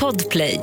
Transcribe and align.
Podplay. 0.00 0.60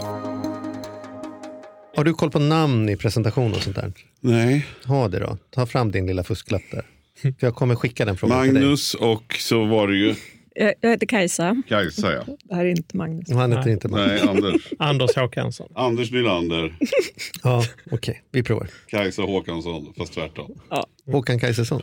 Har 1.95 2.03
du 2.03 2.13
koll 2.13 2.31
på 2.31 2.39
namn 2.39 2.89
i 2.89 2.97
presentation 2.97 3.53
och 3.53 3.61
sånt 3.61 3.75
där? 3.75 3.93
Nej. 4.19 4.65
Ha 4.85 5.07
det 5.07 5.19
då. 5.19 5.37
Ta 5.55 5.65
fram 5.65 5.91
din 5.91 6.07
lilla 6.07 6.23
fusklapp 6.23 6.61
där. 6.71 6.85
För 7.21 7.33
jag 7.39 7.55
kommer 7.55 7.75
skicka 7.75 8.05
den 8.05 8.17
frågan 8.17 8.43
till 8.43 8.53
dig. 8.53 8.63
Magnus 8.63 8.93
och 8.93 9.35
så 9.39 9.65
var 9.65 9.87
det 9.87 9.95
ju 9.97 10.15
Jag 10.55 10.73
jag 10.81 10.89
heter 10.89 11.05
Kajsa. 11.07 11.63
Kajsa 11.67 12.13
ja. 12.13 12.23
Det 12.43 12.55
här 12.55 12.65
är 12.65 12.69
inte 12.69 12.97
Magnus. 12.97 13.31
Han 13.31 13.51
heter 13.51 13.69
inte 13.69 13.87
Magnus. 13.87 14.21
Nej, 14.23 14.29
Anders. 14.29 14.61
Anders 14.79 15.15
Håkansson. 15.15 15.71
Anders 15.75 16.11
Nylander, 16.11 16.75
Ja, 17.43 17.63
okej. 17.91 18.23
Vi 18.31 18.43
provar. 18.43 18.67
Kajsa 18.87 19.21
Håkansson, 19.21 19.93
fast 19.97 20.13
tvärtom. 20.13 20.59
Håkan 21.05 21.39
Kajsersson. 21.39 21.81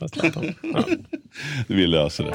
Ja. 0.62 0.84
Vi 1.68 1.86
löser 1.86 2.24
det. 2.24 2.34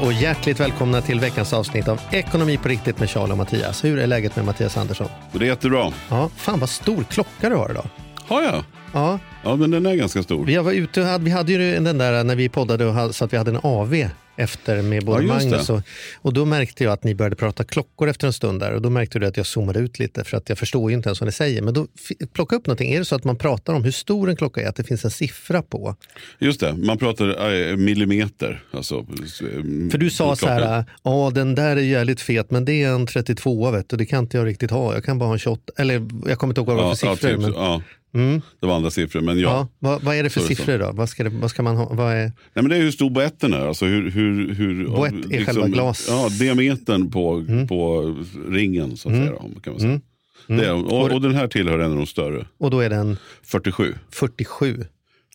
Och 0.00 0.12
hjärtligt 0.12 0.60
välkomna 0.60 1.00
till 1.00 1.20
veckans 1.20 1.52
avsnitt 1.52 1.88
av 1.88 2.00
Ekonomi 2.10 2.56
på 2.56 2.68
riktigt 2.68 2.98
med 2.98 3.10
Charlie 3.10 3.32
och 3.32 3.38
Mattias. 3.38 3.84
Hur 3.84 3.98
är 3.98 4.06
läget 4.06 4.36
med 4.36 4.44
Mattias 4.44 4.76
Andersson? 4.76 5.08
Det 5.32 5.44
är 5.44 5.48
jättebra. 5.48 5.92
Ja, 6.08 6.30
fan 6.36 6.60
vad 6.60 6.68
stor 6.68 7.04
klocka 7.04 7.48
du 7.48 7.54
har 7.54 7.70
idag. 7.70 7.86
Har 8.26 8.42
jag? 8.42 8.64
Ja, 8.92 9.18
Ja, 9.44 9.56
men 9.56 9.70
den 9.70 9.86
är 9.86 9.94
ganska 9.94 10.22
stor. 10.22 10.50
jag 10.50 10.62
var 10.62 10.72
ute 10.72 11.18
vi 11.20 11.30
hade 11.30 11.52
ju 11.52 11.80
den 11.80 11.98
där 11.98 12.24
när 12.24 12.36
vi 12.36 12.48
poddade 12.48 12.86
och 12.86 13.14
så 13.14 13.24
att 13.24 13.32
vi 13.32 13.36
hade 13.36 13.50
en 13.50 13.60
AV 13.62 13.94
efter 14.40 14.82
med 14.82 15.04
både 15.04 15.22
Ja, 15.22 15.28
Magnus 15.28 15.70
och, 15.70 15.80
och 16.16 16.32
då 16.32 16.44
märkte 16.44 16.84
jag 16.84 16.92
att 16.92 17.04
ni 17.04 17.14
började 17.14 17.36
prata 17.36 17.64
klockor 17.64 18.08
efter 18.08 18.26
en 18.26 18.32
stund 18.32 18.60
där 18.60 18.72
och 18.72 18.82
då 18.82 18.90
märkte 18.90 19.18
du 19.18 19.26
att 19.26 19.36
jag 19.36 19.46
zoomade 19.46 19.78
ut 19.78 19.98
lite 19.98 20.24
för 20.24 20.36
att 20.36 20.48
jag 20.48 20.58
förstår 20.58 20.90
ju 20.90 20.96
inte 20.96 21.08
ens 21.08 21.20
vad 21.20 21.28
ni 21.28 21.32
säger. 21.32 21.62
Men 21.62 21.74
då 21.74 21.86
plocka 22.32 22.56
upp 22.56 22.66
någonting. 22.66 22.92
Är 22.92 22.98
det 22.98 23.04
så 23.04 23.14
att 23.14 23.24
man 23.24 23.36
pratar 23.36 23.74
om 23.74 23.84
hur 23.84 23.90
stor 23.90 24.30
en 24.30 24.36
klocka 24.36 24.62
är, 24.62 24.68
att 24.68 24.76
det 24.76 24.84
finns 24.84 25.04
en 25.04 25.10
siffra 25.10 25.62
på? 25.62 25.96
Just 26.38 26.60
det, 26.60 26.74
man 26.76 26.98
pratar 26.98 27.52
eh, 27.52 27.76
millimeter. 27.76 28.62
Alltså, 28.72 28.94
eh, 28.94 29.90
För 29.90 29.98
du 29.98 30.10
sa 30.10 30.36
så 30.36 30.46
här, 30.46 30.84
ja 31.02 31.30
den 31.34 31.54
där 31.54 31.76
är 31.76 31.80
jävligt 31.80 32.20
fet 32.20 32.50
men 32.50 32.64
det 32.64 32.82
är 32.82 32.90
en 32.90 33.06
32 33.06 33.70
vet 33.70 33.88
du, 33.88 33.96
det 33.96 34.06
kan 34.06 34.18
inte 34.18 34.36
jag 34.36 34.46
riktigt 34.46 34.70
ha. 34.70 34.94
Jag 34.94 35.04
kan 35.04 35.18
bara 35.18 35.26
ha 35.26 35.32
en 35.32 35.38
28, 35.38 35.72
eller 35.78 36.08
jag 36.26 36.38
kommer 36.38 36.50
inte 36.50 36.60
ihåg 36.60 36.66
vad 36.66 36.76
det 36.76 36.82
var 36.82 36.94
för 36.94 37.06
ja, 37.06 37.16
siffror. 37.16 37.30
typ, 37.30 37.40
men, 37.40 37.52
ja, 37.52 37.82
mm, 38.14 38.40
det 38.60 38.66
var 38.66 38.76
andra 38.76 38.90
siffror. 38.90 39.20
Men 39.20 39.38
ja. 39.38 39.48
ja. 39.50 39.68
vad, 39.78 40.02
vad 40.02 40.16
är 40.16 40.22
det 40.22 40.30
för 40.30 40.40
Så 40.40 40.46
är 40.46 40.48
det 40.48 40.54
siffror 40.56 40.78
då? 40.78 40.92
Vad 40.92 41.08
ska, 41.08 41.24
det, 41.24 41.30
vad 41.30 41.50
ska 41.50 41.62
man 41.62 41.76
ha? 41.76 41.94
Vad 41.94 42.12
är, 42.12 42.16
Nej, 42.24 42.32
men 42.54 42.68
det 42.68 42.76
är 42.76 42.80
hur 42.80 42.90
stor 42.90 43.10
boetten 43.10 43.52
är. 43.54 43.66
Alltså 43.66 43.86
hur, 43.86 44.10
hur, 44.10 44.54
hur, 44.54 44.86
Boett 44.86 45.12
är 45.30 45.44
själva 45.44 45.66
glas- 45.66 46.06
Ja, 46.08 46.28
diametern 46.38 47.10
på, 47.10 47.44
på 47.68 48.14
ringen 48.48 48.96
så 48.96 49.08
att 49.08 49.14
säga. 49.14 49.30
Då, 49.54 49.60
kan 49.60 49.72
man 49.72 49.80
säga. 49.80 50.00
Det 50.46 50.66
är, 50.66 50.72
och, 50.92 51.12
och 51.12 51.20
den 51.20 51.34
här 51.34 51.48
tillhör 51.48 51.78
en 51.78 51.90
av 51.90 51.96
de 51.96 52.06
större. 52.06 52.46
och 52.58 52.70
då 52.70 52.80
är 52.80 52.90
den 52.90 53.16
47. 53.42 53.94
47. 54.10 54.80
Och 54.80 54.86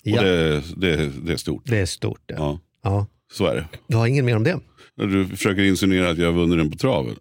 Ja, 0.03 0.21
det, 0.21 0.61
det, 0.75 0.95
det, 0.95 1.11
det 1.23 1.33
är 1.33 1.37
stort. 1.37 1.69
är 1.71 1.85
stort. 1.85 2.21
Ja. 2.27 2.35
Ja, 2.37 2.59
Ja. 2.83 3.07
så 3.33 3.45
är 3.45 3.55
det. 3.55 3.65
Du 3.87 3.97
har 3.97 4.07
ingen 4.07 4.25
mer 4.25 4.35
om 4.35 4.43
det? 4.43 4.59
Du 4.95 5.25
försöker 5.27 5.61
insinuera 5.61 6.09
att 6.09 6.17
jag 6.17 6.25
har 6.25 6.33
vunnit 6.33 6.57
den 6.57 6.71
på 6.71 6.77
traven. 6.77 7.15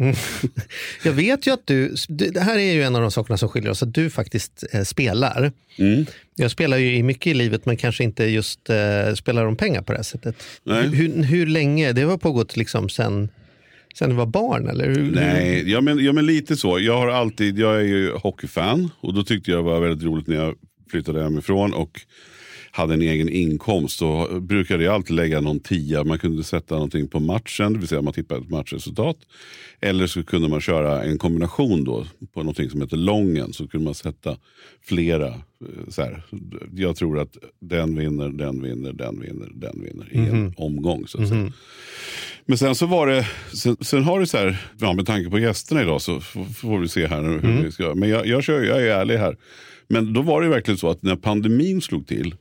Jag 1.04 1.12
vet 1.12 1.46
ju 1.46 1.50
att 1.52 1.66
du, 1.66 1.94
du- 2.08 2.30
det 2.30 2.40
här 2.40 2.58
är 2.58 2.72
ju 2.72 2.82
en 2.82 2.96
av 2.96 3.02
de 3.02 3.10
sakerna 3.10 3.36
som 3.36 3.48
skiljer 3.48 3.70
oss, 3.70 3.82
att 3.82 3.94
du 3.94 4.10
faktiskt 4.10 4.64
eh, 4.72 4.82
spelar. 4.82 5.52
Mm. 5.78 6.06
Jag 6.36 6.50
spelar 6.50 6.76
ju 6.76 6.96
i 6.96 7.02
mycket 7.02 7.26
i 7.26 7.34
livet 7.34 7.66
men 7.66 7.76
kanske 7.76 8.04
inte 8.04 8.24
just 8.24 8.70
eh, 8.70 9.14
spelar 9.14 9.44
om 9.46 9.56
pengar 9.56 9.82
på 9.82 9.92
det 9.92 9.98
här 9.98 10.02
sättet. 10.02 10.34
Nej. 10.64 10.86
Hur, 10.88 11.22
hur 11.22 11.46
länge? 11.46 11.92
Det 11.92 12.02
har 12.02 12.18
pågått 12.18 12.56
liksom 12.56 12.88
sen, 12.88 13.28
sen 13.98 14.10
du 14.10 14.16
var 14.16 14.26
barn 14.26 14.68
eller? 14.68 14.86
Hur, 14.88 15.10
Nej, 15.14 15.70
ja 15.70 15.80
men, 15.80 16.04
ja 16.04 16.12
men 16.12 16.26
lite 16.26 16.56
så. 16.56 16.78
Jag 16.80 16.96
har 16.98 17.08
alltid, 17.08 17.58
jag 17.58 17.76
är 17.76 17.84
ju 17.84 18.12
hockeyfan 18.12 18.90
och 19.00 19.14
då 19.14 19.22
tyckte 19.22 19.50
jag 19.50 19.58
det 19.58 19.62
var 19.70 19.80
väldigt 19.80 20.04
roligt 20.06 20.26
när 20.26 20.36
jag 20.36 20.54
flyttade 20.90 21.22
hemifrån 21.22 21.74
och 21.74 22.00
hade 22.72 22.94
en 22.94 23.02
egen 23.02 23.28
inkomst. 23.28 23.98
Så 23.98 24.40
brukade 24.40 24.84
jag 24.84 24.94
alltid 24.94 25.16
lägga 25.16 25.40
någon 25.40 25.60
tia. 25.60 26.04
Man 26.04 26.18
kunde 26.18 26.44
sätta 26.44 26.74
någonting 26.74 27.08
på 27.08 27.20
matchen, 27.20 27.72
det 27.72 27.78
vill 27.78 27.88
säga 27.88 28.02
man 28.02 28.12
tippade 28.12 28.40
ett 28.40 28.50
matchresultat. 28.50 29.16
Eller 29.80 30.06
så 30.06 30.22
kunde 30.24 30.48
man 30.48 30.60
köra 30.60 31.02
en 31.04 31.18
kombination 31.18 31.84
då 31.84 32.06
på 32.34 32.40
någonting 32.40 32.70
som 32.70 32.80
heter 32.80 32.96
lången. 32.96 33.52
Så 33.52 33.68
kunde 33.68 33.84
man 33.84 33.94
sätta 33.94 34.36
flera. 34.84 35.26
eh, 35.28 35.34
Så 35.88 36.02
här. 36.02 36.22
Jag 36.74 36.96
tror 36.96 37.18
att 37.18 37.36
den 37.60 37.96
vinner, 37.98 38.28
den 38.28 38.62
vinner, 38.62 38.92
den 38.92 39.20
vinner, 39.20 39.48
den 39.54 39.82
vinner 39.84 40.08
i 40.12 40.18
en 40.18 40.54
omgång. 40.56 41.06
Så 41.06 41.22
att 41.22 41.28
säga. 41.28 41.52
Men 42.46 42.58
sen 42.58 42.74
så 42.74 42.86
var 42.86 43.06
det, 43.06 43.26
sen, 43.54 43.76
sen 43.80 44.04
har 44.04 44.20
det 44.20 44.26
så 44.26 44.38
här, 44.38 44.56
ja, 44.80 44.92
med 44.92 45.06
tanke 45.06 45.30
på 45.30 45.38
gästerna 45.38 45.82
idag 45.82 46.02
så 46.02 46.20
får 46.20 46.78
vi 46.78 46.88
se 46.88 47.06
här 47.06 47.22
nu 47.22 47.28
hur 47.28 47.62
vi 47.64 47.72
ska 47.72 47.94
Men 47.94 48.08
jag, 48.08 48.26
jag, 48.26 48.42
kör, 48.44 48.62
jag 48.62 48.82
är 48.82 48.86
ärlig 49.00 49.16
här. 49.16 49.36
Men 49.88 50.12
då 50.12 50.22
var 50.22 50.42
det 50.42 50.48
verkligen 50.48 50.78
så 50.78 50.90
att 50.90 51.02
när 51.02 51.16
pandemin 51.16 51.80
slog 51.80 52.06
till 52.06 52.34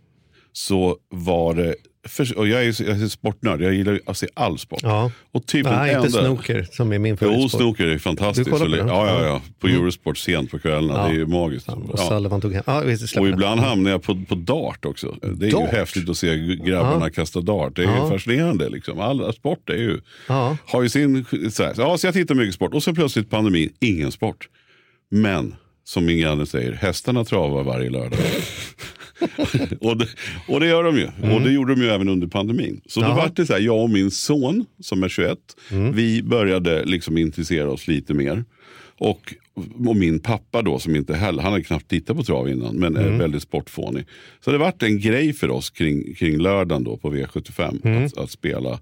så 0.68 0.98
var 1.10 1.54
det, 1.54 1.76
för, 2.08 2.38
och 2.38 2.48
jag 2.48 2.66
är, 2.66 2.82
jag 2.90 3.02
är 3.02 3.08
sportnörd, 3.08 3.62
jag 3.62 3.74
gillar 3.74 4.00
att 4.06 4.18
se 4.18 4.28
all 4.34 4.58
sport. 4.60 4.80
Ja. 4.84 5.12
Och 5.32 5.46
typ 5.46 5.66
Nej, 5.66 5.96
inte 5.96 6.08
enda- 6.08 6.10
snooker 6.26 6.68
som 6.72 6.92
är 6.94 7.00
min 7.00 7.12
Jo, 7.12 7.18
favoritsport. 7.18 7.62
snooker 7.62 7.86
är 7.88 7.98
fantastiskt. 7.98 8.46
Du 8.46 8.52
kollar 8.52 8.66
på 8.66 8.76
den? 8.76 8.88
Ja, 8.88 9.08
ja, 9.08 9.22
Ja. 9.22 9.26
ja. 9.28 9.42
På 9.60 9.68
Eurosport 9.68 10.18
sent 10.18 10.52
på 10.52 10.60
kvällarna. 10.60 11.00
Ja. 11.00 11.08
Det 11.08 11.14
är 11.14 11.18
ju 11.18 11.26
magiskt. 11.26 11.70
Och 11.70 11.84
Ja. 11.98 12.10
Sullivan 12.10 12.42
tog 12.42 12.54
hem. 12.54 12.64
Ja, 12.68 12.80
vi 12.80 12.98
släpper 12.98 13.22
Och 13.22 13.28
ibland 13.34 13.62
hamnar 13.62 13.92
jag 13.92 14.04
på, 14.04 14.26
på 14.30 14.36
dart 14.36 14.86
också. 14.86 15.16
Det 15.22 15.48
är 15.48 15.52
Dart? 15.52 15.74
ju 15.74 15.78
häftigt 15.78 16.10
att 16.10 16.18
se 16.18 16.56
grabbarna 16.56 17.10
kasta 17.10 17.42
dart. 17.42 17.76
Det 17.76 17.84
är 17.84 17.86
Ja. 17.88 18.04
ju 18.06 18.10
fascinerande. 18.12 18.70
Liksom. 18.70 19.00
All 19.00 19.34
sport 19.34 19.70
är 19.70 19.74
ju, 19.78 20.02
Ja. 20.28 20.58
har 20.66 20.82
ju 20.84 20.90
sin... 20.90 21.26
Så, 21.52 21.64
här. 21.64 21.74
Ja, 21.78 21.98
så 21.98 22.08
jag 22.08 22.14
tittar 22.14 22.36
mycket 22.36 22.56
sport 22.56 22.74
och 22.74 22.84
så 22.84 22.94
plötsligt 22.94 23.30
pandemin, 23.30 23.70
ingen 23.80 24.12
sport. 24.12 24.48
Men 25.12 25.56
som 25.84 26.06
min 26.06 26.20
granne 26.20 26.46
säger, 26.46 26.72
hästarna 26.74 27.26
travar 27.26 27.64
varje 27.64 27.90
lördag. 27.90 28.20
och, 29.82 29.98
det, 29.98 30.08
och 30.48 30.60
det 30.60 30.68
gör 30.68 30.84
de 30.84 30.98
ju. 30.98 31.08
Och 31.36 31.42
det 31.42 31.52
gjorde 31.52 31.76
de 31.76 31.82
ju 31.82 31.90
även 31.90 32.10
under 32.10 32.28
pandemin. 32.28 32.82
Så 32.86 33.00
då 33.00 33.06
Mm. 33.06 33.18
Jaha. 33.18 33.28
var 33.28 33.36
det 33.36 33.46
så 33.46 33.54
här, 33.54 33.60
jag 33.60 33.84
och 33.84 33.90
min 33.90 34.12
son 34.12 34.66
som 34.80 35.04
är 35.04 35.10
21, 35.10 35.38
Mm. 35.72 35.94
vi 35.96 36.24
började 36.24 36.86
liksom 36.86 37.18
intressera 37.18 37.72
oss 37.72 37.88
lite 37.88 38.14
mer. 38.14 38.44
Och, 38.98 39.34
och 39.88 39.96
min 39.96 40.20
pappa 40.20 40.62
då 40.62 40.80
som 40.80 40.96
inte 40.96 41.16
heller, 41.16 41.44
han 41.44 41.52
hade 41.52 41.64
knappt 41.64 41.88
tittat 41.90 42.18
på 42.18 42.24
trav 42.24 42.50
innan 42.50 42.76
men 42.76 42.98
Mm. 42.98 43.14
är 43.14 43.18
väldigt 43.20 43.44
sportfånig. 43.44 44.06
Så 44.46 44.52
det 44.52 44.58
varit 44.58 44.84
en 44.84 45.00
grej 45.00 45.34
för 45.34 45.50
oss 45.50 45.70
kring, 45.70 46.16
kring 46.16 46.38
lördagen 46.38 46.84
då 46.84 46.98
på 46.98 47.14
V75 47.14 47.80
Mm. 47.86 48.06
att, 48.06 48.18
att 48.18 48.32
spela 48.32 48.80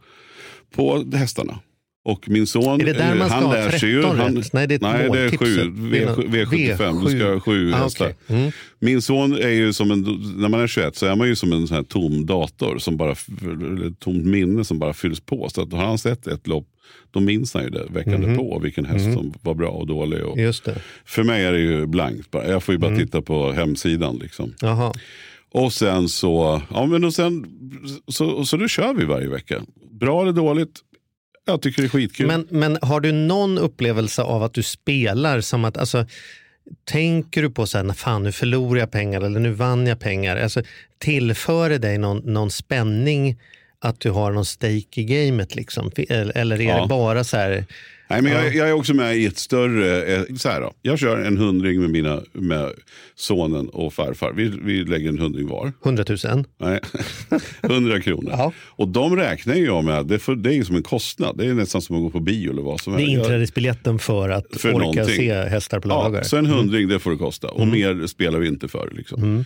på 0.76 1.06
hästarna. 1.14 1.60
Och 2.08 2.30
min 2.30 2.48
son, 2.48 2.82
Är 2.82 2.86
det 2.86 2.94
där 2.94 3.12
eh, 3.12 3.18
man 3.18 3.28
ska 3.28 3.36
han 3.36 3.44
ha 3.46 3.54
lär 3.54 3.70
sig 3.72 3.90
ju. 3.90 4.02
13 4.02 4.20
Han? 4.20 4.44
Nej, 4.54 4.68
det 4.68 4.76
är 4.76 4.80
nej, 4.80 5.10
det 5.14 5.20
är 5.20 5.38
sju, 5.38 5.72
v, 5.76 6.06
någon- 6.06 6.16
V75, 6.26 7.06
du 7.06 7.20
ska 7.20 7.30
ha 7.34 7.40
sju 7.40 7.74
Ah, 7.74 7.78
hästar. 7.78 8.06
okej. 8.06 8.38
Mm. 8.40 8.52
Min 8.80 9.02
son 9.02 9.34
är 9.34 9.50
ju 9.50 9.74
som 9.74 9.92
en, 9.92 10.02
när 10.38 10.50
man 10.50 10.60
är 10.60 10.68
21 10.68 10.96
så 10.96 11.06
är 11.06 11.16
man 11.16 11.28
ju 11.28 11.36
som 11.36 11.54
en 11.54 11.68
sån 11.68 11.86
tom 11.86 12.26
dator, 12.26 12.78
som 12.78 12.98
bara, 12.98 13.16
eller 13.42 13.92
tomt 14.00 14.26
minne 14.26 14.64
som 14.66 14.80
bara 14.80 14.94
fylls 14.94 15.20
på. 15.20 15.50
Så 15.50 15.62
att 15.62 15.72
har 15.74 15.86
han 15.86 15.98
sett 15.98 16.28
ett 16.28 16.48
lopp, 16.48 16.68
då 17.12 17.20
minns 17.20 17.54
han 17.54 17.64
ju 17.64 17.70
det 17.70 17.86
veckan 17.90 18.22
Mhm. 18.22 18.38
på 18.38 18.60
vilken 18.60 18.86
häst 18.86 19.14
som 19.14 19.34
var 19.42 19.54
bra 19.54 19.70
och 19.70 19.88
dålig. 19.88 20.24
Och, 20.26 20.38
för 21.06 21.24
mig 21.24 21.44
är 21.46 21.52
det 21.52 21.60
ju 21.60 21.86
blankt 21.86 22.32
bara. 22.32 22.48
Jag 22.48 22.64
får 22.64 22.74
ju 22.76 22.80
bara 22.80 22.92
Mm. 22.92 23.06
titta 23.06 23.22
på 23.22 23.52
hemsidan. 23.52 24.18
Liksom. 24.18 24.54
Jaha. 24.62 24.94
Och 25.52 25.74
sen 25.74 26.10
så, 26.10 26.62
ja 26.74 26.86
men 26.86 27.04
och 27.04 27.14
sen, 27.14 27.46
så, 28.08 28.46
så 28.46 28.58
då 28.58 28.68
kör 28.68 28.94
vi 28.94 29.06
varje 29.06 29.30
vecka. 29.30 29.62
Bra 30.00 30.22
eller 30.22 30.32
dåligt, 30.32 30.80
jag 31.48 31.62
tycker 31.62 31.82
det 31.82 31.86
är 31.86 31.90
skitkul. 31.90 32.28
Men, 32.28 32.48
men 32.50 32.78
har 32.82 33.00
du 33.00 33.12
någon 33.12 33.58
upplevelse 33.58 34.22
av 34.22 34.44
att 34.44 34.54
du 34.54 34.64
spelar 34.64 35.42
som 35.42 35.66
att, 35.66 35.78
alltså, 35.78 36.06
tänker 36.86 37.42
du 37.42 37.50
på 37.50 37.68
så 37.68 37.78
här, 37.78 37.86
"När 37.86 37.94
fan 37.94 38.24
nu 38.24 38.32
förlorar 38.32 38.80
jag 38.80 38.92
pengar 38.92 39.22
eller 39.22 39.40
nu 39.40 39.52
vann 39.52 39.88
jag 39.88 40.00
pengar? 40.00 40.38
Alltså, 40.38 40.62
tillför 41.00 41.70
det 41.70 41.78
dig 41.78 41.98
någon, 41.98 42.18
någon 42.34 42.52
spänning 42.52 43.38
att 43.80 44.00
du 44.00 44.10
har 44.12 44.32
någon 44.32 44.46
stake 44.46 45.02
i 45.02 45.04
gamet 45.04 45.56
liksom? 45.56 45.92
Eller, 46.10 46.38
eller 46.38 46.62
är 46.62 46.66
Ja. 46.68 46.82
det 46.82 46.88
bara 46.88 47.24
så 47.24 47.38
här, 47.38 47.66
Nej, 48.10 48.22
men 48.22 48.32
jag, 48.32 48.56
jag 48.56 48.70
är 48.70 48.74
också 48.74 48.94
med 48.94 49.18
i 49.18 49.26
ett 49.26 49.38
större... 49.38 50.04
Eh, 50.16 50.22
så 50.38 50.50
här 50.50 50.62
då. 50.62 50.74
Jag 50.82 51.00
kör 51.00 51.18
en 51.20 51.38
hundring 51.38 51.82
med, 51.82 51.90
mina, 51.90 52.22
med 52.34 52.72
sonen 53.16 53.70
och 53.70 53.94
farfar. 53.94 54.34
Vi, 54.34 54.54
vi 54.64 54.84
lägger 54.84 55.10
en 55.10 55.20
hundring 55.20 55.48
var. 55.48 55.74
100 55.86 56.04
000? 56.34 56.44
Nej, 56.60 56.80
100 57.64 58.02
kronor. 58.02 58.32
Ja. 58.32 58.54
Och 58.60 58.88
de 58.88 59.16
räknar 59.16 59.56
jag 59.56 59.84
med. 59.84 60.06
Det 60.06 60.20
för, 60.20 60.36
det 60.36 60.56
är 60.56 60.64
som 60.64 60.76
en 60.76 60.84
kostnad. 60.84 61.38
Det 61.38 61.46
är 61.46 61.54
nästan 61.54 61.82
som 61.82 61.96
att 61.96 62.02
gå 62.02 62.10
på 62.10 62.20
bio 62.20 62.52
eller 62.52 62.62
vad 62.62 62.82
som 62.82 62.94
Det 62.94 63.00
är 63.02 63.08
helst. 63.08 63.18
Inträdesbiljetten 63.20 64.00
för 64.00 64.30
att 64.30 64.46
För 64.58 64.70
orka 64.70 64.78
någonting. 64.80 65.06
se 65.16 65.34
hästar 65.34 65.80
på 65.80 65.90
Ja, 65.90 66.04
lördagar. 66.04 66.24
så 66.24 66.38
en 66.38 66.46
hundring 66.46 66.88
det 66.88 67.00
får 67.00 67.12
det 67.12 67.18
kosta. 67.18 67.48
Och 67.48 67.68
mer 67.68 68.08
spelar 68.08 68.40
vi 68.40 68.48
inte 68.48 68.68
för. 68.68 68.92
Liksom. 68.98 69.46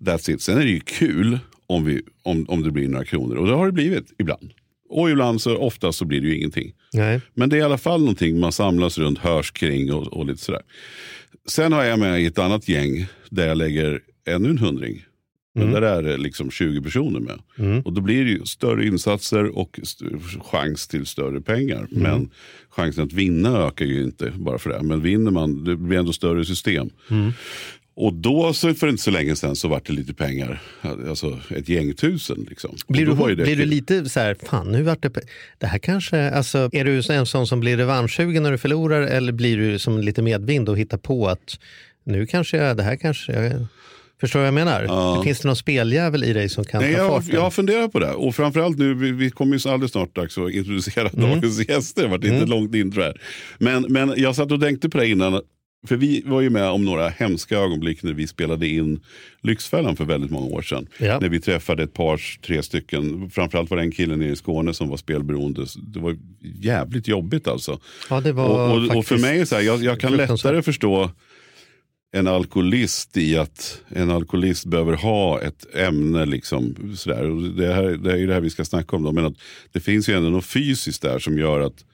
That's 0.00 0.30
it. 0.30 0.42
Sen 0.42 0.58
är 0.58 0.64
det 0.64 0.70
ju 0.70 0.80
kul 0.80 1.38
om, 1.66 1.84
vi, 1.84 2.02
om, 2.22 2.44
om 2.48 2.62
det 2.62 2.70
blir 2.70 2.88
några 2.88 3.04
kronor. 3.04 3.36
Och 3.36 3.46
det 3.46 3.52
har 3.54 3.66
det 3.66 3.72
blivit 3.72 4.12
ibland. 4.18 4.50
Och 4.92 5.10
ibland 5.10 5.40
så 5.40 5.56
ofta 5.56 5.92
så 5.92 6.04
blir 6.04 6.20
det 6.20 6.26
ju 6.28 6.36
ingenting. 6.36 6.72
Nej. 6.92 7.20
Men 7.34 7.48
det 7.48 7.56
är 7.56 7.60
i 7.60 7.62
alla 7.62 7.78
fall 7.78 8.00
någonting 8.00 8.40
man 8.40 8.52
samlas 8.52 8.98
runt, 8.98 9.18
hörs 9.18 9.50
kring 9.50 9.92
och, 9.92 10.06
och 10.06 10.26
lite 10.26 10.40
sådär. 10.42 10.62
Sen 11.48 11.72
har 11.72 11.84
jag 11.84 11.98
med 11.98 12.22
i 12.22 12.26
ett 12.26 12.38
annat 12.38 12.68
gäng 12.68 13.06
där 13.30 13.48
jag 13.48 13.56
lägger 13.56 14.00
ännu 14.26 14.48
en 14.50 14.58
hundring. 14.58 15.04
Men 15.54 15.70
där 15.70 15.82
är 15.82 16.02
det 16.02 16.16
liksom 16.16 16.50
20 16.50 16.82
personer 16.82 17.20
med. 17.20 17.38
Mm. 17.58 17.80
Och 17.80 17.92
då 17.92 18.00
blir 18.00 18.24
det 18.24 18.30
ju 18.30 18.44
större 18.44 18.86
insatser 18.86 19.58
och 19.58 19.78
st- 19.82 20.04
chans 20.40 20.88
till 20.88 21.06
större 21.06 21.40
pengar. 21.40 21.78
Mm. 21.90 22.02
Men 22.02 22.30
chansen 22.70 23.04
att 23.04 23.12
vinna 23.12 23.58
ökar 23.66 23.84
ju 23.84 24.02
inte 24.02 24.32
bara 24.36 24.58
för 24.58 24.70
det. 24.70 24.82
Men 24.82 25.00
vinner 25.02 25.30
man, 25.30 25.64
det 25.64 25.76
blir 25.76 25.98
ändå 25.98 26.12
större 26.12 26.44
system. 26.44 26.90
Mm. 27.96 28.06
Och 28.06 28.14
då 28.14 28.52
så 28.52 28.74
för 28.74 28.88
inte 28.88 29.02
så 29.02 29.10
länge 29.10 29.36
sedan 29.36 29.56
så 29.56 29.68
vart 29.68 29.86
det 29.86 29.92
lite 29.92 30.14
pengar. 30.14 30.62
Alltså 31.08 31.40
ett 31.50 31.68
gäng 31.68 31.94
tusen. 31.94 32.46
Liksom. 32.50 32.76
Blir 32.88 33.06
du, 33.06 33.34
det 33.34 33.42
blir 33.42 33.56
du 33.56 33.64
lite 33.64 34.08
så 34.08 34.20
här, 34.20 34.36
fan 34.42 34.72
nu 34.72 34.82
vart 34.82 35.02
det... 35.02 35.10
Det 35.58 35.66
här 35.66 35.78
kanske, 35.78 36.30
alltså, 36.30 36.68
är 36.72 36.84
du 36.84 37.14
en 37.14 37.26
sån 37.26 37.46
som 37.46 37.60
blir 37.60 37.76
revanschsugen 37.76 38.42
när 38.42 38.50
du 38.52 38.58
förlorar 38.58 39.02
eller 39.02 39.32
blir 39.32 39.56
du 39.56 39.78
som 39.78 39.98
lite 39.98 40.22
medvind 40.22 40.68
och 40.68 40.78
hittar 40.78 40.98
på 40.98 41.28
att 41.28 41.58
nu 42.04 42.26
kanske 42.26 42.56
jag, 42.56 42.76
det 42.76 42.82
här 42.82 42.96
kanske 42.96 43.32
jag... 43.32 43.66
Förstår 44.20 44.40
du 44.40 44.42
vad 44.42 44.46
jag 44.46 44.54
menar? 44.54 44.84
Ja. 44.84 45.22
Finns 45.24 45.40
det 45.40 45.48
någon 45.48 45.56
speljävel 45.56 46.24
i 46.24 46.32
dig 46.32 46.48
som 46.48 46.64
kan 46.64 46.82
Nej, 46.82 46.94
ta 46.94 46.98
jag, 46.98 47.10
farten? 47.10 47.34
jag 47.34 47.40
har 47.40 47.50
funderat 47.50 47.92
på 47.92 47.98
det. 47.98 48.12
Och 48.12 48.34
framförallt 48.34 48.78
nu, 48.78 48.94
vi, 48.94 49.12
vi 49.12 49.30
kommer 49.30 49.58
ju 49.58 49.70
alldeles 49.70 49.92
snart 49.92 50.14
dags 50.16 50.38
att 50.38 50.50
introducera 50.50 51.08
Mm. 51.08 51.30
dagens 51.30 51.68
gäster. 51.68 52.02
Det 52.02 52.08
var 52.08 52.14
inte 52.16 52.28
ett 52.28 52.48
långt 52.48 52.74
intro 52.74 53.02
här. 53.02 53.20
Men, 53.58 53.86
men 53.88 54.14
jag 54.16 54.36
satt 54.36 54.52
och 54.52 54.60
tänkte 54.60 54.88
på 54.88 54.98
det 54.98 55.08
innan. 55.08 55.40
För 55.86 55.96
vi 55.96 56.22
var 56.26 56.40
ju 56.40 56.50
med 56.50 56.68
om 56.68 56.84
några 56.84 57.08
hemska 57.08 57.58
ögonblick 57.58 58.02
när 58.02 58.12
vi 58.12 58.26
spelade 58.26 58.68
in 58.68 59.00
Lyxfällan 59.40 59.96
för 59.96 60.04
väldigt 60.04 60.30
många 60.30 60.46
år 60.46 60.62
sedan. 60.62 60.86
Ja. 60.98 61.18
När 61.20 61.28
vi 61.28 61.40
träffade 61.40 61.82
ett 61.82 61.94
par, 61.94 62.40
tre 62.46 62.62
stycken. 62.62 63.30
Framförallt 63.30 63.70
var 63.70 63.76
det 63.76 63.82
en 63.82 63.92
kille 63.92 64.16
nere 64.16 64.28
i 64.28 64.36
Skåne 64.36 64.74
som 64.74 64.88
var 64.88 64.96
spelberoende. 64.96 65.66
Det 65.76 66.00
var 66.00 66.16
jävligt 66.40 67.08
jobbigt 67.08 67.48
alltså. 67.48 67.80
Ja, 68.10 68.20
det 68.20 68.32
var 68.32 68.48
Och, 68.48 68.90
och, 68.90 68.96
och 68.96 69.06
för 69.06 69.18
mig, 69.18 69.40
är 69.40 69.44
så 69.44 69.54
här, 69.54 69.62
jag, 69.62 69.82
jag 69.82 70.00
kan 70.00 70.16
lättare 70.16 70.62
förstå 70.62 71.10
en 72.12 72.26
alkoholist 72.26 73.16
i 73.16 73.36
att 73.36 73.82
en 73.88 74.10
alkoholist 74.10 74.66
behöver 74.66 74.92
ha 74.92 75.40
ett 75.40 75.74
ämne. 75.74 76.26
Liksom, 76.26 76.94
sådär. 76.96 77.30
Och 77.30 77.42
det, 77.42 77.74
här, 77.74 77.82
det 77.82 78.12
är 78.12 78.16
ju 78.16 78.26
det 78.26 78.34
här 78.34 78.40
vi 78.40 78.50
ska 78.50 78.64
snacka 78.64 78.96
om. 78.96 79.02
Då. 79.02 79.12
Men 79.12 79.24
att 79.24 79.36
det 79.72 79.80
finns 79.80 80.08
ju 80.08 80.16
ändå 80.16 80.30
något 80.30 80.46
fysiskt 80.46 81.02
där 81.02 81.18
som 81.18 81.38
gör 81.38 81.60
att, 81.60 81.84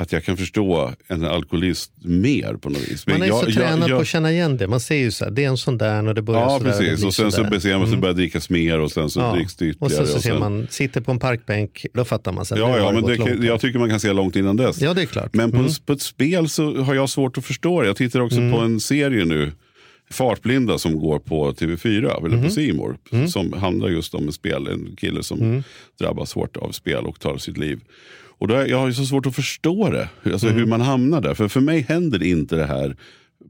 att 0.00 0.12
jag 0.12 0.24
kan 0.24 0.36
förstå 0.36 0.92
en 1.08 1.24
alkoholist 1.24 1.92
mer 2.04 2.54
på 2.54 2.68
något 2.70 2.88
vis. 2.88 3.06
Men 3.06 3.14
Man 3.14 3.22
är 3.22 3.26
jag, 3.26 3.44
så 3.44 3.50
tränad 3.52 3.90
jag, 3.90 3.96
på 3.98 4.00
att 4.02 4.06
känna 4.06 4.32
igen 4.32 4.56
det. 4.56 4.66
Man 4.68 4.80
ser 4.80 4.96
ju 4.96 5.10
så 5.10 5.24
här, 5.24 5.30
det 5.30 5.44
är 5.44 5.48
en 5.48 5.56
sån 5.56 5.78
där 5.78 6.08
och 6.08 6.14
det 6.14 6.22
börjar 6.22 6.40
Ja, 6.40 6.58
så 6.58 6.64
där. 6.64 6.70
precis. 6.72 7.00
det 7.00 7.06
Och 7.06 7.14
sen 7.14 7.30
så 7.30 7.36
sådär. 7.36 7.50
bestämmer 7.50 7.78
man 7.78 7.88
sig 7.88 7.96
börjar 7.98 8.14
drickas 8.14 8.50
mer 8.50 8.80
och 8.80 8.92
sen 8.92 9.10
så 9.10 9.20
Ja. 9.20 9.32
dricks 9.34 9.56
det 9.56 9.64
Och 9.64 9.70
ytterligare. 9.70 10.06
sen 10.06 10.14
så 10.16 10.22
ser 10.22 10.30
sen- 10.30 10.38
man, 10.40 10.66
sitter 10.70 11.00
på 11.00 11.10
en 11.10 11.18
parkbänk, 11.18 11.86
då 11.94 12.04
fattar 12.04 12.32
man 12.32 12.44
sen. 12.44 12.58
Ja, 12.58 12.78
ja 12.78 12.92
men 12.92 13.02
det 13.04 13.16
kan, 13.16 13.42
jag 13.46 13.60
tycker 13.60 13.78
man 13.78 13.90
kan 13.90 14.00
se 14.00 14.12
långt 14.12 14.36
innan 14.36 14.56
dess. 14.56 14.80
Ja, 14.80 14.94
det 14.94 15.02
är 15.02 15.06
klart. 15.06 15.34
Men 15.34 15.50
på, 15.50 15.58
Mm. 15.58 15.70
på 15.86 15.92
ett 15.92 16.02
spel 16.02 16.48
så 16.48 16.82
har 16.82 16.94
jag 16.94 17.10
svårt 17.10 17.38
att 17.38 17.44
förstå 17.44 17.80
det. 17.80 17.86
Jag 17.86 17.96
tittar 17.96 18.20
också 18.20 18.36
på 18.36 18.58
en 18.58 18.80
serie 18.80 19.24
nu, 19.24 19.52
Fartblinda, 20.10 20.78
som 20.78 20.98
går 20.98 21.18
på 21.18 21.52
TV4, 21.52 22.26
eller 22.26 22.42
på 22.42 22.50
C 22.50 22.72
More, 22.72 23.28
som 23.28 23.52
handlar 23.52 23.88
just 23.88 24.14
om 24.14 24.28
ett 24.28 24.34
spel. 24.34 24.66
En 24.66 24.96
kille 24.96 25.22
som 25.22 25.62
drabbas 26.00 26.32
hårt 26.34 26.56
av 26.56 26.70
spel 26.72 27.04
och 27.04 27.20
tar 27.20 27.36
sitt 27.38 27.58
liv. 27.58 27.80
Och 28.40 28.48
då 28.48 28.54
är, 28.54 28.66
jag 28.66 28.78
har 28.78 28.86
ju 28.86 28.94
så 28.94 29.06
svårt 29.06 29.26
att 29.26 29.34
förstå 29.34 29.90
det, 29.90 30.08
alltså 30.32 30.48
hur 30.48 30.66
man 30.66 30.80
hamnar 30.80 31.20
där. 31.20 31.34
För 31.34 31.48
för 31.48 31.60
mig 31.60 31.80
händer 31.88 32.22
inte 32.22 32.56
det 32.56 32.66
här 32.66 32.96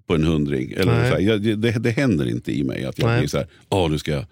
på 0.06 0.14
en 0.14 0.24
hundring. 0.24 0.72
Eller 0.72 0.92
Nej. 0.92 1.10
så 1.10 1.16
här, 1.16 1.22
jag, 1.22 1.42
det, 1.42 1.70
det 1.70 1.90
händer 1.90 2.28
inte 2.28 2.52
i 2.52 2.64
mig 2.64 2.84
att 2.84 2.98
jag 2.98 3.08
Nej. 3.08 3.18
blir 3.18 3.28
så 3.28 3.38
här, 3.38 3.46
åh 3.68 3.90
nu 3.90 3.98
ska 3.98 4.10
jag. 4.10 4.24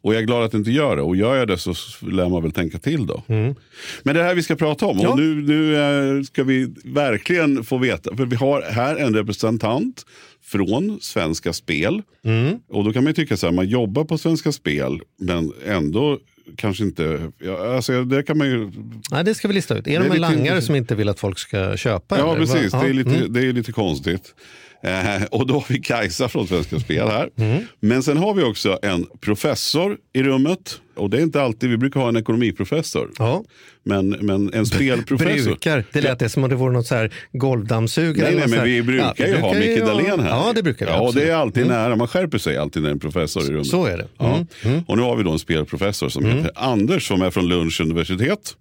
Och 0.00 0.14
jag 0.14 0.22
är 0.22 0.26
glad 0.26 0.44
att 0.44 0.52
det 0.52 0.58
inte 0.58 0.70
gör 0.70 0.96
det. 0.96 1.02
Och 1.02 1.16
gör 1.16 1.36
jag 1.36 1.48
det 1.48 1.58
så 1.58 1.74
lär 2.00 2.28
man 2.28 2.42
väl 2.42 2.52
tänka 2.52 2.78
till 2.78 3.06
då. 3.06 3.22
Men 3.26 3.54
det 4.02 4.10
är 4.10 4.14
det 4.14 4.22
här 4.22 4.34
vi 4.34 4.42
ska 4.42 4.56
prata 4.56 4.86
om. 4.86 4.98
Ja. 4.98 5.08
Och 5.08 5.18
nu, 5.18 5.34
nu 5.34 5.76
eh, 5.76 6.22
ska 6.22 6.44
vi 6.44 6.74
verkligen 6.84 7.64
få 7.64 7.78
veta. 7.78 8.16
För 8.16 8.26
vi 8.26 8.36
har 8.36 8.62
här 8.62 8.96
en 8.96 9.14
representant 9.14 10.06
från 10.42 10.98
Svenska 11.00 11.52
Spel. 11.52 12.02
Mm. 12.24 12.58
Och 12.68 12.84
då 12.84 12.92
kan 12.92 13.04
man 13.04 13.10
ju 13.10 13.14
tycka 13.14 13.36
så 13.36 13.46
här, 13.46 13.52
man 13.52 13.68
jobbar 13.68 14.04
på 14.04 14.18
Svenska 14.18 14.52
Spel 14.52 15.00
men 15.18 15.52
ändå 15.66 16.18
kanske 16.56 16.84
inte, 16.84 17.32
ja, 17.38 17.74
alltså 17.76 18.04
det 18.04 18.22
kan 18.22 18.38
man 18.38 18.46
ju, 18.46 18.70
Nej, 19.10 19.24
det 19.24 19.34
ska 19.34 19.48
vi 19.48 19.54
lista 19.54 19.74
ut. 19.78 19.86
Är 19.86 19.90
Det 19.90 19.96
de 19.98 20.04
en 20.04 20.08
lite- 20.08 20.20
langare 20.20 20.62
som 20.62 20.74
inte 20.74 20.94
vill 20.94 21.08
att 21.08 21.20
folk 21.20 21.38
ska 21.38 21.76
köpa? 21.76 22.18
ja 22.18 22.36
eller? 22.36 22.46
precis, 22.46 22.72
Va- 22.72 22.82
det 22.82 22.88
är 22.88 22.92
lite, 22.92 23.16
mm. 23.16 23.32
det 23.32 23.40
är 23.46 23.52
lite 23.52 23.72
konstigt. 23.72 24.34
Eh, 24.82 25.22
och 25.30 25.46
då 25.46 25.54
har 25.54 25.64
vi 25.68 25.78
Kajsa 25.78 26.28
från 26.28 26.46
Svenska 26.48 26.80
Spel 26.80 27.08
här. 27.08 27.30
Mm. 27.38 27.62
Men 27.80 28.02
sen 28.02 28.16
har 28.16 28.34
vi 28.34 28.42
också 28.42 28.78
en 28.82 29.06
professor 29.20 29.96
i 30.12 30.22
rummet. 30.22 30.80
Och 30.96 31.10
det 31.10 31.16
är 31.18 31.22
inte 31.22 31.42
alltid, 31.42 31.70
vi 31.70 31.76
brukar 31.76 32.00
ha 32.00 32.08
en 32.08 32.16
ekonomiprofessor. 32.16 33.10
Ja, 33.18 33.44
Men, 33.82 34.08
men 34.08 34.54
en 34.54 34.66
spelprofessor. 34.66 35.44
brukar. 35.44 35.84
Det 35.92 36.00
lät 36.00 36.18
det 36.18 36.28
som 36.28 36.44
om 36.44 36.50
det 36.50 36.56
vore 36.56 36.72
något 36.72 36.86
så 36.86 36.94
här 36.94 37.12
golvdammsugare. 37.32 38.30
Nej, 38.30 38.38
nej, 38.48 38.58
men 38.58 38.64
vi 38.64 38.82
brukar 38.82 39.14
Ja, 39.16 39.26
ju 39.26 39.36
ha 39.36 39.52
brukar 39.52 39.68
Micke 39.70 39.80
ha- 39.80 39.86
Dahlén 39.88 40.20
här. 40.20 40.28
Ja, 40.28 40.52
det 40.54 40.62
brukar 40.62 40.86
vi. 40.86 40.92
Ja, 40.92 40.98
och 40.98 41.04
det 41.04 41.08
absolut. 41.10 41.28
är 41.28 41.34
alltid 41.34 41.66
nära. 41.66 41.96
Man 41.96 42.08
skärper 42.08 42.38
sig 42.38 42.56
alltid 42.56 42.82
när 42.82 42.88
är 42.88 42.92
en 42.92 42.98
professor 42.98 43.42
i 43.42 43.46
rummet. 43.46 43.66
Så 43.66 43.86
är 43.86 43.96
det. 43.98 44.06
Ja. 44.18 44.44
Mm. 44.64 44.82
Och 44.86 44.96
nu 44.96 45.02
har 45.02 45.16
vi 45.16 45.22
då 45.22 45.30
en 45.30 45.38
spelprofessor 45.38 46.08
som 46.08 46.24
heter 46.24 46.50
Anders 46.54 47.08
som 47.08 47.22
är 47.22 47.30
från 47.30 47.48
Lunds 47.48 47.80
universitet 47.80 48.56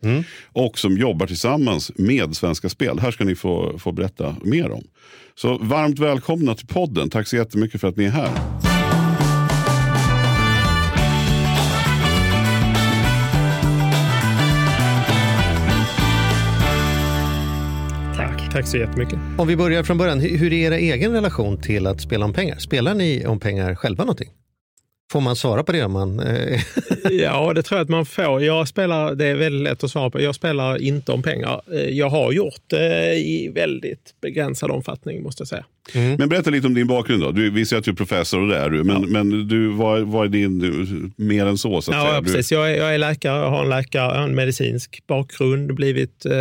och 0.53 0.79
som 0.79 0.97
jobbar 0.97 1.27
tillsammans 1.27 1.91
med 1.95 2.35
Svenska 2.35 2.69
Spel. 2.69 2.99
här 2.99 3.11
ska 3.11 3.23
ni 3.23 3.35
få, 3.35 3.79
få 3.79 3.91
berätta 3.91 4.35
mer 4.43 4.71
om. 4.71 4.83
Så 5.35 5.57
varmt 5.57 5.99
välkomna 5.99 6.55
till 6.55 6.67
podden. 6.67 7.09
Tack 7.09 7.27
så 7.27 7.35
jättemycket 7.35 7.81
för 7.81 7.87
att 7.87 7.97
ni 7.97 8.03
är 8.05 8.09
här. 8.09 8.72
Tack. 18.53 18.67
Så 18.67 18.77
jättemycket. 18.77 19.19
Om 19.37 19.47
vi 19.47 19.55
börjar 19.55 19.83
från 19.83 19.97
början, 19.97 20.19
hur 20.19 20.53
är 20.53 20.57
era 20.57 20.77
egen 20.77 21.11
relation 21.11 21.61
till 21.61 21.87
att 21.87 22.01
spela 22.01 22.25
om 22.25 22.33
pengar? 22.33 22.57
Spelar 22.57 22.93
ni 22.93 23.25
om 23.25 23.39
pengar 23.39 23.75
själva 23.75 24.03
någonting? 24.03 24.29
Får 25.11 25.21
man 25.21 25.35
svara 25.35 25.63
på 25.63 25.71
det? 25.71 25.87
Man, 25.87 26.19
eh, 26.19 26.59
Ja, 27.11 27.53
det 27.53 27.63
tror 27.63 27.77
jag 27.77 27.83
att 27.83 27.89
man 27.89 28.05
får. 28.05 28.43
Jag 28.43 28.67
spelar, 28.67 29.15
det 29.15 29.25
är 29.25 29.35
väldigt 29.35 29.61
lätt 29.63 29.83
att 29.83 29.91
svara 29.91 30.09
på. 30.09 30.21
Jag 30.21 30.35
spelar 30.35 30.81
inte 30.81 31.11
om 31.11 31.21
pengar. 31.23 31.61
Eh, 31.73 31.79
Jag 31.89 32.09
har 32.09 32.31
gjort 32.31 32.61
det 32.67 33.15
i 33.15 33.51
väldigt 33.55 34.13
begränsad 34.21 34.71
omfattning 34.71 35.23
måste 35.23 35.41
jag 35.41 35.47
säga. 35.47 35.65
Men 36.17 36.29
berätta 36.29 36.49
lite 36.49 36.67
om 36.67 36.73
din 36.73 36.87
bakgrund 36.87 37.21
då. 37.23 37.31
Du, 37.31 37.49
vi 37.49 37.65
ser 37.65 37.77
att 37.77 37.83
du 37.83 37.91
är 37.91 37.95
professor 37.95 38.41
och 38.41 38.47
det 38.47 38.57
är 38.57 38.69
du. 38.69 38.83
Men, 38.83 39.01
men 39.11 39.47
du, 39.47 39.67
vad, 39.67 40.01
vad 40.01 40.25
är 40.25 40.29
din, 40.29 40.59
du, 40.59 40.85
mer 41.15 41.45
än 41.45 41.57
så? 41.57 41.81
så 41.81 41.91
att 41.91 41.97
Ja, 41.97 42.03
säga? 42.03 42.15
ja, 42.15 42.21
precis. 42.21 42.51
Jag 42.51 42.71
är, 42.71 42.77
jag 42.77 42.93
är 42.93 42.97
läkare, 42.97 43.39
jag 43.41 43.49
har 43.49 43.63
en 43.63 43.69
läkare, 43.69 44.23
en 44.23 44.35
medicinsk 44.35 45.03
bakgrund, 45.07 45.75
blivit 45.75 46.25
eh, 46.25 46.31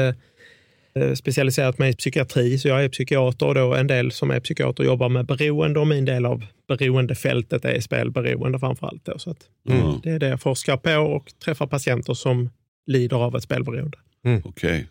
specialiserat 1.14 1.78
mig 1.78 1.90
i 1.90 1.96
psykiatri, 1.96 2.58
så 2.58 2.68
jag 2.68 2.84
är 2.84 2.88
psykiater 2.88 3.46
och 3.46 3.54
då 3.54 3.74
en 3.74 3.86
del 3.86 4.12
som 4.12 4.30
är 4.30 4.40
psykiater 4.40 4.84
jobbar 4.84 5.08
med 5.08 5.26
beroende 5.26 5.80
och 5.80 5.86
min 5.86 6.04
del 6.04 6.26
av 6.26 6.44
beroendefältet 6.68 7.64
är 7.64 7.80
spelberoende 7.80 8.58
framför 8.58 8.86
allt. 8.86 9.04
Då, 9.04 9.18
så 9.18 9.30
att, 9.30 9.38
Mm. 9.68 10.00
Det 10.02 10.10
är 10.10 10.18
det 10.18 10.28
jag 10.28 10.40
forskar 10.40 10.76
på 10.76 10.94
och 10.94 11.32
träffar 11.44 11.66
patienter 11.66 12.14
som 12.14 12.50
lider 12.86 13.16
av 13.16 13.36
ett 13.36 13.42
spelberoende. 13.42 13.98
Okej. 14.44 14.86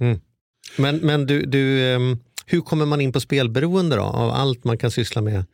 men 0.78 0.98
men 0.98 1.26
du, 1.26 1.46
du, 1.46 1.94
ehm, 1.94 2.20
hur 2.46 2.62
kommer 2.62 2.86
man 2.86 3.02
in 3.02 3.12
på 3.12 3.20
spelberoende 3.20 3.96
då? 3.96 4.02
Av 4.02 4.32
allt 4.32 4.64
man 4.64 4.78
kan 4.78 4.92
syssla 4.92 5.22
med 5.22 5.46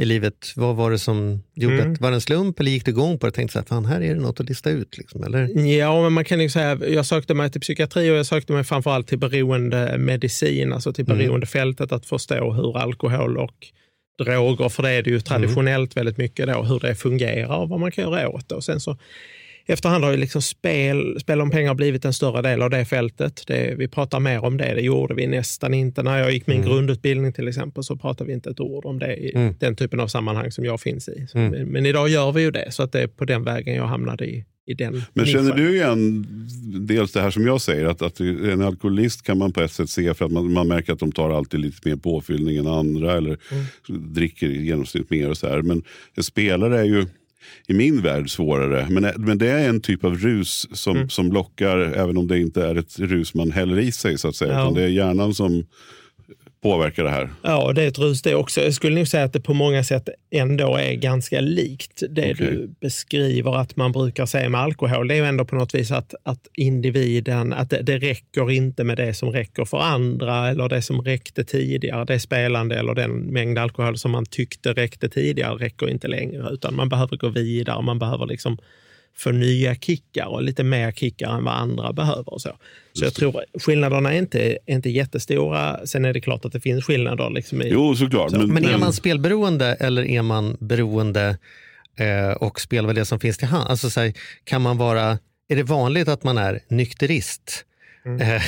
i 0.00 0.04
livet. 0.04 0.52
Vad 0.56 0.76
var 0.76 0.90
det 0.90 0.98
som 0.98 1.42
gjorde 1.54 1.74
Mm. 1.80 1.92
att, 1.92 2.00
var 2.00 2.10
det 2.10 2.16
en 2.16 2.20
slump 2.20 2.60
eller 2.60 2.70
gick 2.70 2.84
du 2.84 2.90
igång 2.90 3.18
på 3.18 3.26
det 3.26 3.28
och 3.28 3.34
tänkte 3.34 3.52
så 3.52 3.58
här, 3.58 3.66
fan 3.66 3.84
här 3.84 4.00
är 4.00 4.14
det 4.14 4.20
något 4.20 4.40
att 4.40 4.48
lista 4.48 4.70
ut? 4.70 4.98
Liksom, 4.98 5.24
eller? 5.24 5.66
Ja, 5.78 6.02
men 6.02 6.12
man 6.12 6.24
kan 6.24 6.40
ju 6.40 6.50
säga, 6.50 6.78
jag 6.88 7.06
sökte 7.06 7.34
mig 7.34 7.50
till 7.50 7.60
psykiatri 7.60 8.10
och 8.10 8.16
jag 8.16 8.26
sökte 8.26 8.52
mig 8.52 8.64
framförallt 8.64 9.06
till 9.08 9.18
beroendemedicin, 9.18 10.72
alltså 10.72 10.92
till 10.92 11.04
Mm. 11.04 11.18
beroendefältet, 11.18 11.92
att 11.92 12.06
förstå 12.06 12.52
hur 12.52 12.78
alkohol 12.78 13.38
och 13.38 13.54
droger, 14.24 14.68
för 14.68 14.82
det 14.82 14.90
är 14.90 15.02
det 15.02 15.10
ju 15.10 15.20
traditionellt 15.20 15.96
väldigt 15.96 16.18
mycket 16.18 16.46
då, 16.46 16.62
hur 16.62 16.80
det 16.80 16.94
fungerar 16.94 17.56
och 17.56 17.68
vad 17.68 17.80
man 17.80 17.90
kan 17.92 18.04
göra 18.04 18.28
åt 18.28 18.48
det. 18.48 18.54
Och 18.54 18.64
sen 18.64 18.80
så 18.80 18.96
efterhand 19.72 20.04
har 20.04 20.10
ju 20.10 20.16
liksom 20.16 20.42
spel, 20.42 21.20
spel 21.20 21.40
om 21.40 21.50
pengar 21.50 21.74
blivit 21.74 22.04
en 22.04 22.12
större 22.12 22.42
del 22.42 22.62
av 22.62 22.70
det 22.70 22.84
fältet. 22.84 23.42
Det, 23.46 23.74
vi 23.78 23.88
pratar 23.88 24.20
mer 24.20 24.44
om 24.44 24.56
det, 24.56 24.74
det 24.74 24.80
gjorde 24.80 25.14
vi 25.14 25.26
nästan 25.26 25.74
inte. 25.74 26.02
När 26.02 26.18
jag 26.18 26.32
gick 26.32 26.46
min 26.46 26.62
grundutbildning 26.62 27.32
till 27.32 27.48
exempel 27.48 27.84
så 27.84 27.96
pratade 27.96 28.28
vi 28.28 28.34
inte 28.34 28.50
ett 28.50 28.60
ord 28.60 28.84
om 28.84 28.98
det 28.98 29.16
i 29.16 29.32
Mm. 29.34 29.54
den 29.60 29.76
typen 29.76 30.00
av 30.00 30.06
sammanhang 30.08 30.50
som 30.52 30.64
jag 30.64 30.80
finns 30.80 31.08
i. 31.08 31.26
Så, 31.28 31.38
Mm. 31.38 31.68
men, 31.68 31.86
idag 31.86 32.08
gör 32.08 32.32
vi 32.32 32.42
ju 32.42 32.50
det, 32.50 32.72
så 32.72 32.82
att 32.82 32.92
det 32.92 33.00
är 33.02 33.06
på 33.06 33.24
den 33.24 33.44
vägen 33.44 33.74
jag 33.74 33.86
hamnade 33.86 34.26
i, 34.26 34.44
i 34.66 34.74
den 34.74 35.02
Men 35.14 35.26
känner 35.26 35.54
du 35.54 35.74
igen 35.76 36.26
dels 36.88 37.12
det 37.12 37.20
här 37.20 37.30
som 37.30 37.46
jag 37.46 37.60
säger, 37.60 37.84
att, 37.84 38.02
att 38.02 38.20
en 38.20 38.62
alkoholist 38.62 39.22
kan 39.22 39.38
man 39.38 39.52
på 39.52 39.60
ett 39.60 39.72
sätt 39.72 39.90
se 39.90 40.14
för 40.14 40.24
att 40.24 40.32
man, 40.32 40.52
man 40.52 40.68
märker 40.68 40.92
att 40.92 40.98
de 40.98 41.12
tar 41.12 41.30
alltid 41.30 41.60
lite 41.60 41.88
mer 41.88 41.96
påfyllning 41.96 42.56
än 42.56 42.66
andra 42.66 43.16
eller 43.16 43.38
dricker 44.14 44.46
i 44.46 44.66
genomsnitt 44.66 45.10
mer 45.10 45.30
och 45.30 45.38
så 45.38 45.48
här. 45.48 45.62
Men 45.62 45.82
en 46.14 46.22
spelare 46.22 46.80
är 46.80 46.84
ju 46.84 47.06
i 47.66 47.74
min 47.74 48.02
värld 48.02 48.30
svårare. 48.30 48.86
Men, 48.90 49.12
men 49.16 49.38
det 49.38 49.50
är 49.50 49.68
en 49.68 49.80
typ 49.80 50.04
av 50.04 50.18
rus 50.18 50.68
som, 50.72 51.08
som 51.08 51.32
lockar, 51.32 51.78
även 51.78 52.16
om 52.16 52.26
det 52.26 52.38
inte 52.38 52.66
är 52.66 52.74
ett 52.74 52.98
rus 52.98 53.34
man 53.34 53.50
häller 53.50 53.78
i 53.78 53.92
sig 53.92 54.18
så 54.18 54.28
att 54.28 54.36
säga. 54.36 54.52
Ja. 54.52 54.72
Det 54.74 54.82
är 54.82 54.88
hjärnan 54.88 55.34
som 55.34 55.64
påverkar 56.60 57.04
det 57.04 57.10
här. 57.10 57.30
Ja, 57.42 57.72
det 57.72 57.82
är 57.82 57.88
ett 57.88 57.98
rus 57.98 58.22
det 58.22 58.34
också. 58.34 58.60
Jag 58.60 58.74
skulle 58.74 58.96
nog 58.96 59.08
säga 59.08 59.24
att 59.24 59.32
det 59.32 59.40
på 59.40 59.54
många 59.54 59.84
sätt 59.84 60.08
ändå 60.30 60.76
är 60.76 60.92
ganska 60.92 61.40
likt 61.40 62.02
det 62.10 62.32
Okej. 62.32 62.34
du 62.34 62.74
beskriver 62.80 63.56
att 63.56 63.76
man 63.76 63.92
brukar 63.92 64.26
säga 64.26 64.48
med 64.48 64.60
alkohol. 64.60 65.08
Det 65.08 65.14
är 65.14 65.18
ju 65.18 65.24
ändå 65.24 65.44
på 65.44 65.56
något 65.56 65.74
vis 65.74 65.90
att, 65.90 66.14
att 66.22 66.48
individen, 66.56 67.52
att 67.52 67.70
det, 67.70 67.82
det 67.82 67.98
räcker 67.98 68.50
inte 68.50 68.84
med 68.84 68.96
det 68.96 69.14
som 69.14 69.30
räcker 69.30 69.64
för 69.64 69.78
andra 69.78 70.48
eller 70.48 70.68
det 70.68 70.82
som 70.82 71.02
räckte 71.02 71.44
tidigare. 71.44 72.04
Det 72.04 72.20
spelande 72.20 72.78
eller 72.78 72.94
den 72.94 73.10
mängd 73.10 73.58
alkohol 73.58 73.98
som 73.98 74.10
man 74.10 74.26
tyckte 74.26 74.72
räckte 74.72 75.08
tidigare 75.08 75.54
räcker 75.54 75.90
inte 75.90 76.08
längre 76.08 76.48
utan 76.50 76.76
man 76.76 76.88
behöver 76.88 77.16
gå 77.16 77.28
vidare. 77.28 77.82
Man 77.82 77.98
behöver 77.98 78.26
liksom 78.26 78.58
få 79.18 79.30
nya 79.30 79.74
kickar 79.74 80.26
och 80.26 80.42
lite 80.42 80.64
mer 80.64 80.92
kickar 80.92 81.30
än 81.30 81.44
vad 81.44 81.54
andra 81.54 81.92
behöver. 81.92 82.32
Och 82.34 82.40
så 82.40 82.56
så 82.92 83.04
jag 83.04 83.14
tror 83.14 83.44
skillnaderna 83.60 84.14
är 84.14 84.18
inte, 84.18 84.58
är 84.66 84.74
inte 84.74 84.90
jättestora. 84.90 85.86
Sen 85.86 86.04
är 86.04 86.12
det 86.12 86.20
klart 86.20 86.44
att 86.44 86.52
det 86.52 86.60
finns 86.60 86.84
skillnader. 86.84 87.30
Liksom 87.30 87.62
i, 87.62 87.68
Jo, 87.68 87.96
såklart. 87.96 88.32
Men, 88.32 88.54
Men 88.54 88.64
är 88.64 88.78
man 88.78 88.92
spelberoende 88.92 89.66
eller 89.66 90.02
är 90.02 90.22
man 90.22 90.56
beroende 90.60 91.38
eh, 91.98 92.30
och 92.30 92.60
spelar 92.60 92.86
väl 92.86 92.96
det 92.96 93.04
som 93.04 93.20
finns 93.20 93.38
till 93.38 93.48
hand? 93.48 93.70
Alltså, 93.70 93.90
så 93.90 94.00
här, 94.00 94.12
kan 94.44 94.62
man 94.62 94.78
vara, 94.78 95.18
är 95.48 95.56
det 95.56 95.62
vanligt 95.62 96.08
att 96.08 96.24
man 96.24 96.38
är 96.38 96.60
nykterist 96.68 97.64
eh, 98.20 98.42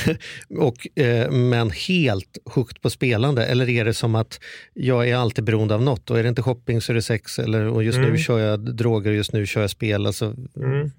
och, 0.59 0.99
eh, 1.03 1.31
men 1.31 1.71
helt 1.71 2.39
hooked 2.55 2.81
på 2.83 2.91
spelande? 2.91 3.47
Eller 3.47 3.69
är 3.69 3.85
det 3.85 3.95
som 3.95 4.15
att 4.15 4.41
jag 4.75 5.09
är 5.09 5.17
alltid 5.17 5.45
beroende 5.45 5.75
av 5.75 5.83
något 5.83 6.11
och 6.11 6.19
är 6.19 6.23
det 6.23 6.29
inte 6.29 6.43
shopping 6.43 6.81
så 6.81 6.93
är 6.93 6.95
det 6.95 7.03
sex 7.03 7.39
eller, 7.39 7.67
och 7.67 7.85
just 7.85 7.99
nu 7.99 8.19
kör 8.19 8.39
jag 8.39 8.77
droger 8.77 9.11
och 9.11 9.17
just 9.17 9.33
nu 9.33 9.47
kör 9.47 9.61
jag 9.61 9.71
spel. 9.71 10.07
Alltså, 10.07 10.35
Mm. 10.57 10.91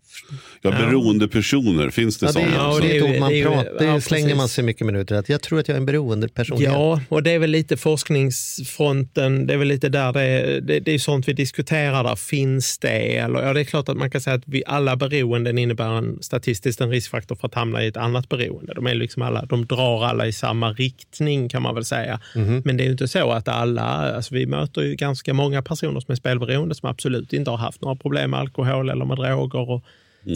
ja, 0.61 0.71
beroende 0.71 1.27
personer, 1.27 1.89
finns 1.89 2.17
det 2.17 2.25
ja, 2.25 2.31
det, 2.31 2.39
är, 2.41 2.43
sådana? 2.51 2.73
Ja, 2.73 2.79
det 2.81 2.91
är 2.91 2.95
ett 2.97 3.01
det 3.03 3.07
är- 3.09 3.13
ord 3.13 3.19
man 3.19 3.29
det 3.29 3.35
är 3.35 3.37
ju- 3.37 3.43
pratar, 3.43 3.79
det 3.79 3.85
ja, 3.85 4.01
slänger 4.01 4.35
man 4.35 4.47
sig 4.49 4.63
mycket 4.63 4.85
minuter 4.87 5.15
att 5.15 5.29
jag 5.29 5.41
tror 5.41 5.59
att 5.59 5.67
jag 5.67 5.75
är 5.75 5.79
en 5.79 5.85
beroende 5.85 6.29
person. 6.29 6.61
Ja, 6.61 7.01
och 7.09 7.23
det 7.23 7.31
är 7.31 7.39
väl 7.39 7.49
lite 7.49 7.77
forskningsfronten. 7.77 9.47
Det 9.47 9.53
är 9.53 9.57
väl 9.57 9.67
lite 9.67 9.89
där 9.89 10.13
det 10.13 10.21
är, 10.21 10.61
det, 10.61 10.79
det 10.79 10.91
är 10.91 10.99
sånt 10.99 11.27
vi 11.27 11.33
diskuterar. 11.33 12.03
Där. 12.03 12.15
Finns 12.15 12.77
det? 12.79 13.17
Eller, 13.17 13.41
ja, 13.41 13.53
det 13.53 13.59
är 13.59 13.63
klart 13.63 13.89
att 13.89 13.97
man 13.97 14.11
kan 14.11 14.21
säga 14.21 14.35
att 14.35 14.43
vi, 14.45 14.63
alla 14.67 14.95
beroenden 14.95 15.57
innebär 15.57 15.97
en, 15.97 16.17
statistiskt 16.23 16.81
en 16.81 16.89
riskfaktor 16.89 17.35
för 17.35 17.47
att 17.47 17.53
hamna 17.55 17.83
i 17.83 17.87
ett 17.87 17.97
annat 17.97 18.29
beroende. 18.29 18.40
De, 18.75 18.87
är 18.87 18.95
liksom 18.95 19.21
alla, 19.21 19.45
de 19.45 19.65
drar 19.65 20.05
alla 20.05 20.27
i 20.27 20.31
samma 20.31 20.73
riktning 20.73 21.49
kan 21.49 21.61
man 21.61 21.75
väl 21.75 21.85
säga. 21.85 22.19
Men 22.63 22.77
det 22.77 22.83
är 22.83 22.85
ju 22.85 22.91
inte 22.91 23.07
så 23.07 23.31
att 23.31 23.47
alla, 23.47 23.81
alltså 23.81 24.33
vi 24.35 24.45
möter 24.45 24.81
ju 24.81 24.95
ganska 24.95 25.33
många 25.33 25.61
personer 25.61 25.99
som 25.99 26.11
är 26.11 26.15
spelberoende 26.15 26.75
som 26.75 26.89
absolut 26.89 27.33
inte 27.33 27.51
har 27.51 27.57
haft 27.57 27.81
några 27.81 27.95
problem 27.95 28.31
med 28.31 28.39
alkohol 28.39 28.89
eller 28.89 29.05
med 29.05 29.17
droger 29.17 29.69
och 29.69 29.83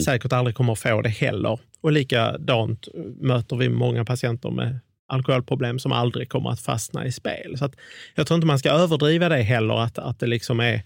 säkert 0.04 0.32
aldrig 0.32 0.56
kommer 0.56 0.72
att 0.72 0.78
få 0.78 1.02
det 1.02 1.08
heller. 1.08 1.58
Och 1.80 1.92
likadant 1.92 2.88
möter 3.20 3.56
vi 3.56 3.68
många 3.68 4.04
patienter 4.04 4.50
med 4.50 4.78
alkoholproblem 5.08 5.78
som 5.78 5.92
aldrig 5.92 6.28
kommer 6.28 6.50
att 6.50 6.60
fastna 6.60 7.06
i 7.06 7.12
spel. 7.12 7.58
Så 7.58 7.64
att 7.64 7.74
jag 8.14 8.26
tror 8.26 8.36
inte 8.36 8.46
man 8.46 8.58
ska 8.58 8.70
överdriva 8.70 9.28
det 9.28 9.42
heller, 9.42 9.82
att, 9.82 9.98
att 9.98 10.20
det 10.20 10.26
liksom 10.26 10.60
är, 10.60 10.82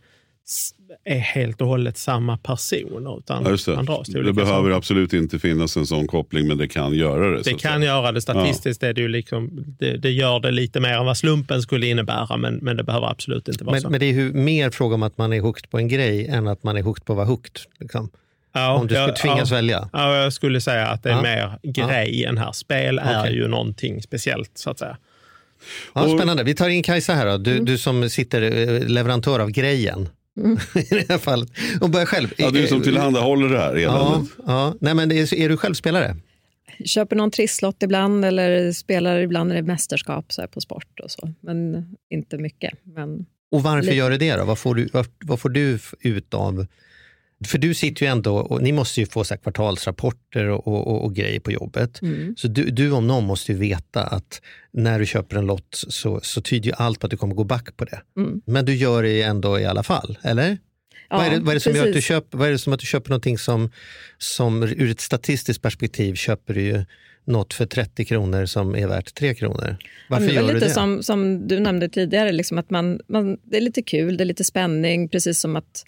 är 1.04 1.18
helt 1.18 1.60
och 1.60 1.66
hållet 1.66 1.98
samma 1.98 2.36
personer. 2.38 3.18
Utan 3.18 3.44
Ja, 3.66 3.74
man 3.74 3.84
dras 3.84 4.06
till 4.06 4.24
det 4.24 4.32
behöver 4.32 4.62
saker. 4.62 4.76
absolut 4.76 5.12
inte 5.12 5.38
finnas 5.38 5.76
en 5.76 5.86
sån 5.86 6.06
koppling, 6.06 6.48
men 6.48 6.58
det 6.58 6.68
kan 6.68 6.94
göra 6.94 7.30
det. 7.30 7.42
Det 7.42 7.50
kan 7.50 7.58
säga. 7.80 7.84
göra 7.84 8.12
det 8.12 8.20
statistiskt. 8.20 8.82
Är 8.82 8.92
det, 8.92 9.00
ju 9.00 9.08
liksom, 9.08 9.64
det, 9.78 9.96
det 9.96 10.10
gör 10.10 10.40
det 10.40 10.50
lite 10.50 10.80
mer 10.80 10.92
än 10.98 11.06
vad 11.06 11.16
slumpen 11.16 11.62
skulle 11.62 11.86
innebära, 11.86 12.36
men, 12.36 12.54
men 12.54 12.76
det 12.76 12.84
behöver 12.84 13.06
absolut 13.10 13.48
inte 13.48 13.64
vara 13.64 13.72
Men, 13.74 13.80
så. 13.82 13.90
men 13.90 14.00
det 14.00 14.06
är 14.06 14.12
ju 14.12 14.32
mer 14.32 14.70
fråga 14.70 14.94
om 14.94 15.02
att 15.02 15.18
man 15.18 15.32
är 15.32 15.40
hooked 15.40 15.70
på 15.70 15.78
en 15.78 15.88
grej 15.88 16.26
än 16.26 16.48
att 16.48 16.62
man 16.62 16.76
är 16.76 16.82
hooked 16.82 17.04
på 17.04 17.12
att 17.12 17.16
vara 17.16 17.26
hooked. 17.26 17.60
Liksom. 17.80 18.10
ja, 18.54 18.72
om 18.74 18.86
du 18.86 18.94
skulle 18.94 19.08
ja, 19.08 19.14
tvingas 19.14 19.50
ja, 19.50 19.56
välja. 19.56 19.88
Ja, 19.92 20.16
jag 20.16 20.32
skulle 20.32 20.60
säga 20.60 20.86
att 20.86 21.02
det 21.02 21.10
är 21.10 21.14
Ja. 21.14 21.22
mer 21.22 21.58
grejen 21.62 22.38
här. 22.38 22.52
Spel 22.52 22.98
är 22.98 23.20
Okej. 23.20 23.34
ju 23.34 23.48
någonting 23.48 24.02
speciellt, 24.02 24.50
så 24.54 24.70
att 24.70 24.78
säga. 24.78 24.96
Ja, 25.94 26.08
spännande. 26.18 26.44
Vi 26.44 26.54
tar 26.54 26.68
in 26.68 26.82
Kajsa 26.82 27.14
här 27.14 27.26
då. 27.26 27.36
Du, 27.38 27.58
du 27.58 27.78
som 27.78 28.10
sitter 28.10 28.42
eh, 28.42 28.88
leverantör 28.88 29.40
av 29.40 29.50
grejen. 29.50 30.08
I 30.74 30.86
det 30.90 31.08
här 31.08 31.18
fallet. 31.18 31.50
Och 31.80 31.90
börjar 31.90 32.06
själv. 32.06 32.32
Ja, 32.36 32.50
du 32.50 32.66
som 32.66 32.82
tillhandahåller 32.82 33.48
det 33.48 33.58
här 33.58 33.76
Ja, 33.76 34.08
eländet. 34.12 34.32
ja. 34.46 34.74
Nej, 34.80 34.94
men 34.94 35.12
är, 35.12 35.34
är 35.34 35.48
du 35.48 35.56
självspelare? 35.56 36.16
Köper 36.84 37.16
någon 37.16 37.30
trisslott 37.30 37.82
ibland 37.82 38.24
eller 38.24 38.72
spelar 38.72 39.18
ibland 39.18 39.48
när 39.48 39.54
det 39.54 39.60
är 39.60 39.62
mästerskap 39.62 40.32
så 40.32 40.40
här 40.40 40.48
på 40.48 40.60
sport 40.60 41.00
och 41.02 41.10
så. 41.10 41.32
Men 41.40 41.86
inte 42.10 42.38
mycket. 42.38 42.72
Men 42.82 43.26
Och 43.50 43.62
varför 43.62 43.82
Lite. 43.82 43.94
gör 43.96 44.10
du 44.10 44.16
det 44.16 44.36
då? 44.36 44.44
Vad 44.44 44.58
får 44.58 44.74
du, 44.74 44.88
vad, 44.92 45.06
vad 45.24 45.40
får 45.40 45.48
du 45.48 45.78
ut 46.00 46.34
av... 46.34 46.66
För 47.46 47.58
du 47.58 47.74
sitter 47.74 48.06
ju 48.06 48.12
ändå, 48.12 48.36
och 48.36 48.62
ni 48.62 48.72
måste 48.72 49.00
ju 49.00 49.06
få 49.06 49.24
så 49.24 49.36
kvartalsrapporter 49.36 50.48
och, 50.48 50.66
och, 50.68 51.04
och, 51.04 51.14
grejer 51.14 51.40
på 51.40 51.52
jobbet. 51.52 52.02
mm. 52.02 52.34
Så 52.36 52.48
du, 52.48 52.70
du 52.70 52.90
om 52.90 53.06
någon 53.06 53.24
måste 53.24 53.52
ju 53.52 53.58
veta 53.58 54.02
att 54.02 54.42
när 54.72 54.98
du 54.98 55.06
köper 55.06 55.36
en 55.36 55.46
lott 55.46 55.84
så, 55.88 56.20
så 56.22 56.40
tyder 56.40 56.66
ju 56.66 56.74
allt 56.76 57.00
på 57.00 57.06
att 57.06 57.10
du 57.10 57.16
kommer 57.16 57.34
gå 57.34 57.44
back 57.44 57.76
på 57.76 57.84
det. 57.84 58.00
Mm. 58.16 58.40
Men 58.44 58.64
du 58.64 58.74
gör 58.74 59.02
det 59.02 59.22
ändå 59.22 59.60
i 59.60 59.66
alla 59.66 59.82
fall, 59.82 60.18
eller? 60.22 60.58
vad, 61.10 61.26
är 61.26 61.30
det, 61.30 61.38
vad, 61.38 61.48
är 61.48 61.54
det 61.54 61.60
som 61.60 61.74
gör 61.74 61.88
att 61.88 61.94
du 61.94 62.02
köper, 62.02 62.38
vad 62.38 62.48
är 62.48 62.52
det 62.52 62.58
som 62.58 62.72
att 62.72 62.80
du 62.80 62.86
köper 62.86 63.10
någonting 63.10 63.38
som, 63.38 63.70
som 64.18 64.62
ur 64.62 64.90
ett 64.90 65.00
statistiskt 65.00 65.62
perspektiv 65.62 66.14
köper 66.14 66.54
du 66.54 66.62
ju 66.62 66.84
något 67.24 67.54
för 67.54 67.66
30 67.66 68.04
kronor 68.04 68.46
som 68.46 68.76
är 68.76 68.86
värt 68.86 69.14
3 69.14 69.34
kronor? 69.34 69.76
Varför 70.08 70.26
Ja, 70.26 70.32
gör 70.32 70.42
var 70.42 70.48
du 70.48 70.54
lite 70.54 70.66
det? 70.66 70.72
Som, 70.72 71.02
som 71.02 71.48
du 71.48 71.60
nämnde 71.60 71.88
tidigare, 71.88 72.32
liksom 72.32 72.58
att 72.58 72.70
man, 72.70 73.00
man, 73.08 73.38
det 73.42 73.56
är 73.56 73.60
lite 73.60 73.82
kul, 73.82 74.16
det 74.16 74.24
är 74.24 74.26
lite 74.26 74.44
spänning. 74.44 75.08
Precis 75.08 75.40
som 75.40 75.56
att 75.56 75.84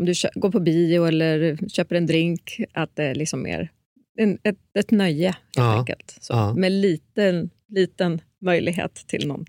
om 0.00 0.06
du 0.06 0.12
går 0.34 0.50
på 0.50 0.60
bio 0.60 1.04
eller 1.06 1.68
köper 1.68 1.94
en 1.96 2.06
drink, 2.06 2.60
att 2.72 2.90
det 2.96 3.04
är 3.04 3.14
liksom 3.14 3.42
mer 3.42 3.70
en, 4.18 4.38
ett, 4.42 4.56
ett 4.78 4.90
nöje 4.90 5.26
helt 5.26 5.36
Ja, 5.56 5.78
enkelt. 5.78 6.18
Så, 6.20 6.32
ja. 6.32 6.54
Med 6.54 6.72
liten, 6.72 7.50
liten 7.68 8.20
möjlighet 8.42 8.94
till 9.06 9.26
någon 9.28 9.44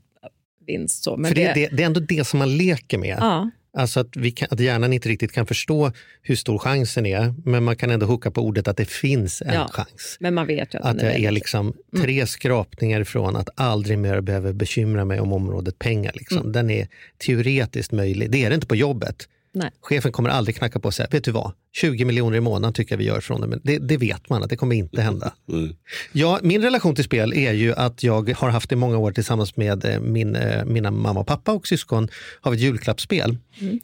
vinst. 0.68 1.04
Så. 1.04 1.18
Men 1.18 1.30
För 1.30 1.36
det, 1.36 1.54
det, 1.54 1.68
det 1.72 1.84
är 1.84 1.88
ändå 1.88 2.00
det 2.00 2.28
som 2.28 2.40
man 2.40 2.58
leker 2.58 2.98
med. 2.98 3.18
Ja, 3.20 3.50
Alltså 3.78 4.00
att, 4.00 4.16
vi 4.16 4.32
kan, 4.32 4.48
att 4.52 4.60
hjärnan 4.60 4.94
inte 4.94 5.10
riktigt 5.10 5.32
kan 5.32 5.46
förstå 5.48 5.92
hur 6.22 6.36
stor 6.36 6.58
chansen 6.58 7.06
är, 7.06 7.34
men 7.46 7.64
man 7.64 7.76
kan 7.76 7.90
ändå 7.90 8.06
hooka 8.06 8.32
på 8.32 8.42
ordet 8.42 8.68
att 8.68 8.78
det 8.78 8.90
finns 8.90 9.42
en 9.42 9.54
Ja. 9.54 9.68
chans. 9.72 10.18
men 10.20 10.34
man 10.34 10.48
vet 10.48 10.76
att, 10.76 10.82
Att 10.82 11.02
jag 11.02 11.16
är 11.20 11.32
liksom 11.32 11.74
tre 12.02 12.28
skrapningar 12.28 13.02
ifrån 13.02 13.36
att 13.36 13.50
aldrig 13.56 13.98
mer 14.00 14.22
behöver 14.22 14.54
bekymra 14.54 15.06
mig 15.06 15.20
om 15.20 15.34
området 15.34 15.80
pengar. 15.80 16.12
Liksom. 16.16 16.52
Den 16.52 16.70
är 16.70 16.88
teoretiskt 17.18 17.92
möjlig. 17.92 18.32
Det 18.32 18.46
är 18.46 18.50
det 18.50 18.56
inte 18.56 18.68
på 18.68 18.76
jobbet. 18.76 19.28
Nej. 19.54 19.72
Chefen 19.82 20.12
kommer 20.12 20.30
aldrig 20.30 20.56
knacka 20.56 20.80
på 20.80 20.88
och 20.88 20.94
säga, 20.94 21.08
vet 21.12 21.24
du 21.24 21.32
vad, 21.32 21.52
20 21.74 22.06
miljoner 22.06 22.38
i 22.38 22.42
månaden 22.42 22.74
tycker 22.74 22.94
jag 22.94 22.98
vi 22.98 23.04
gör 23.04 23.22
från 23.22 23.42
det. 23.42 23.48
Men 23.48 23.62
det, 23.64 23.78
det 23.78 23.98
vet 23.98 24.30
man 24.30 24.44
att 24.44 24.50
det 24.50 24.56
kommer 24.56 24.76
inte 24.76 25.02
hända. 25.02 25.34
Mm. 25.50 25.76
Ja, 26.12 26.40
min 26.44 26.62
relation 26.62 26.96
till 26.96 27.04
spel 27.04 27.34
är 27.34 27.52
ju 27.52 27.74
att 27.74 28.04
jag 28.04 28.30
har 28.38 28.50
haft 28.50 28.70
det 28.70 28.74
i 28.74 28.78
många 28.78 28.98
år 28.98 29.12
tillsammans 29.12 29.58
med 29.58 29.86
eh, 29.86 30.00
min, 30.00 30.36
eh, 30.36 30.66
mina 30.66 30.92
mamma 30.92 31.20
och 31.20 31.28
pappa 31.28 31.52
och 31.52 31.68
syskon 31.68 32.10
har 32.42 32.52
vi 32.52 32.58
ett 32.58 32.64
julklappsspel. 32.64 33.38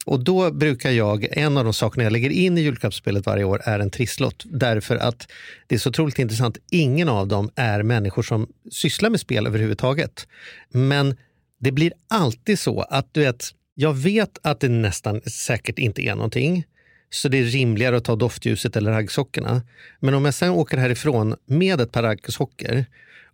Och 0.06 0.20
då 0.24 0.52
brukar 0.52 0.92
jag, 0.92 1.28
en 1.32 1.58
av 1.58 1.64
de 1.64 1.74
sakerna 1.74 2.04
jag 2.04 2.14
lägger 2.14 2.30
in 2.30 2.58
i 2.58 2.62
julklappsspelet 2.62 3.26
varje 3.26 3.44
år 3.44 3.62
är 3.64 3.80
en 3.80 3.90
trisslott. 3.90 4.44
Därför 4.46 4.96
att 4.96 5.28
det 5.68 5.76
är 5.76 5.80
så 5.80 5.90
otroligt 5.90 6.20
intressant. 6.20 6.58
Ingen 6.72 7.10
av 7.10 7.28
dem 7.28 7.50
är 7.56 7.84
människor 7.84 8.24
som 8.24 8.48
sysslar 8.72 9.10
med 9.10 9.20
spel 9.20 9.48
överhuvudtaget. 9.48 10.28
Men 10.70 11.16
det 11.60 11.72
blir 11.72 11.94
alltid 12.08 12.60
så 12.60 12.82
att 12.82 13.08
du 13.12 13.20
vet, 13.20 13.54
jag 13.80 13.94
vet 13.94 14.40
att 14.42 14.60
det 14.60 14.70
nästan 14.70 15.22
säkert 15.22 15.80
inte 15.80 16.02
är 16.02 16.16
någonting. 16.16 16.66
Så 17.10 17.30
det 17.30 17.38
är 17.38 17.44
rimligare 17.44 17.98
att 17.98 18.04
ta 18.04 18.16
doftljuset 18.16 18.76
eller 18.76 18.92
raggsockorna. 18.92 19.62
Men 20.00 20.14
om 20.14 20.26
jag 20.26 20.34
sen 20.34 20.50
åker 20.50 20.78
härifrån 20.78 21.36
med 21.46 21.82
ett 21.82 21.92
par 21.92 22.04
raggsockor 22.04 22.86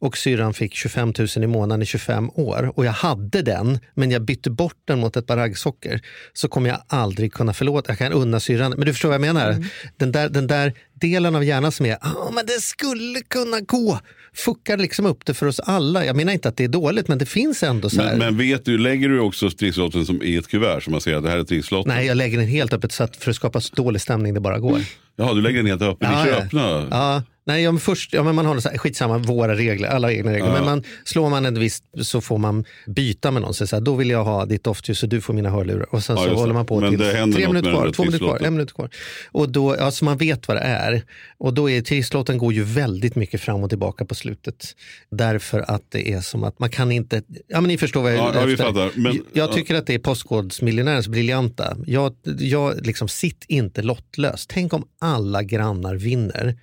och 0.04 0.18
syrran 0.18 0.54
fick 0.54 0.74
25 0.74 1.14
000 1.20 1.28
i 1.44 1.48
månaden 1.48 1.82
i 1.82 1.86
25 1.86 2.30
år 2.30 2.72
och 2.76 2.86
jag 2.86 2.92
hade 2.92 3.42
den 3.42 3.80
men 3.96 4.12
jag 4.12 4.22
bytte 4.22 4.50
bort 4.50 4.78
den 4.86 5.00
mot 5.00 5.18
ett 5.18 5.28
par 5.28 5.38
raggsockor 5.38 6.00
så 6.34 6.48
kommer 6.48 6.70
jag 6.70 6.80
aldrig 6.88 7.34
kunna 7.34 7.54
förlåta. 7.54 7.92
Jag 7.92 7.98
kan 7.98 8.12
unna 8.12 8.40
syrran. 8.40 8.74
Men 8.78 8.86
du 8.86 8.94
förstår 8.94 9.10
vad 9.10 9.16
jag 9.16 9.22
menar? 9.22 9.66
Den, 9.98 10.12
där, 10.12 10.30
den 10.30 10.48
där 10.48 10.74
delen 10.94 11.36
av 11.36 11.44
hjärnan 11.44 11.72
som 11.72 11.86
är 11.86 11.98
ah, 12.02 12.32
men 12.32 12.46
det 12.46 12.62
skulle 12.62 13.22
kunna 13.22 13.60
gå 13.60 14.00
fuckar 14.34 14.78
liksom 14.78 15.06
upp 15.06 15.26
det 15.26 15.34
för 15.34 15.46
oss 15.46 15.60
alla. 15.60 16.06
Jag 16.06 16.16
menar 16.16 16.34
inte 16.34 16.50
att 16.50 16.58
det 16.58 16.64
är 16.64 16.68
dåligt 16.68 17.08
men 17.08 17.18
det 17.18 17.26
finns 17.26 17.64
ändå 17.64 17.90
så 17.90 18.02
här. 18.02 18.10
Men, 18.10 18.20
men 18.20 18.38
vet 18.38 18.66
du, 18.66 18.78
lägger 18.78 19.10
du 19.10 19.20
också 19.20 19.50
trisslotten 19.50 20.06
som 20.06 20.24
i 20.24 20.36
ett 20.36 20.48
kuvert 20.48 20.82
som 20.82 20.92
man 20.92 21.02
ser 21.02 21.16
att 21.16 21.24
det 21.24 21.30
här 21.30 21.38
är 21.38 21.44
trisslotten? 21.44 21.94
Nej, 21.96 22.06
jag 22.06 22.18
lägger 22.18 22.38
den 22.38 22.48
helt 22.48 22.74
öppet 22.74 22.92
så 22.92 23.04
att 23.04 23.16
för 23.16 23.30
att 23.30 23.36
skapa 23.36 23.62
så 23.62 23.76
dålig 23.76 24.02
stämning 24.02 24.34
det 24.34 24.40
bara 24.40 24.60
går. 24.60 24.82
Jaha, 25.16 25.34
du 25.34 25.42
lägger 25.42 25.58
den 25.58 25.68
helt 25.68 25.82
öppen. 25.82 26.12
Ja, 26.12 26.24
Ni 26.24 26.30
kör 26.30 26.38
ja. 26.38 26.46
öppna? 26.46 26.88
Ja, 26.92 27.24
nej, 27.46 27.64
ja, 27.64 27.72
men 27.72 27.80
först, 27.80 28.14
ja, 28.14 28.24
men 28.24 28.36
man 28.36 28.46
har 28.46 28.60
så 28.60 28.70
här, 28.70 28.78
skitsamma, 28.78 29.18
våra 29.18 29.56
regler, 29.56 29.88
alla 29.88 30.12
egna 30.12 30.34
regler. 30.34 30.52
Men 30.52 30.66
man, 30.66 30.84
slår 31.04 31.30
man 31.30 31.46
en 31.46 31.60
viss 31.60 31.84
så 32.02 32.22
får 32.22 32.38
man 32.38 32.66
byta 32.88 33.32
med 33.32 33.42
någon. 33.42 33.54
Så 33.54 33.68
så 33.68 33.76
här, 33.76 33.82
då 33.82 33.96
vill 33.96 34.10
jag 34.10 34.24
ha 34.24 34.46
ditt 34.46 34.64
doftljus 34.64 35.04
och 35.04 35.10
du 35.10 35.22
får 35.22 35.34
mina 35.34 35.50
hörlurar. 35.50 35.94
Och 35.94 36.04
sen 36.04 36.18
Ja, 36.18 36.24
så 36.24 36.34
håller 36.34 36.54
man 36.54 36.66
på 36.66 36.80
Men 36.80 36.90
till 36.90 37.00
tre 37.00 37.48
minuter 37.48 37.72
kvar, 37.72 37.92
två 37.92 38.04
minuter 38.04 38.26
kvar, 38.26 38.40
en 38.44 38.54
minut 38.54 38.74
kvar. 38.74 38.90
Och 39.32 39.50
då, 39.50 39.76
ja, 39.80 39.92
så 39.92 40.06
man 40.06 40.18
vet 40.18 40.48
vad 40.48 40.58
det 40.58 40.62
är. 40.62 41.04
Och 41.38 41.54
då 41.54 41.70
är 41.70 41.82
trisslåten 41.82 42.38
går 42.38 42.54
ju 42.54 42.64
väldigt 42.64 43.16
mycket 43.16 43.42
fram 43.42 43.64
och 43.64 43.70
tillbaka 43.70 44.06
på 44.06 44.16
slutet. 44.16 44.76
Därför 45.12 45.60
att 45.68 45.84
det 45.92 46.12
är 46.14 46.22
som 46.22 46.44
att 46.44 46.60
man 46.60 46.70
kan 46.70 46.92
inte, 46.92 47.22
ja 47.48 47.62
men 47.62 47.68
ni 47.68 47.78
förstår 47.78 48.02
vad 48.02 48.12
jag 48.12 48.18
Ja, 48.18 48.32
ja, 48.36 48.46
vi 48.46 48.58
fattar. 48.58 48.92
Men- 48.96 49.14
jag 49.34 49.50
ja. 49.50 49.54
tycker 49.54 49.76
att 49.76 49.88
det 49.88 49.94
är 49.94 50.00
Postkodmiljonärens 50.00 51.08
briljanta. 51.08 51.78
Jag, 51.86 52.16
jag 52.24 52.86
liksom, 52.86 53.08
sitt 53.08 53.46
inte 53.48 53.82
lottlös. 53.82 54.48
Tänk 54.48 54.74
om 54.74 54.84
alla 55.00 55.44
grannar 55.44 55.96
vinner 55.96 56.56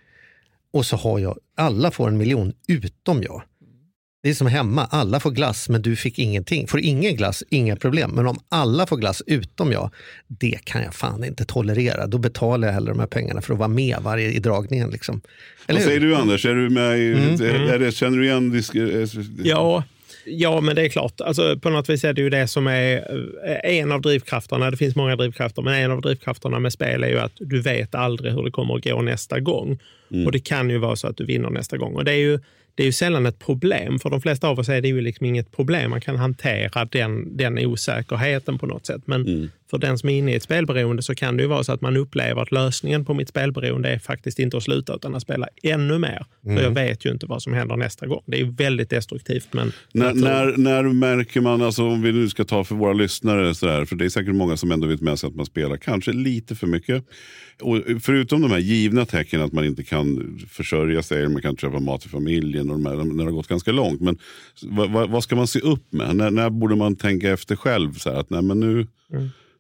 och 0.73 0.87
så 0.87 0.97
har 0.97 1.19
jag, 1.19 1.39
alla 1.57 1.91
får 1.91 2.09
en 2.09 2.17
miljon 2.19 2.53
utom 2.69 3.23
jag. 3.23 3.43
Det 4.23 4.31
är 4.31 4.35
som 4.35 4.47
hemma, 4.47 4.85
alla 4.91 5.21
får 5.21 5.31
glass 5.31 5.69
men 5.69 5.83
du 5.83 5.97
fick 5.97 6.19
ingenting. 6.19 6.67
Får 6.67 6.81
ingen 6.81 7.17
glass, 7.17 7.45
inga 7.51 7.77
problem. 7.77 8.11
Men 8.11 8.27
om 8.27 8.39
alla 8.49 8.87
får 8.87 8.97
glass 8.97 9.23
utom 9.27 9.73
jag, 9.73 9.91
det 10.29 10.59
kan 10.65 10.83
jag 10.83 10.95
fan 10.95 11.25
inte 11.25 11.45
tolerera. 11.45 12.07
Då 12.07 12.19
betalar 12.19 12.69
jag 12.69 12.75
hellre 12.75 12.93
de 12.93 13.01
här 13.01 13.07
pengarna 13.07 13.41
för 13.41 13.53
att 13.53 13.59
vara 13.59 13.69
med 13.69 13.97
varje 14.03 14.31
i 14.31 14.39
dragningen. 14.39 14.91
Liksom. 14.91 15.21
Vad 15.69 15.83
säger 15.83 16.01
du 16.01 16.17
Anders? 16.17 16.47
Är 16.47 16.55
du 16.55 16.71
med 16.71 16.99
i, 16.99 17.13
Mm. 17.13 17.35
är, 17.35 17.73
är 17.73 17.79
det, 17.79 17.93
känner 17.93 18.19
du 18.19 18.25
igen 18.25 18.51
disk, 18.51 18.75
Ja, 19.45 19.85
ja, 20.31 20.61
men 20.61 20.77
det 20.77 20.83
är 20.83 20.89
klart. 20.89 21.21
Alltså, 21.21 21.59
på 21.59 21.71
något 21.71 21.89
vis 21.89 22.05
är 22.05 22.13
det 22.13 22.23
ju 22.23 22.31
det 22.31 22.47
som 22.47 22.67
är 22.67 22.97
eh, 23.45 23.79
en 23.79 23.93
av 23.93 24.01
drivkrafterna. 24.01 24.71
Det 24.71 24.77
finns 24.77 24.97
många 24.97 25.17
drivkrafter, 25.17 25.63
men 25.63 25.75
en 25.75 25.91
av 25.91 26.01
drivkrafterna 26.01 26.59
med 26.59 26.73
spel 26.73 27.05
är 27.05 27.09
ju 27.09 27.19
att 27.19 27.33
du 27.37 27.61
vet 27.61 27.95
aldrig 27.95 28.33
hur 28.33 28.43
det 28.43 28.51
kommer 28.51 28.77
att 28.77 28.85
gå 28.85 29.03
nästa 29.03 29.41
gång. 29.41 29.79
Och 30.27 30.33
det 30.33 30.39
kan 30.39 30.71
ju 30.71 30.79
vara 30.79 30.97
så 30.97 31.09
att 31.09 31.17
du 31.17 31.25
vinner 31.25 31.51
nästa 31.51 31.77
gång. 31.77 31.95
Och 31.95 32.05
det 32.05 32.13
är 32.13 32.17
ju, 32.17 32.39
det 32.75 32.83
är 32.83 32.87
ju 32.87 32.93
sällan 32.93 33.27
ett 33.27 33.39
problem. 33.39 33.99
För 33.99 34.11
de 34.11 34.21
flesta 34.21 34.49
av 34.49 34.59
oss 34.59 34.69
är 34.69 34.81
det 34.81 34.89
ju 34.89 35.01
liksom 35.01 35.27
inget 35.27 35.53
problem. 35.53 35.91
Man 35.91 36.01
kan 36.01 36.17
hantera 36.17 36.85
den, 36.85 37.37
den 37.37 37.59
osäkerheten 37.59 38.59
på 38.59 38.67
något 38.67 38.87
sätt. 38.87 39.03
Men 39.05 39.51
för 39.71 39.79
den 39.79 39.99
som 39.99 40.09
är 40.09 40.19
inne 40.19 40.33
i 40.33 40.35
ett 40.35 40.43
spelberoende 40.43 41.03
så 41.03 41.15
kan 41.15 41.37
det 41.37 41.43
ju 41.43 41.49
vara 41.49 41.65
så 41.65 41.73
att 41.73 41.81
man 41.81 41.97
upplever 41.97 42.43
att 42.43 42.53
lösningen 42.53 43.05
på 43.05 43.15
mitt 43.15 43.29
spelberoende 43.29 43.89
är 43.89 43.99
faktiskt 43.99 44.39
inte 44.39 44.57
att 44.57 44.63
sluta 44.63 44.95
utan 44.95 45.15
att 45.15 45.23
spela 45.23 45.49
ännu 45.63 45.99
mer. 45.99 46.25
För 46.43 46.63
jag 46.63 46.71
vet 46.71 47.05
ju 47.05 47.11
inte 47.11 47.27
vad 47.27 47.43
som 47.43 47.53
händer 47.53 47.77
nästa 47.77 48.07
gång. 48.07 48.23
Det 48.27 48.37
är 48.37 48.45
ju 48.45 48.51
väldigt 48.51 48.91
destruktivt. 48.91 49.49
Men 49.53 49.73
När, 49.93 50.15
när, 50.15 50.57
när 50.57 50.83
märker 50.83 51.41
man, 51.41 51.63
alltså, 51.63 51.85
om 51.85 52.03
vi 52.03 52.13
nu 52.13 52.29
ska 52.29 52.45
ta 52.45 52.65
för 52.65 52.75
våra 52.75 52.93
lyssnare, 52.93 53.55
så 53.55 53.67
där, 53.67 53.85
för 53.85 53.97
det 53.97 54.05
är 54.05 54.09
säkert 54.09 54.35
många 54.35 54.57
som 54.57 54.73
ändå 54.73 54.87
vet 54.87 55.01
med 55.01 55.19
sig 55.19 55.29
att 55.29 55.35
man 55.35 55.47
spelar 55.47 55.77
kanske 55.77 56.13
lite 56.13 56.55
för 56.55 56.67
mycket. 56.67 57.05
Och 57.61 57.83
förutom 58.03 58.43
de 58.43 58.51
här 58.51 58.59
givna 58.59 59.07
tecknen 59.07 59.43
att 59.43 59.53
man 59.53 59.65
inte 59.65 59.83
kan 59.83 60.39
försörja 60.49 61.03
sig, 61.03 61.29
man 61.29 61.43
kan 61.43 61.57
köpa 61.57 61.81
mat 61.81 62.01
till 62.01 62.11
familjen, 62.11 62.60
och 62.61 62.79
de 62.79 62.87
här, 62.87 62.97
när 62.97 63.15
det 63.15 63.25
har 63.25 63.31
gått 63.31 63.49
ganska 63.49 63.73
långt. 63.73 64.01
Men 64.01 64.19
vad, 64.63 64.91
vad, 64.91 65.11
vad 65.11 65.23
ska 65.23 65.37
man 65.37 65.47
se 65.47 65.61
upp 65.61 65.93
med? 65.93 66.17
När, 66.17 66.31
när 66.31 66.51
borde 66.51 66.77
man 66.77 66.97
tänka 66.97 67.31
efter 67.31 67.57
själv? 67.57 67.95
Så 67.95 68.11
här, 68.11 68.17
att 68.17 68.31
nej, 68.31 68.43
men 68.43 68.61
nu, 68.61 68.87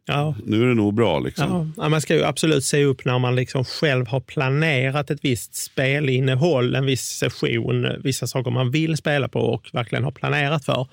ja, 0.06 0.34
nu 0.44 0.62
är 0.62 0.66
det 0.66 0.74
nog 0.74 0.94
bra. 0.94 1.18
Liksom. 1.20 1.72
Ja, 1.76 1.88
man 1.88 2.00
ska 2.00 2.14
ju 2.14 2.24
absolut 2.24 2.64
se 2.64 2.84
upp 2.84 3.04
när 3.04 3.18
man 3.18 3.36
liksom 3.36 3.64
själv 3.64 4.06
har 4.06 4.20
planerat 4.20 5.10
ett 5.10 5.24
visst 5.24 5.54
spelinnehåll, 5.54 6.74
en 6.74 6.86
viss 6.86 7.04
session, 7.04 7.86
vissa 8.02 8.26
saker 8.26 8.50
man 8.50 8.70
vill 8.70 8.96
spela 8.96 9.28
på 9.28 9.40
och 9.40 9.70
verkligen 9.72 10.04
har 10.04 10.12
planerat 10.12 10.64
för. 10.64 10.86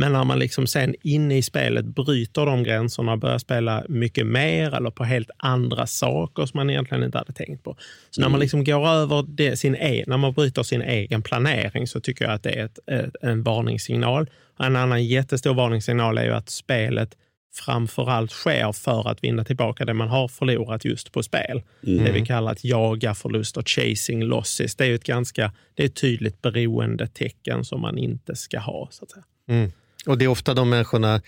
Men 0.00 0.12
när 0.12 0.24
man 0.24 0.38
liksom 0.38 0.66
sen 0.66 0.94
inne 1.02 1.38
i 1.38 1.42
spelet 1.42 1.84
bryter 1.84 2.46
de 2.46 2.62
gränserna 2.62 3.12
och 3.12 3.18
börjar 3.18 3.38
spela 3.38 3.84
mycket 3.88 4.26
mer 4.26 4.74
eller 4.74 4.90
på 4.90 5.04
helt 5.04 5.30
andra 5.36 5.86
saker 5.86 6.46
som 6.46 6.58
man 6.58 6.70
egentligen 6.70 7.04
inte 7.04 7.18
hade 7.18 7.32
tänkt 7.32 7.64
på. 7.64 7.76
Så 8.10 8.20
när 8.20 8.28
man 8.28 8.40
liksom 8.40 8.64
går 8.64 8.88
över 8.88 9.24
det, 9.28 9.56
sin 9.56 9.74
e, 9.74 10.04
när 10.06 10.16
man 10.16 10.32
bryter 10.32 10.62
sin 10.62 10.82
egen 10.82 11.22
planering 11.22 11.86
så 11.86 12.00
tycker 12.00 12.24
jag 12.24 12.34
att 12.34 12.42
det 12.42 12.50
är 12.50 12.64
ett, 12.64 12.78
ett, 12.86 13.16
en 13.22 13.42
varningssignal. 13.42 14.30
En 14.58 14.76
annan 14.76 15.04
jättestor 15.04 15.54
varningssignal 15.54 16.18
är 16.18 16.24
ju 16.24 16.32
att 16.32 16.50
spelet 16.50 17.16
framförallt 17.54 18.30
sker 18.30 18.72
för 18.72 19.08
att 19.08 19.24
vinna 19.24 19.44
tillbaka 19.44 19.84
det 19.84 19.94
man 19.94 20.08
har 20.08 20.28
förlorat 20.28 20.84
just 20.84 21.12
på 21.12 21.22
spel. 21.22 21.62
Det 21.80 22.12
vi 22.12 22.26
kallar 22.26 22.52
att 22.52 22.64
jaga 22.64 23.14
förluster, 23.14 23.62
chasing 23.62 24.24
losses. 24.24 24.76
Det 24.76 24.86
är 24.86 24.94
ett 24.94 25.04
ganska 25.04 25.52
det 25.74 25.82
är 25.82 25.86
ett 25.86 25.96
tydligt 25.96 26.42
beroendetecken 26.42 27.64
som 27.64 27.80
man 27.80 27.98
inte 27.98 28.36
ska 28.36 28.58
ha. 28.58 28.88
Så 28.90 29.04
att 29.04 29.10
säga. 29.10 29.24
Mm. 29.48 29.72
Och 30.06 30.18
det 30.18 30.24
är 30.24 30.28
ofta 30.28 30.54
de 30.54 30.70
människorna 30.70 31.22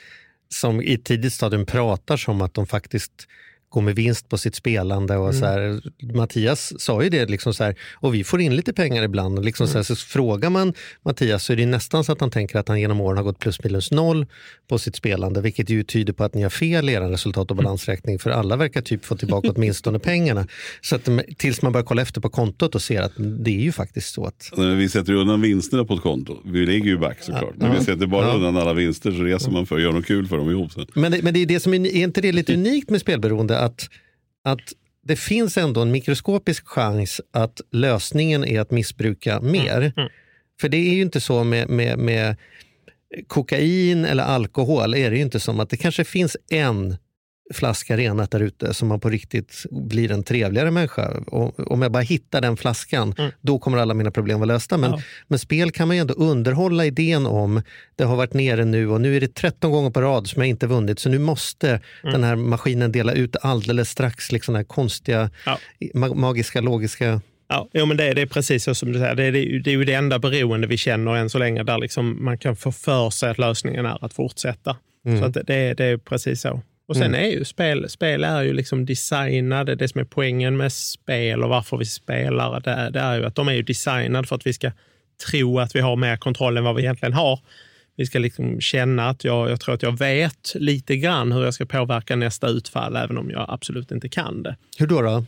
som 0.49 0.83
i 0.83 0.95
ett 0.95 1.05
tidigt 1.05 1.33
stadium 1.33 1.67
pratar 1.67 2.17
som 2.17 2.43
att 2.43 2.55
de 2.55 2.67
faktiskt 2.67 3.29
går 3.73 3.83
med 3.83 3.95
vinst 3.97 4.29
på 4.29 4.38
sitt 4.38 4.55
spelande. 4.55 5.17
Och 5.17 5.35
så 5.35 5.47
här, 5.47 5.81
Mattias 6.14 6.81
sa 6.81 7.02
ju 7.02 7.09
det, 7.09 7.26
liksom 7.31 7.55
så 7.55 7.64
här, 7.64 7.75
och 7.95 8.14
vi 8.14 8.25
får 8.25 8.41
in 8.41 8.57
lite 8.57 8.73
pengar 8.73 9.02
ibland. 9.02 9.38
Och 9.38 9.45
liksom 9.45 9.69
så, 9.69 9.79
här, 9.79 9.83
så 9.83 9.97
frågar 9.97 10.50
man 10.50 10.75
Mattias 11.05 11.45
så 11.45 11.52
är 11.52 11.57
det 11.57 11.67
nästan 11.67 12.05
så 12.05 12.12
att 12.12 12.21
han 12.21 12.31
tänker 12.31 12.59
att 12.59 12.69
han 12.69 12.81
genom 12.81 13.00
åren 13.00 13.17
har 13.17 13.25
gått 13.25 13.38
plus 13.38 13.64
minus 13.64 13.91
noll 13.91 14.26
på 14.69 14.79
sitt 14.79 14.97
spelande, 14.97 15.41
vilket 15.41 15.71
ju 15.71 15.83
tyder 15.85 16.12
på 16.12 16.25
att 16.25 16.35
ni 16.35 16.43
har 16.43 16.50
fel 16.50 16.88
i 16.88 16.93
er 16.93 17.00
resultat 17.00 17.50
och 17.50 17.57
balansräkning, 17.57 18.19
för 18.19 18.31
alla 18.31 18.57
verkar 18.57 18.81
typ 18.81 19.05
få 19.05 19.17
tillbaka 19.17 19.50
åtminstone 19.57 19.99
pengarna. 19.99 20.47
Så 20.81 20.97
att, 20.97 21.09
tills 21.37 21.62
man 21.62 21.73
börjar 21.73 21.85
kolla 21.85 22.02
efter 22.02 22.21
på 22.21 22.29
kontot 22.29 22.75
och 22.75 22.83
ser 22.83 23.02
att 23.02 23.12
det 23.17 23.50
är 23.50 23.62
ju 23.62 23.73
faktiskt 23.73 24.14
så 24.14 24.25
att 24.25 24.50
När 24.57 24.75
vi 24.75 24.88
sätter 24.88 25.12
undan 25.12 25.41
vinsterna 25.41 25.85
på 25.85 25.95
ett 25.95 26.02
konto, 26.02 26.38
vi 26.45 26.67
ligger 26.67 26.87
ju 26.87 26.99
back 26.99 27.19
såklart. 27.23 27.55
När 27.57 27.79
vi 27.79 27.85
sätter 27.85 28.07
bara 28.07 28.26
Ja. 28.26 28.35
undan 28.35 28.57
alla 28.57 28.73
vinster 28.73 29.12
så 29.12 29.23
reser 29.23 29.50
man 29.50 29.67
för 29.67 29.76
att 29.76 29.83
göra 29.83 29.93
något 29.93 30.07
kul 30.07 30.26
för 30.29 30.37
dem 30.37 30.50
ihop 30.50 30.73
sen. 30.73 30.87
Men 30.95 31.12
det, 31.12 31.23
men 31.23 31.35
det 31.35 31.41
är 31.43 31.47
det 31.47 31.61
som 31.61 31.75
är, 31.75 31.87
är 31.87 32.02
inte 32.05 32.21
det 32.21 32.33
lite 32.33 32.55
unikt 32.55 32.91
med 32.91 33.00
spelberoende? 33.00 33.59
Att, 33.64 33.88
att 34.45 34.61
det 35.02 35.16
finns 35.16 35.57
ändå 35.57 35.81
en 35.81 35.90
mikroskopisk 35.90 36.66
chans 36.66 37.21
att 37.31 37.61
lösningen 37.71 38.45
är 38.45 38.61
att 38.61 38.71
missbruka 38.71 39.40
mer. 39.40 39.92
För 40.61 40.69
det 40.69 40.76
är 40.76 40.95
ju 40.95 41.02
inte 41.02 41.21
så 41.21 41.45
med, 41.45 41.69
med, 41.69 41.99
med 41.99 42.37
kokain 43.26 44.05
eller 44.05 44.25
alkohol, 44.25 44.94
är 44.94 45.11
det 45.11 45.16
ju 45.16 45.22
inte 45.22 45.40
som 45.40 45.61
att 45.61 45.70
det 45.70 45.77
kanske 45.77 46.05
finns 46.05 46.37
en 46.51 46.96
flaska 47.55 47.96
renat 47.96 48.31
där 48.31 48.40
ute 48.40 48.74
som 48.74 48.88
man 48.88 49.00
på 49.00 49.09
riktigt 49.09 49.66
blir 49.70 50.12
en 50.12 50.22
trevligare 50.22 50.70
människa. 50.70 51.11
Och 51.26 51.72
om 51.72 51.83
jag 51.83 51.92
bara 51.92 52.02
hittar 52.02 52.40
den 52.40 52.57
flaskan, 52.57 53.14
då 53.40 53.59
kommer 53.59 53.78
alla 53.78 53.94
mina 53.94 54.11
problem 54.11 54.38
vara 54.40 54.46
lösta. 54.46 54.78
Men, 54.78 54.90
Ja. 54.90 55.00
men 55.28 55.38
spel 55.38 55.70
kan 55.70 55.88
man 55.88 55.96
ju 55.96 56.00
ändå 56.00 56.14
underhålla 56.14 56.85
idén 56.87 57.26
om, 57.26 57.62
det 57.96 58.05
har 58.05 58.16
varit 58.16 58.35
nere 58.35 58.64
nu 58.64 58.88
och 58.88 59.00
nu 59.00 59.16
är 59.16 59.20
det 59.20 59.35
13 59.35 59.70
gånger 59.70 59.90
på 59.90 60.00
rad 60.00 60.26
som 60.28 60.42
jag 60.42 60.48
inte 60.48 60.66
vunnit, 60.66 60.98
så 60.98 61.09
nu 61.09 61.18
måste 61.18 61.81
den 62.02 62.24
här 62.24 62.37
maskinen 62.37 62.92
dela 62.92 63.12
ut 63.12 63.37
alldeles 63.42 63.90
strax 63.90 64.33
liksom 64.33 64.55
här 64.55 64.64
konstiga, 64.64 65.31
Ja. 65.46 65.59
ma- 65.94 66.14
magiska, 66.14 66.61
logiska... 66.61 67.20
Ja, 67.48 67.68
jo, 67.72 67.87
men 67.87 67.96
det, 67.96 68.12
det 68.14 68.22
är 68.22 68.26
precis 68.26 68.64
så 68.64 68.74
som 68.74 68.92
du 68.92 68.98
säger. 68.98 69.14
Det, 69.14 69.24
är- 69.24 69.33
det, 69.33 69.59
det 69.59 69.70
är 69.70 69.74
ju 69.76 69.85
det 69.85 69.94
enda 69.94 70.18
beroende 70.18 70.66
vi 70.66 70.76
känner 70.76 71.16
än 71.16 71.31
så 71.31 71.38
länge 71.38 71.62
där 71.62 71.78
liksom 71.78 72.24
man 72.24 72.38
kan 72.38 72.57
få 72.57 72.72
för 72.72 73.11
sig 73.11 73.31
att 73.31 73.38
lösningen 73.38 73.87
är 73.87 74.05
att 74.05 74.12
fortsätta. 74.12 74.76
Så 75.20 75.24
att 75.24 75.35
det, 75.46 75.74
det 75.74 75.85
är 75.85 75.96
precis 75.96 76.40
så. 76.40 76.62
Och 76.87 76.97
sen 76.97 77.14
är 77.14 77.29
ju 77.29 77.45
spel, 77.45 77.88
spel 77.88 78.25
är 78.25 78.42
ju 78.42 78.53
liksom 78.53 78.87
designade, 78.87 79.75
det 79.75 79.88
som 79.88 80.01
är 80.01 80.05
poängen 80.05 80.57
med 80.57 80.73
spel 80.73 81.42
och 81.42 81.49
varför 81.49 81.77
vi 81.77 81.85
spelar, 81.85 82.61
det 82.61 82.71
är, 82.71 82.90
det 82.90 83.01
är 83.01 83.18
ju 83.18 83.25
att 83.25 83.35
de 83.35 83.49
är 83.49 83.53
ju 83.53 83.62
designade 83.62 84.29
för 84.29 84.37
att 84.37 84.47
vi 84.47 84.53
ska 84.53 84.71
tro 85.31 85.59
att 85.59 85.77
vi 85.77 85.81
har 85.81 85.97
mer 85.97 86.16
kontroll 86.16 86.57
än 86.57 86.64
vad 86.64 86.75
vi 86.75 86.83
egentligen 86.83 87.12
har. 87.12 87.40
Vi 87.97 88.07
ska 88.07 88.18
liksom 88.18 88.61
känna 88.61 89.09
att 89.09 89.25
jag, 89.25 89.51
jag 89.51 89.61
tror 89.61 89.75
att 89.75 89.83
jag 89.83 89.99
vet 89.99 90.53
lite 90.55 90.97
grann 90.97 91.33
hur 91.33 91.45
jag 91.45 91.55
ska 91.55 91.64
påverka 91.64 92.16
nästa 92.16 92.49
utfall, 92.49 92.97
även 92.97 93.18
om 93.18 93.31
jag 93.31 93.47
absolut 93.49 93.90
inte 93.90 94.09
kan 94.09 94.42
det. 94.42 94.57
Hur 94.79 94.87
då? 94.87 95.03
då? 95.03 95.25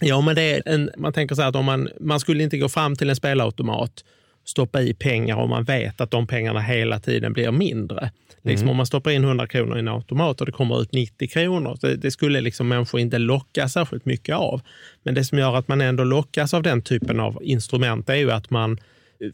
Ja, 0.00 0.20
men 0.20 0.34
det 0.34 0.42
är 0.42 0.62
en, 0.66 0.90
man 0.96 1.12
tänker 1.12 1.34
så 1.34 1.42
här 1.42 1.48
att 1.48 1.56
om 1.56 1.64
man, 1.64 1.88
man 2.00 2.20
skulle 2.20 2.42
inte 2.42 2.58
gå 2.58 2.68
fram 2.68 2.96
till 2.96 3.10
en 3.10 3.16
spelautomat, 3.16 4.04
stoppa 4.44 4.82
i 4.82 4.94
pengar 4.94 5.36
och 5.36 5.48
man 5.48 5.64
vet 5.64 6.00
att 6.00 6.10
de 6.10 6.26
pengarna 6.26 6.60
hela 6.60 7.00
tiden 7.00 7.32
blir 7.32 7.50
mindre. 7.50 8.10
Liksom 8.42 8.68
Om 8.68 8.76
man 8.76 8.86
stoppar 8.86 9.10
in 9.10 9.24
100 9.24 9.46
kronor 9.46 9.76
i 9.76 9.78
en 9.78 9.88
automat 9.88 10.40
och 10.40 10.46
det 10.46 10.52
kommer 10.52 10.82
ut 10.82 10.92
90 10.92 11.28
kronor, 11.28 11.78
det, 11.80 11.96
det 11.96 12.10
skulle 12.10 12.40
liksom 12.40 12.68
människor 12.68 13.00
inte 13.00 13.18
locka 13.18 13.68
särskilt 13.68 14.04
mycket 14.04 14.36
av. 14.36 14.60
Men 15.02 15.14
det 15.14 15.24
som 15.24 15.38
gör 15.38 15.56
att 15.56 15.68
man 15.68 15.80
ändå 15.80 16.04
lockas 16.04 16.54
av 16.54 16.62
den 16.62 16.82
typen 16.82 17.20
av 17.20 17.38
instrument 17.42 18.08
är 18.08 18.14
ju 18.14 18.30
att 18.30 18.50
man 18.50 18.78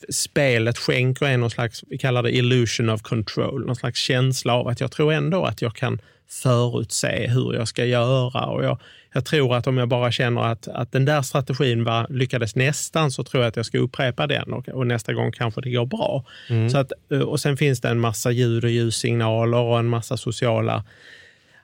spelet 0.08 0.78
skänker 0.78 1.26
en 1.26 1.40
någon 1.40 1.50
slags, 1.50 1.84
vi 1.88 1.98
kallar 1.98 2.22
det 2.22 2.36
illusion 2.36 2.90
of 2.90 3.02
control, 3.02 3.66
någon 3.66 3.76
slags 3.76 3.98
känsla 3.98 4.54
av 4.54 4.68
att 4.68 4.80
jag 4.80 4.92
tror 4.92 5.12
ändå 5.12 5.44
att 5.44 5.62
jag 5.62 5.74
kan 5.74 6.00
förutse 6.30 7.26
hur 7.26 7.54
jag 7.54 7.68
ska 7.68 7.84
göra. 7.84 8.46
Och 8.46 8.64
jag, 8.64 8.78
jag 9.12 9.24
tror 9.24 9.56
att 9.56 9.66
om 9.66 9.78
jag 9.78 9.88
bara 9.88 10.12
känner 10.12 10.42
att, 10.42 10.68
att 10.68 10.92
den 10.92 11.04
där 11.04 11.22
strategin 11.22 11.84
var, 11.84 12.06
lyckades 12.10 12.56
nästan 12.56 13.10
så 13.10 13.24
tror 13.24 13.42
jag 13.42 13.48
att 13.48 13.56
jag 13.56 13.66
ska 13.66 13.78
upprepa 13.78 14.26
den 14.26 14.52
och, 14.52 14.68
och 14.68 14.86
nästa 14.86 15.12
gång 15.12 15.32
kanske 15.32 15.60
det 15.60 15.70
går 15.70 15.86
bra. 15.86 16.24
Så 16.70 16.78
att, 16.78 16.92
eh, 17.12 17.20
och 17.20 17.40
sen 17.40 17.56
finns 17.56 17.80
det 17.80 17.88
en 17.88 18.00
massa 18.00 18.30
ljud 18.30 18.64
och 18.64 18.70
ljussignaler 18.70 19.58
och 19.58 19.78
en 19.78 19.86
massa 19.86 20.16
sociala 20.16 20.84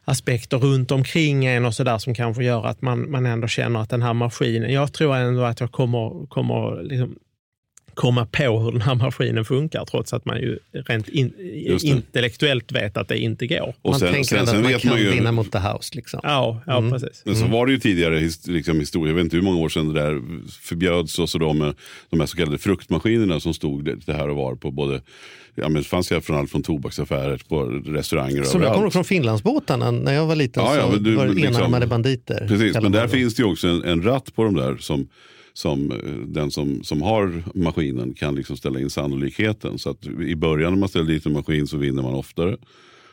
aspekter 0.05 0.59
runt 0.59 0.91
omkring 0.91 1.47
en 1.47 1.65
och 1.65 1.75
så 1.75 1.85
där 1.85 1.99
som 1.99 2.15
kanske 2.15 2.45
gör 2.45 2.67
att 2.67 2.83
man, 2.83 3.11
man 3.11 3.27
ändå 3.27 3.49
känner 3.49 3.81
att 3.81 3.91
den 3.91 4.03
här 4.03 4.13
maskinen, 4.13 4.73
jag 4.73 4.93
tror 4.93 5.17
ändå 5.17 5.43
att 5.43 5.61
jag 5.61 5.73
kommer, 5.73 6.27
kommer 6.27 6.83
liksom 6.83 7.17
komma 7.97 8.27
på 8.27 8.59
hur 8.61 8.73
den 8.73 8.81
här 8.81 8.95
maskinen 8.95 9.45
funkar 9.45 9.85
trots 9.85 10.13
att 10.13 10.25
man 10.25 10.37
ju 10.41 10.59
rent 10.73 11.09
in, 11.09 11.33
intellektuellt 11.83 12.73
vet 12.73 12.97
att 12.97 13.09
det 13.09 13.19
inte 13.19 13.47
går. 13.47 13.75
Och 13.83 13.91
man 13.91 14.01
sen, 14.01 14.13
tänker 14.13 14.29
sen, 14.29 14.39
ändå 14.39 14.51
sen 14.51 14.57
att 14.59 14.63
man 14.63 14.73
vet 14.73 14.83
kan 14.83 14.91
man 14.91 15.01
ju, 15.01 15.11
vinna 15.11 15.33
mot 15.33 15.53
the 15.53 15.59
house. 15.59 15.91
Liksom. 15.95 16.21
Ja, 16.23 16.63
ja 16.67 16.91
precis. 16.93 17.23
Men 17.25 17.37
så 17.37 17.47
var 17.47 17.67
det 17.67 17.73
ju 17.73 17.79
tidigare 17.79 18.21
liksom, 18.47 18.81
historia, 18.81 19.11
jag 19.11 19.17
vet 19.17 19.25
inte 19.25 19.37
hur 19.37 19.43
många 19.43 19.61
år 19.61 19.69
sedan 19.69 19.95
det 19.95 20.01
där 20.01 20.21
förbjöds 20.63 21.19
och 21.19 21.31
så 21.31 21.39
då 21.39 21.53
med 21.53 21.75
de 22.11 22.21
här 22.21 22.27
så 22.27 22.37
kallade 22.37 22.59
fruktmaskinerna 22.59 23.41
som 23.41 23.55
stod 23.55 23.85
det, 23.85 23.97
det 24.07 24.13
här 24.13 24.29
och 24.29 24.37
var 24.37 24.55
på 24.55 24.71
både, 24.71 25.01
ja 25.55 25.69
men 25.69 25.83
det 25.83 25.89
fanns 25.89 26.13
ju 26.13 26.21
från 26.21 26.37
allt 26.37 26.51
från 26.51 26.63
tobaksaffärer 26.63 27.41
på 27.49 27.63
restauranger 27.87 28.43
Som 28.43 28.63
jag 28.63 28.75
kommer 28.75 28.91
från 28.91 29.05
Finlandsbåtarna. 29.05 29.91
När 29.91 30.13
jag 30.13 30.27
var 30.27 30.37
liten 30.37 30.63
Ja, 30.65 30.77
ja, 30.77 30.83
så 30.83 30.89
men 30.93 31.03
du- 31.03 31.15
var 31.15 31.27
det 31.27 31.33
liksom- 31.35 31.55
enarmade 31.57 31.87
banditer. 31.87 32.47
Precis, 32.49 32.83
men 32.83 32.93
där 32.93 33.09
finns 33.09 33.35
det 33.35 33.43
ju 33.43 33.49
också 33.49 33.69
en, 33.69 33.85
en 33.85 34.03
ratt 34.03 34.35
på 34.35 34.45
de 34.45 34.55
där 34.55 34.77
som, 34.77 35.09
som 35.57 35.91
eh, 35.93 35.97
den 36.27 36.51
som, 36.51 36.85
som 36.85 37.03
har 37.03 37.43
maskinen 37.55 38.15
kan 38.15 38.35
liksom 38.35 38.57
ställa 38.57 38.81
in 38.81 38.91
sannolikheten. 38.91 39.79
Så 39.79 39.91
att 39.91 40.07
i 40.07 40.37
början 40.37 40.73
när 40.73 40.79
man 40.79 40.89
ställer 40.89 41.07
dit 41.07 41.27
en 41.27 41.33
maskin 41.33 41.67
så 41.67 41.77
vinner 41.77 42.03
man 42.03 42.15
oftare. 42.15 42.57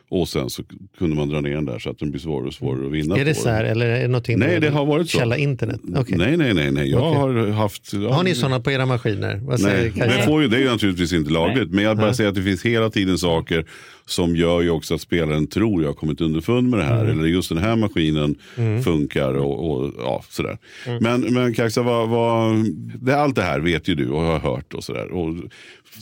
Och 0.10 0.29
sen 0.29 0.49
så 0.49 0.63
kunde 0.97 1.15
man 1.15 1.29
dra 1.29 1.41
ner 1.41 1.56
den 1.56 1.65
där 1.65 1.79
så 1.79 1.89
att 1.89 1.99
den 1.99 2.12
blir 2.12 2.21
svårare 2.21 2.47
och 2.47 2.53
svårare 2.53 2.86
att 2.86 2.91
vinna 2.91 3.17
Är 3.17 3.25
det 3.25 3.34
på. 3.34 3.39
så 3.39 3.49
här 3.49 3.63
eller 3.63 3.86
är 3.86 4.01
det 4.01 4.08
någonting 4.08 4.39
Nej, 4.39 4.60
det 4.60 4.69
har 4.69 4.86
varit 4.86 5.10
så. 5.10 5.17
källa 5.17 5.38
internet? 5.38 5.79
Okej. 5.95 6.17
Nej, 6.17 6.38
nej, 6.38 6.53
nej. 6.53 6.71
nej. 6.71 6.89
Jag 6.91 7.01
Okej. 7.03 7.19
har 7.19 7.51
haft... 7.51 7.93
jag 7.93 8.10
Har 8.10 8.23
ni 8.23 8.36
sådana 8.36 8.60
på 8.60 8.71
era 8.71 8.86
maskiner? 8.86 9.39
Vad 9.43 9.60
säger 9.60 9.91
Nej, 9.95 10.08
det, 10.17 10.23
får 10.23 10.41
ju, 10.41 10.47
det 10.47 10.58
är 10.58 10.62
ju 10.62 10.69
naturligtvis 10.69 11.13
inte 11.13 11.32
lagligt. 11.32 11.71
Men 11.71 11.84
jag 11.84 11.97
bara 11.97 12.13
säger 12.13 12.29
att 12.29 12.36
det 12.36 12.43
finns 12.43 12.65
hela 12.65 12.89
tiden 12.89 13.17
saker 13.17 13.65
som 14.06 14.36
gör 14.36 14.62
ju 14.62 14.70
också 14.70 14.96
att 14.96 15.02
spelaren 15.02 15.48
tror 15.48 15.82
jag 15.82 15.89
har 15.89 15.96
kommit 15.96 16.22
underfund 16.22 16.70
med 16.70 16.80
det 16.80 16.86
här. 16.86 17.04
Mm. 17.04 17.20
Eller 17.20 17.28
just 17.28 17.50
den 17.50 17.58
här 17.58 17.76
maskinen 17.76 18.36
funkar 18.84 19.34
och, 19.34 19.72
och 19.72 19.94
ja, 19.98 20.24
sådär. 20.30 20.58
Mm. 20.86 21.04
Men, 21.04 21.34
men 21.34 21.54
Kaxa, 21.54 21.84
vad, 21.84 22.10
vad, 22.10 22.66
det, 23.02 23.16
allt 23.18 23.36
det 23.36 23.44
här 23.44 23.60
vet 23.60 23.88
ju 23.88 23.96
du 23.96 24.10
och 24.10 24.22
har 24.22 24.39
hört 24.39 24.74
och 24.74 24.84
sådär. 24.84 25.12
Och 25.12 25.36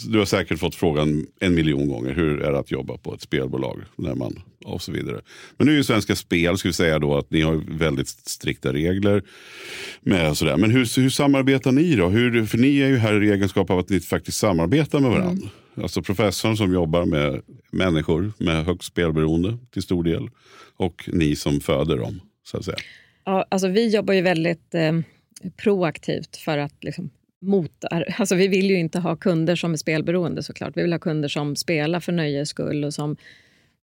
du 0.07 0.17
har 0.17 0.25
säkert 0.25 0.59
fått 0.59 0.75
frågan 0.75 1.25
en 1.39 1.55
miljon 1.55 1.87
gånger. 1.87 2.13
Hur 2.13 2.41
är 2.41 2.51
det 2.51 2.59
att 2.59 2.71
jobba 2.71 2.97
på 2.97 3.13
ett 3.13 3.21
spelbolag? 3.21 3.81
När 3.95 4.15
man, 4.15 4.39
och 4.65 4.81
så 4.81 4.91
vidare. 4.91 5.21
Men 5.57 5.67
nu 5.67 5.73
är 5.73 5.77
ju 5.77 5.83
Svenska 5.83 6.15
Spel, 6.15 6.57
ska 6.57 6.69
vi 6.69 6.73
säga 6.73 6.99
då, 6.99 7.17
att 7.17 7.31
ni 7.31 7.41
har 7.41 7.63
väldigt 7.77 8.07
strikta 8.07 8.73
regler. 8.73 9.23
Med 10.01 10.37
sådär. 10.37 10.57
Men 10.57 10.71
hur, 10.71 11.01
hur 11.01 11.09
samarbetar 11.09 11.71
ni 11.71 11.95
då? 11.95 12.09
Hur, 12.09 12.45
för 12.45 12.57
ni 12.57 12.79
är 12.79 12.87
ju 12.87 12.97
här 12.97 13.23
i 13.23 13.31
egenskap 13.31 13.69
av 13.69 13.79
att 13.79 13.89
ni 13.89 13.99
faktiskt 13.99 14.37
samarbetar 14.37 14.99
med 14.99 15.11
varandra. 15.11 15.47
Alltså 15.75 16.01
professorn 16.01 16.57
som 16.57 16.73
jobbar 16.73 17.05
med 17.05 17.41
människor 17.71 18.31
med 18.37 18.65
högt 18.65 18.83
spelberoende 18.83 19.57
till 19.71 19.81
stor 19.81 20.03
del. 20.03 20.29
Och 20.75 21.09
ni 21.13 21.35
som 21.35 21.59
föder 21.59 21.97
dem, 21.97 22.21
så 22.43 22.57
att 22.57 22.65
säga. 22.65 22.77
Ja, 23.25 23.45
alltså 23.49 23.67
vi 23.67 23.95
jobbar 23.95 24.13
ju 24.13 24.21
väldigt 24.21 24.75
eh, 24.75 24.91
proaktivt 25.57 26.37
för 26.37 26.57
att 26.57 26.83
liksom, 26.83 27.09
mot, 27.41 27.71
Alltså 28.17 28.35
vi 28.35 28.47
vill 28.47 28.69
ju 28.69 28.79
inte 28.79 28.99
ha 28.99 29.15
kunder 29.15 29.55
som 29.55 29.73
är 29.73 29.77
spelberoende 29.77 30.43
såklart. 30.43 30.77
Vi 30.77 30.81
vill 30.81 30.91
ha 30.91 30.99
kunder 30.99 31.29
som 31.29 31.55
spelar 31.55 31.99
för 31.99 32.11
nöjes 32.11 32.49
skull 32.49 32.83
och 32.83 32.93
som 32.93 33.17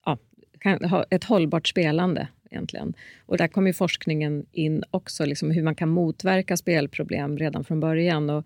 ja, 0.05 0.17
kan 0.59 0.89
ha 0.89 1.05
ett 1.09 1.23
hållbart 1.23 1.67
spelande 1.67 2.27
egentligen. 2.51 2.93
Och 3.25 3.37
där 3.37 3.47
kommer 3.47 3.67
ju 3.67 3.73
forskningen 3.73 4.45
in 4.51 4.83
också, 4.91 5.25
liksom 5.25 5.51
hur 5.51 5.63
man 5.63 5.75
kan 5.75 5.89
motverka 5.89 6.57
spelproblem 6.57 7.37
redan 7.37 7.63
från 7.63 7.79
början. 7.79 8.29
Och 8.29 8.45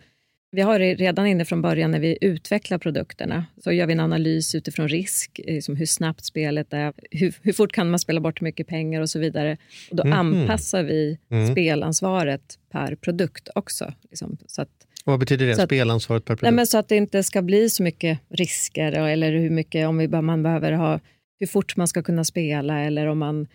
vi 0.52 0.62
har 0.62 0.80
det 0.80 0.96
redan 0.96 1.28
inne 1.28 1.46
från 1.46 1.62
början 1.62 1.92
när 1.92 2.00
vi 2.00 2.18
utvecklar 2.22 2.78
produkterna. 2.78 3.46
Så 3.64 3.72
gör 3.72 3.88
vi 3.88 3.94
en 3.94 4.00
analys 4.00 4.56
utifrån 4.56 4.88
risk, 4.90 5.40
liksom 5.46 5.76
hur 5.76 5.86
snabbt 5.86 6.26
spelet 6.26 6.74
är, 6.74 6.94
hur, 7.12 7.36
hur 7.42 7.54
fort 7.54 7.72
kan 7.72 7.90
man 7.90 8.00
spela 8.00 8.20
bort 8.22 8.42
mycket 8.42 8.68
pengar 8.68 9.02
och 9.02 9.10
så 9.10 9.20
vidare. 9.20 9.58
Och 9.90 9.96
då 9.96 10.04
Mhm. 10.04 10.14
anpassar 10.14 10.84
vi 10.84 11.18
Mm. 11.32 11.52
spelansvaret 11.52 12.60
per 12.72 12.96
produkt 12.96 13.50
också. 13.56 13.94
Liksom, 14.10 14.38
så 14.48 14.62
att 14.62 14.70
Vad 15.06 15.20
betyder 15.20 15.48
det? 15.48 15.56
Så 15.56 15.62
att- 15.62 15.68
Spelansvaret 15.70 16.26
per 16.26 16.34
Nej, 16.34 16.38
produkt? 16.38 16.56
men 16.56 16.68
så 16.68 16.78
att 16.78 16.88
det 16.90 16.96
inte 16.96 17.24
ska 17.24 17.42
bli 17.42 17.70
så 17.70 17.84
mycket 17.84 18.20
risker 18.30 18.92
eller 18.92 19.32
hur 19.32 19.50
mycket, 19.50 19.88
om 19.88 19.98
vi, 19.98 20.08
man 20.08 20.44
behöver 20.44 20.72
ha, 20.72 21.00
hur 21.40 21.48
fort 21.48 21.76
man 21.78 21.88
ska 21.88 22.04
kunna 22.04 22.24
spela 22.24 22.80
eller 22.80 23.08
om 23.08 23.18
man 23.20 23.48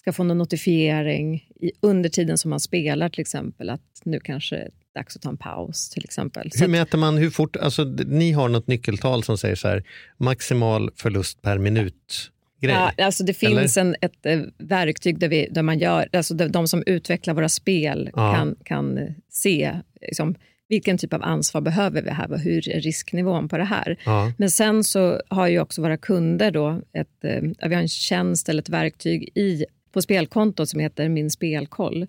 ska 0.00 0.12
få 0.12 0.24
någon 0.24 0.38
notifiering 0.38 1.34
i, 1.60 1.72
under 1.80 2.08
tiden 2.10 2.38
som 2.38 2.50
man 2.50 2.60
spelar 2.60 3.08
till 3.08 3.20
exempel, 3.20 3.70
att 3.70 4.00
nu 4.04 4.20
kanske 4.20 4.68
dags 4.94 5.16
att 5.16 5.22
ta 5.22 5.28
en 5.28 5.36
paus 5.36 5.90
till 5.90 6.04
exempel. 6.04 6.50
Hur 6.60 6.68
mäter 6.68 6.98
man 6.98 7.16
hur 7.16 7.30
fort, 7.30 7.56
alltså 7.56 7.84
ni 8.06 8.32
har 8.32 8.48
något 8.48 8.66
nyckeltal 8.66 9.24
som 9.24 9.38
säger 9.38 9.54
så 9.54 9.68
här, 9.68 9.84
maximal 10.16 10.90
förlust 10.96 11.42
per 11.42 11.58
minut 11.58 12.30
grej. 12.60 12.74
ja, 12.74 13.04
alltså 13.04 13.24
det 13.24 13.34
finns 13.34 13.76
en, 13.76 13.96
ett 14.00 14.26
eh, 14.26 14.40
verktyg 14.58 15.18
där, 15.18 15.28
vi, 15.28 15.48
där 15.50 15.62
man 15.62 15.78
gör, 15.78 16.08
alltså 16.12 16.34
de, 16.34 16.48
de 16.48 16.68
som 16.68 16.82
utvecklar 16.86 17.34
våra 17.34 17.48
spel 17.48 18.10
Ja. 18.14 18.34
kan, 18.34 18.56
kan 18.64 19.14
se 19.30 19.80
liksom, 20.00 20.34
vilken 20.68 20.98
typ 20.98 21.12
av 21.12 21.22
ansvar 21.22 21.60
behöver 21.60 22.02
vi 22.02 22.10
här 22.10 22.32
och 22.32 22.38
hur 22.38 22.68
är 22.68 22.80
risknivån 22.80 23.48
på 23.48 23.58
det 23.58 23.64
här. 23.64 23.98
Ja. 24.04 24.32
Men 24.38 24.50
sen 24.50 24.84
så 24.84 25.20
har 25.28 25.48
ju 25.48 25.60
också 25.60 25.82
våra 25.82 25.96
kunder 25.96 26.50
då 26.50 26.80
ett, 26.92 27.24
eh, 27.24 27.68
vi 27.68 27.74
har 27.74 27.82
en 27.82 27.88
tjänst 27.88 28.48
eller 28.48 28.62
ett 28.62 28.68
verktyg 28.68 29.28
i, 29.34 29.64
på 29.92 30.02
spelkontot 30.02 30.68
som 30.68 30.80
heter 30.80 31.08
Min 31.08 31.30
spelkoll. 31.30 32.06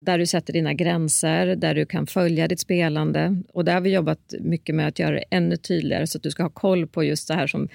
Där 0.00 0.18
du 0.18 0.26
sätter 0.26 0.52
dina 0.52 0.74
gränser, 0.74 1.46
där 1.46 1.74
du 1.74 1.86
kan 1.86 2.06
följa 2.06 2.48
ditt 2.48 2.60
spelande. 2.60 3.42
Och 3.52 3.64
där 3.64 3.74
har 3.74 3.80
vi 3.80 3.94
jobbat 3.94 4.34
mycket 4.40 4.74
med 4.74 4.88
att 4.88 4.98
göra 4.98 5.14
det 5.14 5.24
ännu 5.30 5.56
tydligare 5.56 6.06
så 6.06 6.18
att 6.18 6.22
du 6.22 6.30
ska 6.30 6.42
ha 6.42 6.50
koll 6.50 6.86
på 6.86 7.04
just 7.04 7.28
det 7.28 7.34
här 7.34 7.46
som 7.46 7.68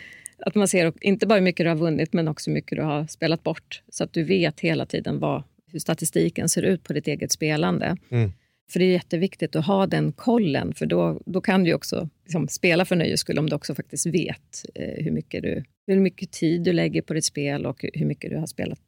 att 0.45 0.55
man 0.55 0.67
ser 0.67 0.93
inte 1.01 1.27
bara 1.27 1.35
hur 1.35 1.43
mycket 1.43 1.65
du 1.65 1.69
har 1.69 1.75
vunnit 1.75 2.13
men 2.13 2.27
också 2.27 2.49
hur 2.49 2.53
mycket 2.53 2.77
du 2.77 2.83
har 2.83 3.07
spelat 3.07 3.43
bort. 3.43 3.81
Så 3.89 4.03
att 4.03 4.13
du 4.13 4.23
vet 4.23 4.59
hela 4.59 4.85
tiden 4.85 5.19
vad, 5.19 5.43
hur 5.71 5.79
statistiken 5.79 6.49
ser 6.49 6.61
ut 6.61 6.83
på 6.83 6.93
ditt 6.93 7.07
eget 7.07 7.31
spelande. 7.31 7.97
Mm. 8.09 8.31
För 8.71 8.79
det 8.79 8.85
är 8.85 8.91
jätteviktigt 8.91 9.55
att 9.55 9.65
ha 9.65 9.87
den 9.87 10.11
kollen, 10.11 10.73
för 10.73 10.85
då, 10.85 11.21
då 11.25 11.41
kan 11.41 11.63
du 11.63 11.73
också 11.73 12.09
liksom, 12.23 12.47
spela 12.47 12.85
för 12.85 12.95
nöjes 12.95 13.19
skull 13.19 13.39
om 13.39 13.49
du 13.49 13.55
också 13.55 13.75
faktiskt 13.75 14.05
vet 14.05 14.65
eh, 14.75 15.03
hur, 15.03 15.11
mycket 15.11 15.43
du, 15.43 15.63
hur 15.87 15.99
mycket 15.99 16.31
tid 16.31 16.63
du 16.63 16.73
lägger 16.73 17.01
på 17.01 17.13
ditt 17.13 17.25
spel 17.25 17.65
och 17.65 17.85
hur 17.93 18.05
mycket 18.05 18.29
du 18.29 18.37
har 18.37 18.47
spelat 18.47 18.79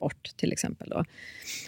bort 0.00 0.30
till 0.36 0.52
exempel. 0.52 0.88
Då. 0.88 1.04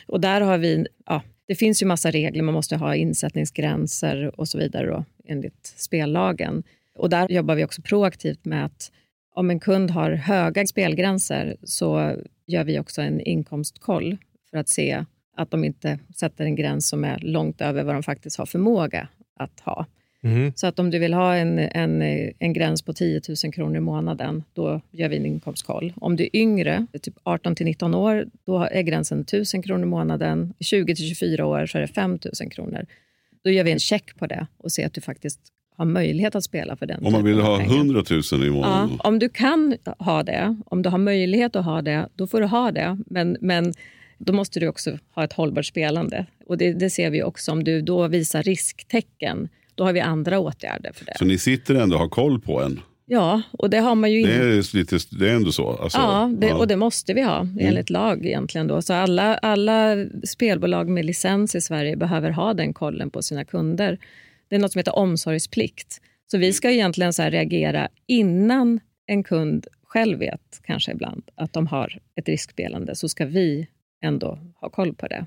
Och 0.07 0.21
där 0.21 0.41
har 0.41 0.59
vi, 0.59 0.87
ja, 1.07 1.23
det 1.47 1.55
finns 1.55 1.83
ju 1.83 1.87
massa 1.87 2.11
regler, 2.11 2.43
man 2.43 2.55
måste 2.55 2.77
ha 2.77 2.97
insättningsgränser 2.97 4.41
och 4.41 4.49
så 4.49 4.59
vidare 4.59 4.87
då, 4.87 5.05
enligt 5.25 5.75
spellagen. 5.77 6.63
Och 6.95 7.11
där 7.11 7.29
jobbar 7.29 7.55
vi 7.55 7.65
också 7.65 7.83
proaktivt 7.83 8.45
med 8.45 8.65
att 8.65 8.93
om 9.35 9.51
en 9.51 9.61
kund 9.61 9.91
har 9.91 10.11
höga 10.11 10.67
spelgränser 10.67 11.57
så 11.63 12.17
gör 12.47 12.65
vi 12.65 12.79
också 12.79 13.03
en 13.03 13.21
inkomstkoll 13.21 14.17
för 14.51 14.59
att 14.59 14.69
se 14.69 15.05
att 15.37 15.51
de 15.51 15.65
inte 15.65 15.99
sätter 16.17 16.45
en 16.45 16.55
gräns 16.55 16.89
som 16.89 17.05
är 17.05 17.19
långt 17.19 17.61
över 17.61 17.85
vad 17.85 17.95
de 17.95 18.03
faktiskt 18.03 18.39
har 18.39 18.47
förmåga 18.47 19.09
att 19.37 19.61
ha. 19.61 19.87
Mhm. 20.25 20.53
Så 20.57 20.67
att 20.67 20.79
om 20.79 20.91
du 20.91 20.99
vill 20.99 21.15
ha 21.15 21.37
en, 21.37 21.59
en, 21.59 22.03
en 22.39 22.53
gräns 22.53 22.83
på 22.83 22.93
10 22.93 23.21
000 23.45 23.53
kronor 23.53 23.77
i 23.77 23.81
månaden, 23.81 24.45
då 24.53 24.81
gör 24.91 25.09
vi 25.09 25.17
en 25.17 25.27
inkomstkoll. 25.27 25.93
Om 25.97 26.17
du 26.17 26.25
är 26.25 26.37
yngre, 26.37 26.87
typ 27.03 27.15
18 27.23 27.55
till 27.55 27.67
19 27.67 27.95
år, 27.95 28.27
då 28.47 28.59
är 28.65 28.83
gränsen 28.83 29.21
1 29.21 29.33
000 29.55 29.63
kronor 29.65 29.83
i 29.83 29.87
månaden. 29.87 30.55
20 30.61 30.95
till 30.95 31.05
24 31.09 31.47
år 31.47 31.67
så 31.67 31.79
är 31.79 31.83
det 31.83 31.89
5 31.89 32.19
000 32.41 32.51
kronor. 32.51 32.87
Då 33.45 33.51
gör 33.51 33.65
vi 33.65 33.73
en 33.73 33.79
check 33.79 34.19
på 34.19 34.27
det 34.27 34.47
och 34.59 34.73
ser 34.73 34.87
att 34.87 34.93
du 34.95 35.01
faktiskt 35.01 35.41
har 35.77 35.85
möjlighet 35.85 36.35
att 36.35 36.45
spela 36.45 36.77
för 36.77 36.87
den 36.87 37.07
Om 37.07 37.13
man 37.13 37.25
vill 37.25 37.41
ha 37.41 37.59
pengar. 37.59 37.77
100 37.77 38.03
000 38.11 38.21
i 38.21 38.47
Ja, 38.47 38.53
månaden. 38.53 38.99
om 39.05 39.19
du 39.19 39.29
kan 39.29 39.77
ha 39.99 40.23
det, 40.23 40.57
om 40.67 40.83
du 40.83 40.89
har 40.89 40.99
möjlighet 40.99 41.57
att 41.57 41.65
ha 41.65 41.83
det, 41.83 42.09
då 42.17 42.27
får 42.27 42.41
du 42.41 42.47
ha 42.47 42.73
det. 42.73 42.99
Men, 43.07 43.37
men 43.41 43.73
då 44.19 44.33
måste 44.33 44.61
du 44.61 44.69
också 44.69 44.99
ha 45.15 45.25
ett 45.25 45.33
hållbart 45.33 45.67
spelande. 45.67 46.27
Och 46.47 46.59
det, 46.59 46.73
det 46.73 46.91
ser 46.91 47.11
vi 47.11 47.23
också. 47.23 47.53
Om 47.53 47.65
du 47.65 47.83
då 47.83 48.09
visar 48.09 48.43
risktecken, 48.43 49.49
då 49.75 49.85
har 49.85 49.93
vi 49.93 50.01
andra 50.01 50.39
åtgärder 50.39 50.93
för 50.93 51.05
det. 51.05 51.19
Så 51.19 51.25
ni 51.25 51.39
sitter 51.39 51.75
ändå 51.75 51.97
och 51.97 52.01
har 52.01 52.09
koll 52.09 52.41
på 52.41 52.61
en. 52.61 52.81
Ja, 53.07 53.43
och 53.53 53.71
det 53.71 53.79
har 53.79 53.95
man 53.95 54.13
ju 54.13 54.23
Det 54.23 54.35
är, 54.35 54.77
lite, 54.77 54.99
det 55.11 55.31
är 55.31 55.35
ändå 55.35 55.53
så. 55.53 55.71
Alltså, 55.71 55.99
Ja, 55.99 56.31
det, 56.39 56.47
ja. 56.47 56.57
och 56.57 56.69
det 56.69 56.77
måste 56.77 57.15
vi 57.15 57.23
ha 57.23 57.47
enligt 57.61 57.91
lag 57.91 58.27
egentligen. 58.27 58.67
Då. 58.67 58.83
Så 58.83 58.95
alla, 58.95 59.35
alla 59.35 59.97
spelbolag 60.25 60.89
med 60.89 61.05
licens 61.05 61.55
i 61.55 61.61
Sverige 61.61 61.97
behöver 61.97 62.31
ha 62.31 62.55
den 62.55 62.75
kollen 62.75 63.11
på 63.11 63.23
sina 63.23 63.45
kunder. 63.45 63.99
Det 64.49 64.57
är 64.57 64.61
något 64.61 64.73
som 64.73 64.79
heter 64.79 64.97
omsorgsplikt. 64.97 66.01
Så 66.31 66.39
vi 66.39 66.53
ska 66.53 66.71
egentligen 66.71 67.13
så 67.13 67.23
reagera 67.23 67.89
innan 68.07 68.81
en 69.07 69.25
kund 69.25 69.67
själv 69.83 70.19
vet, 70.19 70.61
kanske 70.63 70.93
ibland, 70.93 71.23
att 71.35 71.53
de 71.53 71.67
har 71.67 71.99
ett 72.17 72.29
riskspelande, 72.29 72.95
så 72.95 73.09
ska 73.09 73.25
vi 73.27 73.67
ändå 74.05 74.39
ha 74.61 74.71
koll 74.71 74.95
på 74.95 75.07
det. 75.07 75.27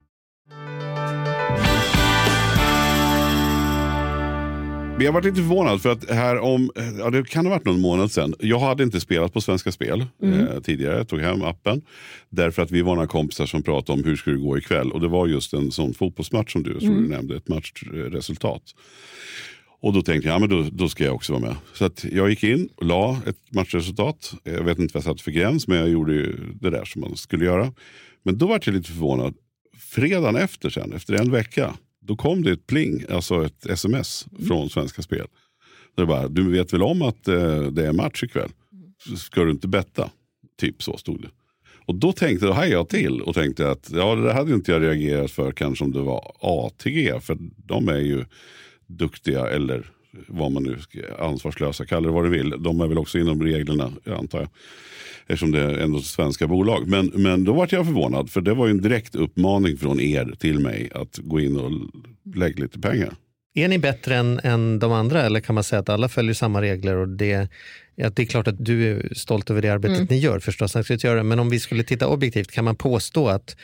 Men 4.95 5.05
jag 5.05 5.13
varit 5.13 5.25
lite 5.25 5.35
förvånad 5.35 5.81
för 5.81 5.91
att 5.91 6.09
här 6.09 6.39
om, 6.39 6.71
ja, 6.99 7.09
det 7.09 7.29
kan 7.29 7.45
ha 7.45 7.53
varit 7.53 7.65
någon 7.65 7.79
månad 7.79 8.11
sedan. 8.11 8.33
Jag 8.39 8.59
hade 8.59 8.83
inte 8.83 8.99
spelat 8.99 9.33
på 9.33 9.41
Svenska 9.41 9.71
Spel 9.71 10.05
eh, 10.23 10.59
tidigare. 10.63 10.97
Jag 10.97 11.07
tog 11.07 11.19
hem 11.19 11.41
appen. 11.41 11.81
Därför 12.29 12.61
att 12.61 12.71
vi 12.71 12.81
var 12.81 12.95
några 12.95 13.07
kompisar 13.07 13.45
som 13.45 13.63
pratade 13.63 13.99
om 13.99 14.05
hur 14.05 14.15
skulle 14.15 14.35
det 14.35 14.41
gå 14.41 14.57
ikväll. 14.57 14.91
Och 14.91 15.01
det 15.01 15.07
var 15.07 15.27
just 15.27 15.53
en 15.53 15.71
sån 15.71 15.93
fotbollsmatch 15.93 16.51
som 16.51 16.63
du, 16.63 16.79
som 16.79 17.03
du 17.03 17.09
nämnde, 17.09 17.35
ett 17.35 17.47
matchresultat. 17.47 18.61
Och 19.81 19.93
då 19.93 20.01
tänkte 20.01 20.27
jag, 20.27 20.35
ja, 20.35 20.39
men 20.39 20.49
då, 20.49 20.65
då 20.71 20.89
ska 20.89 21.03
jag 21.03 21.15
också 21.15 21.33
vara 21.33 21.41
med. 21.43 21.55
Så 21.73 21.85
att 21.85 22.05
jag 22.11 22.29
gick 22.29 22.43
in 22.43 22.69
och 22.75 22.85
la 22.85 23.17
ett 23.25 23.37
matchresultat. 23.51 24.33
Jag 24.43 24.63
vet 24.63 24.79
inte 24.79 24.93
vad 24.93 25.03
jag 25.05 25.13
satt 25.13 25.21
för 25.21 25.31
gräns, 25.31 25.67
men 25.67 25.77
jag 25.77 25.89
gjorde 25.89 26.13
ju 26.13 26.35
det 26.61 26.69
där 26.69 26.85
som 26.85 27.01
man 27.01 27.15
skulle 27.15 27.45
göra. 27.45 27.73
Men 28.23 28.37
då 28.37 28.47
var 28.47 28.61
jag 28.63 28.73
lite 28.73 28.89
förvånad. 28.89 29.33
Fredagen 29.77 30.35
efter 30.35 30.69
sen, 30.69 30.93
efter 30.93 31.13
en 31.13 31.31
vecka, 31.31 31.73
då 32.01 32.15
kom 32.15 32.43
det 32.43 32.51
ett 32.51 32.67
pling, 32.67 33.05
alltså 33.09 33.45
ett 33.45 33.65
sms 33.65 34.27
från 34.47 34.69
Svenska 34.69 35.01
Spel. 35.01 35.27
Det 35.95 36.05
bara, 36.05 36.27
du 36.27 36.51
vet 36.51 36.73
väl 36.73 36.83
om 36.83 37.01
att 37.01 37.27
eh, 37.27 37.61
det 37.61 37.87
är 37.87 37.93
match 37.93 38.23
ikväll? 38.23 38.49
Ska 39.17 39.43
du 39.43 39.51
inte 39.51 39.67
betta? 39.67 40.09
Typ 40.59 40.83
så 40.83 40.97
stod 40.97 41.21
det. 41.21 41.29
Och 41.85 41.95
då 41.95 42.11
tänkte 42.11 42.45
då 42.45 42.51
hajade 42.51 42.75
jag 42.75 42.89
till 42.89 43.21
och 43.21 43.35
tänkte 43.35 43.71
att 43.71 43.91
ja, 43.91 44.15
det 44.15 44.33
hade 44.33 44.53
inte 44.53 44.71
jag 44.71 44.81
reagerat 44.81 45.31
för 45.31 45.51
kanske 45.51 45.85
om 45.85 45.91
det 45.91 46.01
var 46.01 46.35
ATG. 46.39 47.19
För 47.21 47.37
de 47.57 47.87
är 47.87 47.99
ju 47.99 48.25
duktiga 48.87 49.47
eller 49.47 49.91
vad 50.27 50.51
man 50.51 50.63
nu 50.63 50.79
ska, 50.79 50.99
ansvarslösa, 51.19 51.85
kalla 51.85 52.07
det 52.07 52.13
vad 52.13 52.23
du 52.23 52.29
vill. 52.29 52.49
De 52.59 52.81
är 52.81 52.87
väl 52.87 52.97
också 52.97 53.19
inom 53.19 53.43
reglerna 53.43 53.91
antar 54.05 54.39
jag. 54.39 54.49
Eftersom 55.27 55.51
det 55.51 55.59
är 55.59 55.77
ändå 55.77 55.99
svenska 55.99 56.47
bolag. 56.47 56.87
Men, 56.87 57.11
men 57.15 57.43
då 57.43 57.53
var 57.53 57.67
jag 57.71 57.85
förvånad 57.85 58.29
för 58.29 58.41
det 58.41 58.53
var 58.53 58.67
ju 58.67 58.71
en 58.71 58.81
direkt 58.81 59.15
uppmaning 59.15 59.77
från 59.77 59.99
er 59.99 60.33
till 60.39 60.59
mig 60.59 60.89
att 60.93 61.17
gå 61.17 61.39
in 61.39 61.57
och 61.57 61.71
lägga 62.35 62.63
lite 62.63 62.79
pengar. 62.79 63.13
Är 63.53 63.67
ni 63.67 63.79
bättre 63.79 64.15
än, 64.15 64.39
än 64.43 64.79
de 64.79 64.91
andra 64.91 65.21
eller 65.21 65.39
kan 65.39 65.55
man 65.55 65.63
säga 65.63 65.79
att 65.79 65.89
alla 65.89 66.09
följer 66.09 66.33
samma 66.33 66.61
regler? 66.61 66.95
och 66.95 67.07
det, 67.07 67.49
ja, 67.95 68.09
det 68.09 68.21
är 68.21 68.25
klart 68.25 68.47
att 68.47 68.65
du 68.65 68.91
är 68.91 69.13
stolt 69.13 69.49
över 69.49 69.61
det 69.61 69.69
arbetet 69.69 70.09
ni 70.09 70.17
gör 70.17 70.39
förstås. 70.39 70.75
att 70.75 71.03
Men 71.03 71.39
om 71.39 71.49
vi 71.49 71.59
skulle 71.59 71.83
titta 71.83 72.07
objektivt, 72.07 72.51
kan 72.51 72.65
man 72.65 72.75
påstå 72.75 73.27
att, 73.27 73.55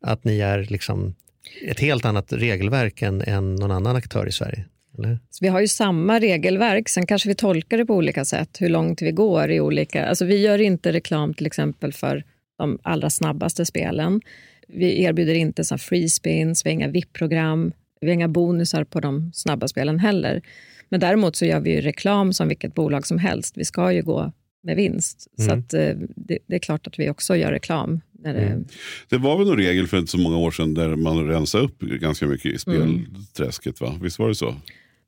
att 0.00 0.24
ni 0.24 0.40
är 0.40 0.64
liksom 0.64 1.14
ett 1.62 1.80
helt 1.80 2.04
annat 2.04 2.32
regelverk 2.32 3.02
än, 3.02 3.22
än 3.22 3.54
någon 3.54 3.70
annan 3.70 3.96
aktör 3.96 4.28
i 4.28 4.32
Sverige? 4.32 4.64
Eller? 5.04 5.18
Så 5.30 5.44
vi 5.44 5.48
har 5.48 5.60
ju 5.60 5.68
samma 5.68 6.20
regelverk, 6.20 6.88
sen 6.88 7.06
kanske 7.06 7.28
vi 7.28 7.34
tolkar 7.34 7.78
det 7.78 7.86
på 7.86 7.94
olika 7.94 8.24
sätt, 8.24 8.56
hur 8.60 8.68
långt 8.68 9.02
vi 9.02 9.12
går 9.12 9.50
i 9.50 9.60
olika... 9.60 10.06
Alltså 10.06 10.24
vi 10.24 10.40
gör 10.40 10.60
inte 10.60 10.92
reklam 10.92 11.34
till 11.34 11.46
exempel 11.46 11.92
för 11.92 12.24
de 12.58 12.78
allra 12.82 13.10
snabbaste 13.10 13.66
spelen. 13.66 14.20
Vi 14.68 15.02
erbjuder 15.02 15.34
inte 15.34 15.64
så 15.64 15.78
free 15.78 16.08
spins, 16.08 16.66
vi 16.66 16.70
har 16.70 16.74
inga 16.74 16.88
VIP-program, 16.88 17.72
vi 18.00 18.06
har 18.06 18.14
inga 18.14 18.28
bonusar 18.28 18.84
på 18.84 19.00
de 19.00 19.30
snabba 19.34 19.68
spelen 19.68 19.98
heller. 19.98 20.42
Men 20.88 21.00
däremot 21.00 21.36
så 21.36 21.46
gör 21.46 21.60
vi 21.60 21.80
reklam 21.80 22.32
som 22.32 22.48
vilket 22.48 22.74
bolag 22.74 23.06
som 23.06 23.18
helst. 23.18 23.56
Vi 23.56 23.64
ska 23.64 23.92
ju 23.92 24.02
gå 24.02 24.32
med 24.62 24.76
vinst. 24.76 25.26
Så 25.38 25.52
att, 25.52 25.74
eh, 25.74 25.94
det, 26.16 26.38
det 26.46 26.54
är 26.54 26.58
klart 26.58 26.86
att 26.86 26.98
vi 26.98 27.10
också 27.10 27.36
gör 27.36 27.52
reklam. 27.52 28.00
När 28.12 28.34
det, 28.34 28.64
Det 29.08 29.18
var 29.18 29.38
väl 29.38 29.46
någon 29.46 29.56
regel 29.56 29.86
för 29.86 29.98
inte 29.98 30.10
så 30.10 30.18
många 30.18 30.36
år 30.38 30.50
sedan 30.50 30.74
där 30.74 30.96
man 30.96 31.28
rensade 31.28 31.64
upp 31.64 31.80
ganska 31.80 32.26
mycket 32.26 32.54
i 32.54 32.58
spelträsket. 32.58 33.80
Va? 33.80 33.98
Visst 34.02 34.18
var 34.18 34.28
det 34.28 34.34
så? 34.34 34.54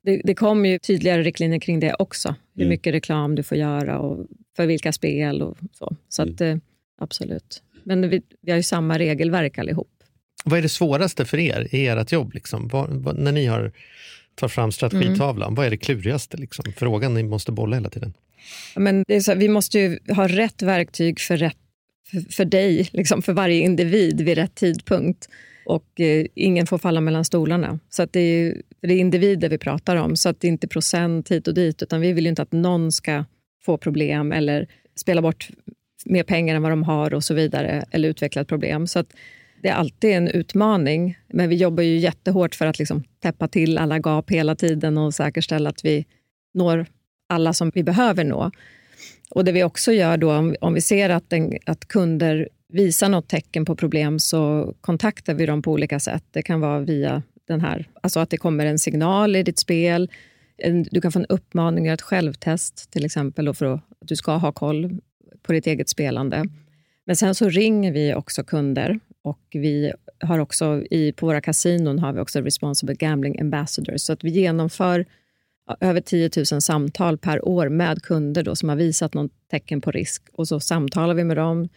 Det, 0.03 0.21
det 0.23 0.35
kommer 0.35 0.69
ju 0.69 0.79
tydligare 0.79 1.23
riktlinjer 1.23 1.59
kring 1.59 1.79
det 1.79 1.93
också. 1.99 2.35
Hur 2.55 2.61
Mm. 2.63 2.69
mycket 2.69 2.93
reklam 2.93 3.35
du 3.35 3.43
får 3.43 3.57
göra 3.57 3.99
och 3.99 4.27
för 4.55 4.65
vilka 4.67 4.91
spel 4.93 5.41
och 5.41 5.57
så. 5.73 5.95
Så 6.09 6.21
att, 6.21 6.41
Mm. 6.41 6.57
eh, 6.57 6.61
absolut. 7.01 7.63
Men 7.83 8.09
vi, 8.09 8.21
vi 8.41 8.51
har 8.51 8.57
ju 8.57 8.63
samma 8.63 8.99
regelverk 8.99 9.57
allihop. 9.57 9.89
Vad 10.45 10.57
är 10.59 10.61
det 10.61 10.69
svåraste 10.69 11.25
för 11.25 11.37
er 11.39 11.67
i 11.71 11.87
ert 11.87 12.11
jobb? 12.11 12.33
Liksom? 12.33 12.67
Vad, 12.67 12.89
vad, 12.89 13.17
när 13.19 13.31
ni 13.31 13.45
har 13.45 13.71
tar 14.35 14.47
fram 14.47 14.71
strategitavlan, 14.71 15.55
vad 15.55 15.65
är 15.65 15.69
det 15.69 15.77
klurigaste? 15.77 16.37
Liksom? 16.37 16.65
Frågan 16.77 17.13
ni 17.13 17.23
måste 17.23 17.51
bolla 17.51 17.75
hela 17.75 17.89
tiden. 17.89 18.13
Men 18.75 19.03
det 19.07 19.15
är 19.15 19.19
så, 19.19 19.35
vi 19.35 19.49
måste 19.49 19.79
ju 19.79 19.99
ha 20.15 20.27
rätt 20.27 20.61
verktyg 20.61 21.19
för, 21.19 21.37
rätt, 21.37 21.57
för, 22.11 22.33
för 22.33 22.45
dig, 22.45 22.89
liksom 22.91 23.21
för 23.21 23.33
varje 23.33 23.59
individ 23.59 24.21
vid 24.21 24.37
rätt 24.37 24.55
tidpunkt. 24.55 25.29
Och 25.65 25.99
eh, 25.99 26.25
ingen 26.35 26.67
får 26.67 26.77
falla 26.77 27.01
mellan 27.01 27.25
stolarna. 27.25 27.79
Så 27.89 28.03
att 28.03 28.13
det, 28.13 28.19
är, 28.19 28.61
det 28.81 28.93
är 28.93 28.97
individer 28.97 29.49
vi 29.49 29.57
pratar 29.57 29.95
om, 29.95 30.15
så 30.15 30.29
att 30.29 30.39
det 30.39 30.47
är 30.47 30.49
inte 30.49 30.67
procent 30.67 31.31
hit 31.31 31.47
och 31.47 31.53
dit. 31.53 31.81
Utan 31.81 32.01
vi 32.01 32.13
vill 32.13 32.25
ju 32.25 32.29
inte 32.29 32.41
att 32.41 32.51
någon 32.51 32.91
ska 32.91 33.25
få 33.65 33.77
problem 33.77 34.31
eller 34.31 34.67
spela 34.95 35.21
bort 35.21 35.49
mer 36.05 36.23
pengar 36.23 36.55
än 36.55 36.61
vad 36.61 36.71
de 36.71 36.83
har 36.83 37.13
och 37.13 37.23
så 37.23 37.33
vidare. 37.33 37.85
Eller 37.91 38.09
utveckla 38.09 38.41
ett 38.41 38.47
problem. 38.47 38.87
Så 38.87 38.99
att 38.99 39.13
det 39.61 39.69
är 39.69 39.73
alltid 39.73 40.11
en 40.11 40.27
utmaning. 40.27 41.17
Men 41.27 41.49
vi 41.49 41.55
jobbar 41.55 41.83
ju 41.83 41.97
jättehårt 41.97 42.55
för 42.55 42.65
att 42.65 42.79
liksom 42.79 43.03
täppa 43.19 43.47
till 43.47 43.77
alla 43.77 43.99
gap 43.99 44.31
hela 44.31 44.55
tiden 44.55 44.97
och 44.97 45.13
säkerställa 45.13 45.69
att 45.69 45.85
vi 45.85 46.05
når 46.53 46.85
alla 47.29 47.53
som 47.53 47.71
vi 47.75 47.83
behöver 47.83 48.23
nå. 48.23 48.51
Och 49.29 49.45
Det 49.45 49.51
vi 49.51 49.63
också 49.63 49.91
gör 49.91 50.17
då, 50.17 50.53
om, 50.61 50.73
vi 50.73 50.81
ser 50.81 51.09
att, 51.09 51.29
den, 51.29 51.57
att 51.65 51.87
kunder 51.87 52.49
visar 52.73 53.09
något 53.09 53.27
tecken 53.27 53.65
på 53.65 53.75
problem 53.75 54.19
så 54.19 54.73
kontaktar 54.81 55.33
vi 55.33 55.45
dem 55.45 55.61
på 55.61 55.71
olika 55.71 55.99
sätt. 55.99 56.23
Det 56.31 56.41
kan 56.41 56.61
vara 56.61 56.79
via 56.79 57.23
den 57.47 57.61
här, 57.61 57.89
alltså 58.01 58.19
att 58.19 58.29
det 58.29 58.37
kommer 58.37 58.65
en 58.65 58.79
signal 58.79 59.35
i 59.35 59.43
ditt 59.43 59.59
spel. 59.59 60.11
Du 60.91 61.01
kan 61.01 61.11
få 61.11 61.19
en 61.19 61.25
uppmaning, 61.25 61.85
göra 61.85 61.93
ett 61.93 62.01
självtest 62.01 62.91
till 62.91 63.05
exempel, 63.05 63.53
för 63.53 63.65
att, 63.65 63.81
du 63.99 64.15
ska 64.15 64.31
ha 64.35 64.51
koll 64.51 64.99
på 65.41 65.53
ditt 65.53 65.67
eget 65.67 65.89
spelande. 65.89 66.45
Men 67.05 67.15
sen 67.15 67.35
så 67.35 67.49
ringer 67.49 67.91
vi 67.91 68.13
också 68.13 68.43
kunder 68.43 68.99
och 69.21 69.41
vi 69.51 69.93
har 70.19 70.39
också 70.39 70.83
i, 70.91 71.11
på 71.11 71.25
våra 71.25 71.41
kasinon 71.41 71.99
har 71.99 72.13
vi 72.13 72.19
också 72.19 72.41
Responsible 72.41 72.95
Gambling 72.95 73.41
Ambassadors. 73.41 74.01
Så 74.01 74.13
att 74.13 74.23
vi 74.23 74.29
genomför 74.29 75.05
över 75.79 76.01
10 76.01 76.29
000 76.51 76.61
samtal 76.61 77.17
per 77.17 77.47
år 77.47 77.69
med 77.69 78.03
kunder 78.03 78.43
då, 78.43 78.55
som 78.55 78.69
har 78.69 78.75
visat 78.75 79.13
något 79.13 79.31
tecken 79.51 79.81
på 79.81 79.91
risk. 79.91 80.23
Och 80.33 80.47
så 80.47 80.59
samtalar 80.59 81.13
vi 81.13 81.23
med 81.23 81.37
dem, 81.37 81.69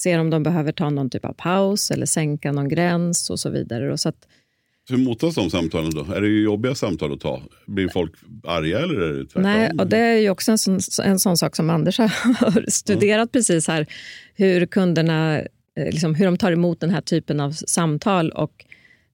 ser 0.00 0.18
om 0.18 0.30
de 0.30 0.42
behöver 0.42 0.72
ta 0.72 0.90
någon 0.90 1.10
typ 1.10 1.24
av 1.24 1.32
paus 1.32 1.90
eller 1.90 2.06
sänka 2.06 2.52
någon 2.52 2.68
gräns 2.68 3.30
och 3.30 3.40
så 3.40 3.50
vidare. 3.50 3.92
Och 3.92 4.00
så 4.00 4.08
att, 4.08 4.28
Hur 4.88 4.96
mottas 4.96 5.34
de 5.34 5.50
samtalen 5.50 5.90
då? 5.90 6.12
Är 6.14 6.20
det 6.20 6.28
jobbiga 6.28 6.74
samtal 6.74 7.12
att 7.12 7.20
ta? 7.20 7.42
Blir 7.66 7.88
folk 7.88 8.12
arga 8.44 8.78
eller 8.78 9.00
är 9.00 9.12
det 9.12 9.24
tvärtom? 9.24 9.42
nej, 9.42 9.70
och 9.78 9.86
det 9.86 9.98
är 9.98 10.16
ju 10.16 10.30
också 10.30 10.52
en 10.52 10.58
sån, 10.58 10.78
en 11.02 11.18
sån 11.18 11.36
sak 11.36 11.56
som 11.56 11.70
Anders 11.70 11.98
har 11.98 12.70
studerat 12.70 13.32
precis 13.32 13.68
här. 13.68 13.86
Hur 14.34 14.66
kunderna 14.66 15.40
eh, 15.40 15.46
liksom, 15.76 16.14
hur 16.14 16.24
de 16.24 16.38
tar 16.38 16.52
emot 16.52 16.80
den 16.80 16.90
här 16.90 17.00
typen 17.00 17.40
av 17.40 17.52
samtal. 17.52 18.30
Och 18.30 18.64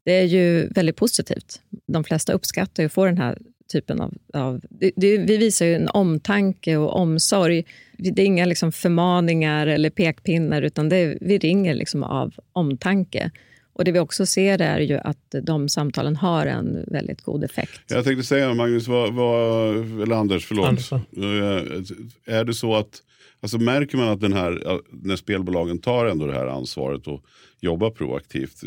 det 0.04 0.12
är 0.12 0.24
ju 0.24 0.68
väldigt 0.68 0.96
positivt. 0.96 1.60
De 1.86 2.04
flesta 2.04 2.32
uppskattar 2.32 2.82
ju 2.82 2.86
att 2.86 2.92
få 2.92 3.04
den 3.04 3.18
här 3.18 3.38
typen 3.72 4.00
av... 4.00 4.14
av 4.33 4.61
det, 4.70 4.92
det, 4.96 5.18
vi 5.18 5.37
visar 5.37 5.66
ju 5.66 5.74
en 5.74 5.88
omtanke 5.88 6.76
och 6.76 6.96
omsorg. 6.96 7.64
Det 7.98 8.22
är 8.22 8.26
inga 8.26 8.44
liksom 8.44 8.72
förmaningar 8.72 9.66
eller 9.66 9.90
pekpinnar, 9.90 10.62
utan 10.62 10.88
det, 10.88 11.18
vi 11.20 11.38
ringer 11.38 11.74
liksom 11.74 12.02
av 12.02 12.35
omtanke. 12.52 13.31
Och 13.72 13.85
Det 13.85 13.92
vi 13.92 13.98
också 13.98 14.26
ser 14.26 14.61
är 14.61 14.81
ju 14.81 14.98
att 14.98 15.35
de 15.42 15.68
samtalen 15.68 16.16
har 16.16 16.46
en 16.46 16.85
väldigt 16.87 17.22
god 17.22 17.44
effekt. 17.44 17.81
Jag 17.88 18.04
tänkte 18.04 18.24
säga 18.24 18.54
Magnus, 18.54 18.88
vad, 18.88 19.14
vad, 19.14 19.76
eller 20.02 20.16
Anders, 20.16 20.46
förlåt. 20.46 20.68
Anders, 20.68 20.90
va? 20.90 21.00
Eh, 21.16 22.35
Är 22.37 22.44
det 22.44 22.54
så 22.54 22.76
att, 22.76 23.02
alltså 23.40 23.59
märker 23.59 23.98
man 23.98 24.09
att 24.09 24.20
den 24.20 24.33
här, 24.33 24.81
när 24.90 25.16
spelbolagen 25.16 25.78
tar 25.78 26.07
ändå 26.07 26.26
det 26.26 26.35
här 26.35 26.46
ansvaret 26.46 27.07
och 27.07 27.24
jobbar 27.61 27.90
proaktivt, 27.90 28.62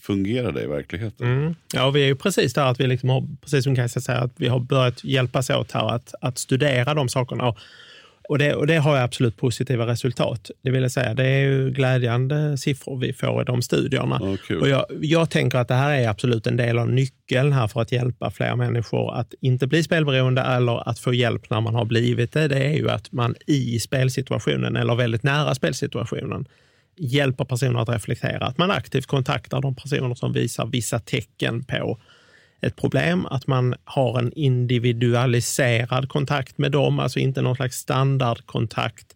fungerar 0.00 0.52
det 0.52 0.62
i 0.62 0.66
verkligheten? 0.66 1.26
Mm. 1.26 1.54
Ja, 1.74 1.90
vi 1.90 2.02
är 2.02 2.06
ju 2.06 2.14
precis 2.14 2.54
där 2.54 2.66
att 2.66 2.80
vi 2.80 2.86
liksom 2.86 3.08
har, 3.08 3.26
precis 3.40 3.64
som 3.64 3.76
Kajsa 3.76 4.00
säger, 4.00 4.20
att 4.20 4.32
vi 4.36 4.48
har 4.48 4.60
börjat 4.60 5.04
hjälpas 5.04 5.50
åt 5.50 5.72
här 5.72 5.94
att, 5.94 6.14
att 6.20 6.38
studera 6.38 6.94
de 6.94 7.08
sakerna. 7.08 7.54
Och, 8.28 8.38
det, 8.38 8.54
och 8.54 8.66
det 8.66 8.76
har 8.76 8.96
ju 8.96 9.02
absolut 9.02 9.36
positiva 9.36 9.86
resultat. 9.86 10.50
Det 10.62 10.70
vill 10.70 10.90
säga, 10.90 11.14
det 11.14 11.26
är 11.26 11.40
ju 11.40 11.70
glädjande 11.70 12.58
siffror 12.58 12.98
vi 12.98 13.12
får 13.12 13.42
i 13.42 13.44
de 13.44 13.62
studierna. 13.62 14.36
Kul. 14.46 14.60
Och 14.60 14.68
jag, 14.68 14.86
jag 15.00 15.30
tänker 15.30 15.58
att 15.58 15.68
det 15.68 15.74
här 15.74 15.98
är 15.98 16.08
absolut 16.08 16.46
en 16.46 16.56
del 16.56 16.78
av 16.78 16.88
nyckeln 16.88 17.52
här 17.52 17.66
för 17.66 17.80
att 17.80 17.92
hjälpa 17.92 18.30
fler 18.30 18.56
människor 18.56 19.14
att 19.14 19.34
inte 19.40 19.66
bli 19.66 19.82
spelberoende 19.82 20.42
eller 20.42 20.88
att 20.88 20.98
få 20.98 21.14
hjälp 21.14 21.50
när 21.50 21.60
man 21.60 21.74
har 21.74 21.84
blivit 21.84 22.32
det. 22.32 22.48
Det 22.48 22.64
är 22.64 22.76
ju 22.76 22.90
att 22.90 23.12
man 23.12 23.34
i 23.46 23.80
spelsituationen 23.80 24.76
eller 24.76 24.94
väldigt 24.94 25.22
nära 25.22 25.54
spelsituationen 25.54 26.46
hjälper 26.96 27.44
personer 27.44 27.80
att 27.80 27.88
reflektera. 27.88 28.46
Att 28.46 28.58
man 28.58 28.70
aktivt 28.70 29.06
kontaktar 29.06 29.60
de 29.60 29.74
personer 29.74 30.14
som 30.14 30.32
visar 30.32 30.66
vissa 30.66 30.98
tecken 30.98 31.64
på 31.64 31.98
ett 32.60 32.76
problem, 32.76 33.26
att 33.26 33.46
man 33.46 33.74
har 33.84 34.18
en 34.18 34.32
individualiserad 34.32 36.08
kontakt 36.08 36.58
med 36.58 36.72
dem, 36.72 36.98
alltså 36.98 37.18
inte 37.18 37.42
någon 37.42 37.56
slags 37.56 37.76
standardkontakt 37.76 39.06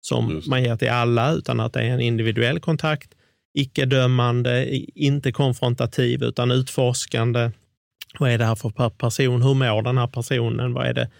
som 0.00 0.42
man 0.46 0.62
ger 0.62 0.76
till 0.76 0.90
alla, 0.90 1.32
utan 1.32 1.60
att 1.60 1.72
det 1.72 1.80
är 1.80 1.90
en 1.90 2.00
individuell 2.00 2.60
kontakt, 2.60 3.10
icke-dömande, 3.54 4.66
inte 4.94 5.32
konfrontativ, 5.32 6.22
utan 6.22 6.50
utforskande. 6.50 7.50
Vad 8.18 8.30
är 8.30 8.38
det 8.38 8.44
här 8.44 8.54
för 8.54 8.90
person? 8.90 9.42
Hur 9.42 9.54
mår 9.54 9.82
den 9.82 9.98
här 9.98 10.06
personen? 10.06 10.72
Vad 10.72 10.86
är 10.86 10.94
det? 10.94 11.10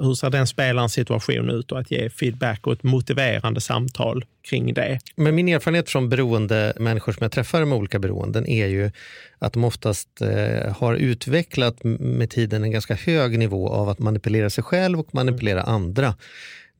Hur 0.00 0.14
ser 0.14 0.30
den 0.30 0.46
spelarens 0.46 0.92
situation 0.92 1.50
ut? 1.50 1.72
Och 1.72 1.78
att 1.78 1.90
ge 1.90 2.10
feedback 2.10 2.66
och 2.66 2.72
ett 2.72 2.82
motiverande 2.82 3.60
samtal 3.60 4.24
kring 4.42 4.74
det. 4.74 4.98
Men 5.16 5.34
min 5.34 5.48
erfarenhet 5.48 5.90
från 5.90 6.08
beroende 6.08 6.72
människor 6.76 7.12
som 7.12 7.24
jag 7.24 7.32
träffar 7.32 7.64
med 7.64 7.78
olika 7.78 7.98
beroenden 7.98 8.46
är 8.46 8.66
ju 8.66 8.90
att 9.38 9.52
de 9.52 9.64
oftast 9.64 10.20
eh, 10.20 10.76
har 10.76 10.94
utvecklat 10.94 11.84
med 11.84 12.30
tiden 12.30 12.64
en 12.64 12.70
ganska 12.70 12.94
hög 12.94 13.38
nivå 13.38 13.68
av 13.68 13.88
att 13.88 13.98
manipulera 13.98 14.50
sig 14.50 14.64
själv 14.64 15.00
och 15.00 15.14
manipulera 15.14 15.62
andra. 15.62 16.14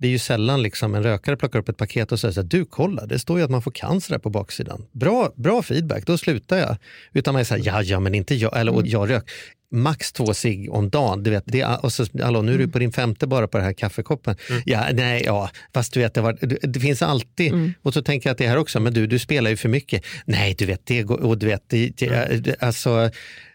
Det 0.04 0.08
är 0.08 0.10
ju 0.10 0.18
sällan 0.18 0.62
liksom 0.62 0.94
en 0.94 1.02
rökare 1.02 1.36
plockar 1.36 1.58
upp 1.58 1.68
ett 1.68 1.76
paket 1.76 2.12
och 2.12 2.20
säger 2.20 2.32
så 2.32 2.40
här, 2.40 2.48
du 2.48 2.64
kolla, 2.64 3.06
det 3.06 3.18
står 3.18 3.38
ju 3.38 3.44
att 3.44 3.50
man 3.50 3.62
får 3.62 3.70
cancer 3.70 4.14
här 4.14 4.18
på 4.18 4.30
baksidan. 4.30 4.86
Bra, 4.92 5.32
bra 5.36 5.62
feedback, 5.62 6.06
då 6.06 6.18
slutar 6.18 6.56
jag. 6.56 6.76
Utan 7.12 7.34
man 7.34 7.40
är 7.40 7.44
så 7.44 7.54
här, 7.54 7.62
ja, 7.64 7.82
ja, 7.82 8.00
men 8.00 8.14
inte 8.14 8.34
jag, 8.34 8.58
eller 8.60 8.74
och 8.74 8.86
jag 8.86 9.10
rök 9.10 9.30
max 9.70 10.12
två 10.12 10.34
cigg 10.34 10.72
om 10.72 10.90
dagen. 10.90 11.22
Du 11.22 11.30
vet, 11.30 11.44
det, 11.46 11.64
och 11.64 11.92
så, 11.92 12.06
hallå, 12.22 12.42
nu 12.42 12.54
är 12.54 12.58
du 12.58 12.68
på 12.68 12.78
din 12.78 12.92
femte 12.92 13.26
bara 13.26 13.48
på 13.48 13.58
den 13.58 13.66
här 13.66 13.72
kaffekoppen. 13.72 14.36
Mm. 14.50 14.62
Ja, 14.66 14.86
nej, 14.92 15.22
ja, 15.26 15.50
fast 15.74 15.92
du 15.92 16.00
vet, 16.00 16.14
det, 16.14 16.20
var, 16.20 16.38
det, 16.40 16.58
det 16.62 16.80
finns 16.80 17.02
alltid, 17.02 17.52
mm. 17.52 17.74
och 17.82 17.94
så 17.94 18.02
tänker 18.02 18.28
jag 18.28 18.32
att 18.32 18.38
det 18.38 18.48
här 18.48 18.56
också, 18.56 18.80
men 18.80 18.94
du, 18.94 19.06
du 19.06 19.18
spelar 19.18 19.50
ju 19.50 19.56
för 19.56 19.68
mycket. 19.68 20.04
Nej, 20.24 20.54
du 20.58 20.66
vet, 20.66 20.86
det 20.86 21.02
går, 21.02 21.20
och 21.20 21.38
du 21.38 21.46
vet, 21.46 21.62
det, 21.66 21.88
det, 21.88 22.62
alltså, 22.62 23.10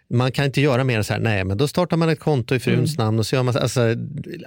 man 0.10 0.32
kan 0.32 0.46
inte 0.46 0.62
göra 0.62 0.84
mer 0.84 0.98
än 0.98 1.04
så 1.04 1.14
här, 1.14 1.20
nej 1.20 1.44
men 1.44 1.58
då 1.58 1.68
startar 1.68 1.98
man 1.98 2.10
ett 2.10 2.20
konto 2.20 2.56
i 2.56 2.60
fruns 2.60 2.96
mm. 2.96 3.06
namn 3.06 3.20
och 3.20 3.26
så 3.26 3.36
gör 3.36 3.44
man, 3.44 3.58
alltså, 3.58 3.96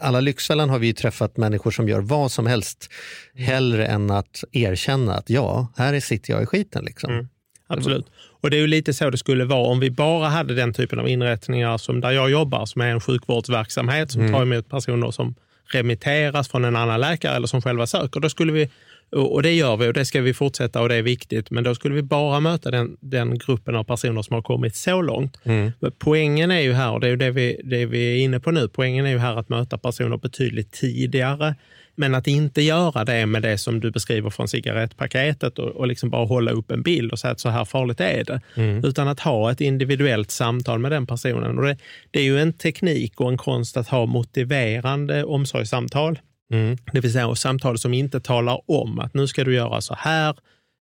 alla 0.00 0.20
Lyxfällan 0.20 0.70
har 0.70 0.78
vi 0.78 0.86
ju 0.86 0.92
träffat 0.92 1.36
människor 1.36 1.70
som 1.70 1.88
gör 1.88 2.00
vad 2.00 2.32
som 2.32 2.46
helst 2.46 2.90
mm. 3.34 3.46
hellre 3.46 3.86
än 3.86 4.10
att 4.10 4.44
erkänna 4.52 5.14
att 5.14 5.30
ja, 5.30 5.72
här 5.76 6.00
sitter 6.00 6.32
jag 6.32 6.42
i 6.42 6.46
skiten. 6.46 6.84
Liksom. 6.84 7.12
Mm. 7.12 7.28
Absolut. 7.66 8.06
Och 8.40 8.50
det 8.50 8.56
är 8.56 8.60
ju 8.60 8.66
lite 8.66 8.94
så 8.94 9.10
det 9.10 9.18
skulle 9.18 9.44
vara 9.44 9.68
om 9.68 9.80
vi 9.80 9.90
bara 9.90 10.28
hade 10.28 10.54
den 10.54 10.72
typen 10.72 10.98
av 10.98 11.08
inrättningar 11.08 11.78
som 11.78 12.00
där 12.00 12.10
jag 12.10 12.30
jobbar, 12.30 12.66
som 12.66 12.80
är 12.80 12.86
en 12.86 13.00
sjukvårdsverksamhet 13.00 14.10
som 14.10 14.20
mm. 14.20 14.32
tar 14.32 14.42
emot 14.42 14.68
personer 14.68 15.10
som 15.10 15.34
remitteras 15.72 16.48
från 16.48 16.64
en 16.64 16.76
annan 16.76 17.00
läkare 17.00 17.36
eller 17.36 17.46
som 17.46 17.62
själva 17.62 17.86
söker. 17.86 18.20
Då 18.20 18.28
skulle 18.28 18.52
vi 18.52 18.70
och 19.12 19.42
det 19.42 19.52
gör 19.52 19.76
vi 19.76 19.88
och 19.88 19.92
det 19.92 20.04
ska 20.04 20.20
vi 20.20 20.34
fortsätta 20.34 20.80
och 20.80 20.88
det 20.88 20.94
är 20.94 21.02
viktigt. 21.02 21.50
Men 21.50 21.64
då 21.64 21.74
skulle 21.74 21.94
vi 21.94 22.02
bara 22.02 22.40
möta 22.40 22.70
den, 22.70 22.96
den 23.00 23.38
gruppen 23.38 23.76
av 23.76 23.84
personer 23.84 24.22
som 24.22 24.34
har 24.34 24.42
kommit 24.42 24.76
så 24.76 25.02
långt. 25.02 25.38
Mm. 25.44 25.72
Poängen 25.98 26.50
är 26.50 26.60
ju 26.60 26.72
här, 26.72 26.92
och 26.92 27.00
det 27.00 27.08
är 27.08 27.16
det 27.16 27.30
vi, 27.30 27.60
det 27.64 27.86
vi 27.86 28.12
är 28.12 28.24
inne 28.24 28.40
på 28.40 28.50
nu, 28.50 28.68
poängen 28.68 29.06
är 29.06 29.10
ju 29.10 29.18
här 29.18 29.36
att 29.36 29.48
möta 29.48 29.78
personer 29.78 30.16
betydligt 30.16 30.72
tidigare. 30.72 31.54
Men 31.94 32.14
att 32.14 32.26
inte 32.26 32.62
göra 32.62 33.04
det 33.04 33.26
med 33.26 33.42
det 33.42 33.58
som 33.58 33.80
du 33.80 33.90
beskriver 33.90 34.30
från 34.30 34.48
cigarettpaketet 34.48 35.58
och, 35.58 35.68
och 35.68 35.86
liksom 35.86 36.10
bara 36.10 36.26
hålla 36.26 36.50
upp 36.50 36.70
en 36.70 36.82
bild 36.82 37.12
och 37.12 37.18
säga 37.18 37.32
att 37.32 37.40
så 37.40 37.48
här 37.48 37.64
farligt 37.64 38.00
är 38.00 38.24
det. 38.24 38.40
Mm. 38.54 38.84
Utan 38.84 39.08
att 39.08 39.20
ha 39.20 39.52
ett 39.52 39.60
individuellt 39.60 40.30
samtal 40.30 40.78
med 40.78 40.92
den 40.92 41.06
personen. 41.06 41.58
Och 41.58 41.64
det, 41.64 41.76
det 42.10 42.18
är 42.18 42.24
ju 42.24 42.40
en 42.40 42.52
teknik 42.52 43.20
och 43.20 43.28
en 43.28 43.38
konst 43.38 43.76
att 43.76 43.88
ha 43.88 44.06
motiverande 44.06 45.24
omsorgssamtal. 45.24 46.18
Mm. 46.52 46.76
Det 46.92 47.00
vill 47.00 47.12
säga 47.12 47.34
samtal 47.34 47.78
som 47.78 47.94
inte 47.94 48.20
talar 48.20 48.60
om 48.70 48.98
att 48.98 49.14
nu 49.14 49.26
ska 49.26 49.44
du 49.44 49.54
göra 49.54 49.80
så 49.80 49.94
här. 49.98 50.36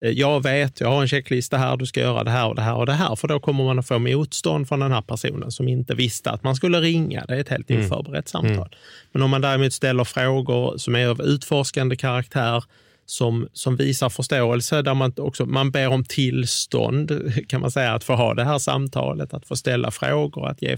Eh, 0.05 0.11
jag 0.11 0.42
vet, 0.42 0.81
jag 0.81 0.88
har 0.88 1.02
en 1.02 1.09
checklista 1.09 1.57
här, 1.57 1.76
du 1.76 1.87
ska 1.87 2.00
göra 2.00 2.24
det 2.24 2.31
här 2.31 2.48
och 2.48 2.55
det 2.55 2.62
här 2.62 2.74
och 2.74 2.87
det 2.87 2.92
här. 2.92 3.16
För 3.16 3.29
då 3.29 3.40
kommer 3.40 3.64
man 3.64 3.79
att 3.79 3.88
få 3.88 3.98
motstånd 3.98 4.68
från 4.68 4.81
den 4.81 4.92
här 4.92 5.02
personen 5.02 5.50
som 5.50 5.68
inte 5.68 5.94
visste 5.94 6.31
att 6.31 6.42
man 6.42 6.57
skulle 6.57 6.81
ringa. 6.81 7.24
Det 7.29 7.35
är 7.35 7.40
ett 7.40 7.48
helt 7.48 7.70
mm. 7.70 7.87
oförberett 7.87 8.29
samtal. 8.29 8.55
Mm. 8.55 8.68
Men 9.12 9.22
om 9.22 9.31
man 9.31 9.40
däremot 9.40 9.72
ställer 9.72 10.05
frågor 10.05 10.79
som 10.79 10.96
är 10.96 11.09
av 11.09 11.22
utforskande 11.22 11.96
karaktär, 11.96 12.64
som, 13.07 13.48
som 13.52 13.76
visar 13.76 14.09
förståelse, 14.09 14.83
där 14.83 14.94
man 14.94 15.12
också 15.16 15.46
man 15.46 15.70
ber 15.70 15.88
om 15.88 16.05
tillstånd 16.05 17.33
kan 17.48 17.61
man 17.61 17.70
säga, 17.70 17.94
att 17.94 18.05
få 18.05 18.14
ha 18.14 18.35
det 18.35 18.44
här 18.44 18.59
samtalet, 18.59 19.35
att 19.35 19.46
få 19.46 19.57
ställa 19.57 19.90
frågor, 19.90 20.48
att 20.48 20.62
ge 20.62 20.76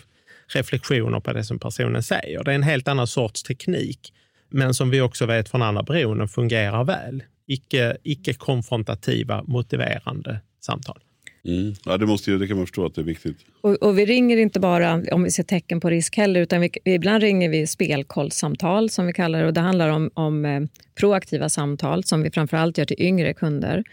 reflektioner 0.48 1.20
på 1.20 1.32
det 1.32 1.44
som 1.44 1.58
personen 1.58 2.02
säger. 2.02 2.44
Det 2.44 2.50
är 2.50 2.54
en 2.54 2.62
helt 2.62 2.88
annan 2.88 3.06
sorts 3.06 3.42
teknik 3.42 4.12
men 4.48 4.74
som 4.74 4.90
vi 4.90 5.00
också 5.00 5.26
vet 5.26 5.48
från 5.48 5.62
andra 5.62 5.82
beroenden 5.82 6.28
fungerar 6.28 6.84
väl. 6.84 7.22
Icke, 7.46 7.96
icke 8.02 8.34
konfrontativa, 8.34 9.42
motiverande 9.46 10.40
samtal. 10.60 10.98
Mm. 11.44 11.74
Ja, 11.84 11.96
det, 11.96 12.06
måste 12.06 12.30
ju, 12.30 12.38
det 12.38 12.46
kan 12.46 12.56
man 12.56 12.66
förstå 12.66 12.86
att 12.86 12.94
det 12.94 13.00
är 13.00 13.04
viktigt. 13.04 13.36
Och, 13.60 13.74
och 13.74 13.98
vi 13.98 14.06
ringer 14.06 14.36
inte 14.36 14.60
bara 14.60 15.02
om 15.12 15.22
vi 15.22 15.30
ser 15.30 15.42
tecken 15.42 15.80
på 15.80 15.90
risk 15.90 16.16
heller, 16.16 16.40
utan 16.40 16.60
vi, 16.60 16.70
ibland 16.84 17.22
ringer 17.22 17.48
vi 17.48 17.66
spelkollsamtal 17.66 18.90
som 18.90 19.06
vi 19.06 19.12
kallar 19.12 19.40
det. 19.40 19.46
Och 19.46 19.52
det 19.52 19.60
handlar 19.60 19.88
om, 19.88 20.10
om 20.14 20.44
eh, 20.44 20.62
proaktiva 21.00 21.48
samtal 21.48 22.04
som 22.04 22.22
vi 22.22 22.30
framförallt 22.30 22.78
gör 22.78 22.84
till 22.84 23.02
yngre 23.02 23.34
kunder. 23.34 23.84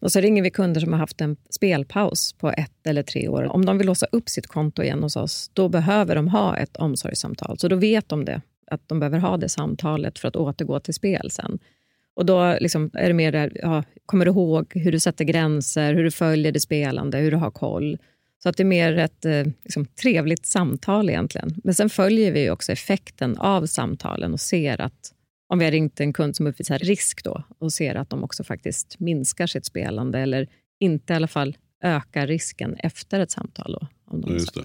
Och 0.00 0.12
så 0.12 0.20
ringer 0.20 0.42
vi 0.42 0.50
kunder 0.50 0.80
som 0.80 0.92
har 0.92 1.00
haft 1.00 1.20
en 1.20 1.36
spelpaus 1.50 2.32
på 2.32 2.50
ett 2.50 2.86
eller 2.86 3.02
tre 3.02 3.28
år. 3.28 3.44
Om 3.44 3.64
de 3.64 3.78
vill 3.78 3.86
låsa 3.86 4.06
upp 4.12 4.28
sitt 4.28 4.46
konto 4.46 4.82
igen 4.82 5.02
hos 5.02 5.16
oss, 5.16 5.50
då 5.52 5.68
behöver 5.68 6.14
de 6.14 6.28
ha 6.28 6.56
ett 6.56 6.76
omsorgssamtal. 6.76 7.58
Så 7.58 7.68
då 7.68 7.76
vet 7.76 8.08
de 8.08 8.24
det 8.24 8.40
att 8.70 8.88
de 8.88 9.00
behöver 9.00 9.18
ha 9.18 9.36
det 9.36 9.48
samtalet 9.48 10.18
för 10.18 10.28
att 10.28 10.36
återgå 10.36 10.80
till 10.80 10.94
spel 10.94 11.30
sen. 11.30 11.58
Och 12.14 12.26
då 12.26 12.56
liksom 12.60 12.90
är 12.94 13.08
det 13.08 13.14
mer 13.14 13.32
där, 13.32 13.52
ja, 13.54 13.82
kommer 14.06 14.24
du 14.24 14.30
ihåg 14.30 14.72
hur 14.74 14.92
du 14.92 15.00
sätter 15.00 15.24
gränser, 15.24 15.94
hur 15.94 16.04
du 16.04 16.10
följer 16.10 16.52
det 16.52 16.60
spelande, 16.60 17.18
hur 17.18 17.30
du 17.30 17.36
har 17.36 17.50
koll. 17.50 17.98
Så 18.42 18.48
att 18.48 18.56
det 18.56 18.62
är 18.62 18.64
mer 18.64 18.98
ett 18.98 19.24
eh, 19.24 19.44
liksom, 19.64 19.86
trevligt 19.86 20.46
samtal 20.46 21.08
egentligen. 21.10 21.54
Men 21.64 21.74
sen 21.74 21.90
följer 21.90 22.32
vi 22.32 22.50
också 22.50 22.72
effekten 22.72 23.38
av 23.38 23.66
samtalen 23.66 24.32
och 24.32 24.40
ser 24.40 24.80
att 24.80 25.12
om 25.48 25.58
vi 25.58 25.64
har 25.64 25.72
ringt 25.72 26.00
en 26.00 26.12
kund 26.12 26.36
som 26.36 26.46
uppvisar 26.46 26.78
risk 26.78 27.24
då 27.24 27.42
och 27.58 27.72
ser 27.72 27.94
att 27.94 28.10
de 28.10 28.24
också 28.24 28.44
faktiskt 28.44 29.00
minskar 29.00 29.46
sitt 29.46 29.64
spelande 29.64 30.18
eller 30.18 30.48
inte 30.80 31.12
i 31.12 31.16
alla 31.16 31.28
fall 31.28 31.56
ökar 31.82 32.26
risken 32.26 32.76
efter 32.78 33.20
ett 33.20 33.30
samtal. 33.30 33.72
Då. 33.80 33.88
Just 34.28 34.54
det. 34.54 34.64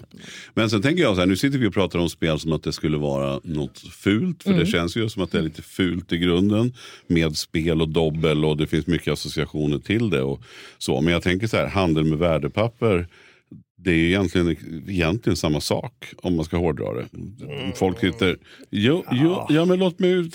Men 0.54 0.70
sen 0.70 0.82
tänker 0.82 1.02
jag 1.02 1.14
så 1.14 1.20
här, 1.20 1.26
nu 1.26 1.36
sitter 1.36 1.58
vi 1.58 1.66
och 1.66 1.74
pratar 1.74 1.98
om 1.98 2.08
spel 2.10 2.38
som 2.38 2.52
att 2.52 2.62
det 2.62 2.72
skulle 2.72 2.96
vara 2.96 3.40
något 3.44 3.78
fult. 3.78 4.42
För 4.42 4.50
mm. 4.50 4.64
det 4.64 4.70
känns 4.70 4.96
ju 4.96 5.08
som 5.08 5.22
att 5.22 5.32
det 5.32 5.38
är 5.38 5.42
lite 5.42 5.62
fult 5.62 6.12
i 6.12 6.18
grunden. 6.18 6.74
Med 7.06 7.36
spel 7.36 7.80
och 7.80 7.88
dobbel 7.88 8.44
och 8.44 8.56
det 8.56 8.66
finns 8.66 8.86
mycket 8.86 9.12
associationer 9.12 9.78
till 9.78 10.10
det. 10.10 10.22
Och 10.22 10.42
så. 10.78 11.00
Men 11.00 11.12
jag 11.12 11.22
tänker 11.22 11.46
så 11.46 11.56
här, 11.56 11.66
handel 11.66 12.04
med 12.04 12.18
värdepapper. 12.18 13.08
Det 13.84 13.90
är 13.90 13.94
egentligen, 13.94 14.56
egentligen 14.88 15.36
samma 15.36 15.60
sak 15.60 16.14
om 16.16 16.36
man 16.36 16.44
ska 16.44 16.56
hårdra 16.56 16.94
det. 16.94 17.06
Folk 17.74 18.00
sitter... 18.00 18.38
Jo, 18.70 19.04
jo, 19.12 19.46
ja 19.48 19.64
men 19.64 19.78
låt 19.78 19.98
mig 19.98 20.30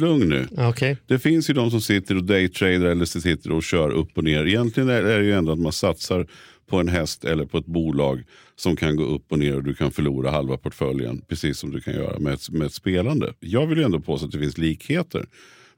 lugn 0.00 0.28
nu. 0.28 0.48
Okay. 0.68 0.96
Det 1.06 1.18
finns 1.18 1.50
ju 1.50 1.54
de 1.54 1.70
som 1.70 1.80
sitter 1.80 2.16
och 2.16 2.24
daytrader 2.24 2.86
eller 2.86 3.04
sitter 3.04 3.52
och 3.52 3.62
kör 3.62 3.90
upp 3.90 4.18
och 4.18 4.24
ner. 4.24 4.46
Egentligen 4.46 4.88
är 4.88 5.02
det 5.02 5.24
ju 5.24 5.32
ändå 5.32 5.52
att 5.52 5.58
man 5.58 5.72
satsar 5.72 6.26
på 6.66 6.78
en 6.80 6.88
häst 6.88 7.24
eller 7.24 7.44
på 7.46 7.58
ett 7.58 7.66
bolag 7.66 8.22
som 8.56 8.76
kan 8.76 8.96
gå 8.96 9.04
upp 9.04 9.32
och 9.32 9.38
ner 9.38 9.56
och 9.56 9.64
du 9.64 9.74
kan 9.74 9.90
förlora 9.90 10.30
halva 10.30 10.56
portföljen. 10.56 11.22
Precis 11.28 11.58
som 11.58 11.70
du 11.70 11.80
kan 11.80 11.94
göra 11.94 12.18
med 12.18 12.34
ett, 12.34 12.50
med 12.50 12.66
ett 12.66 12.74
spelande. 12.74 13.34
Jag 13.40 13.66
vill 13.66 13.78
ju 13.78 13.84
ändå 13.84 14.00
påstå 14.00 14.26
att 14.26 14.32
det 14.32 14.38
finns 14.38 14.58
likheter. 14.58 15.26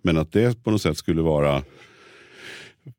Men 0.03 0.17
att 0.17 0.33
det 0.33 0.65
på 0.65 0.71
något 0.71 0.83
sätt 0.83 0.99
skulle 0.99 1.23
vara 1.23 1.63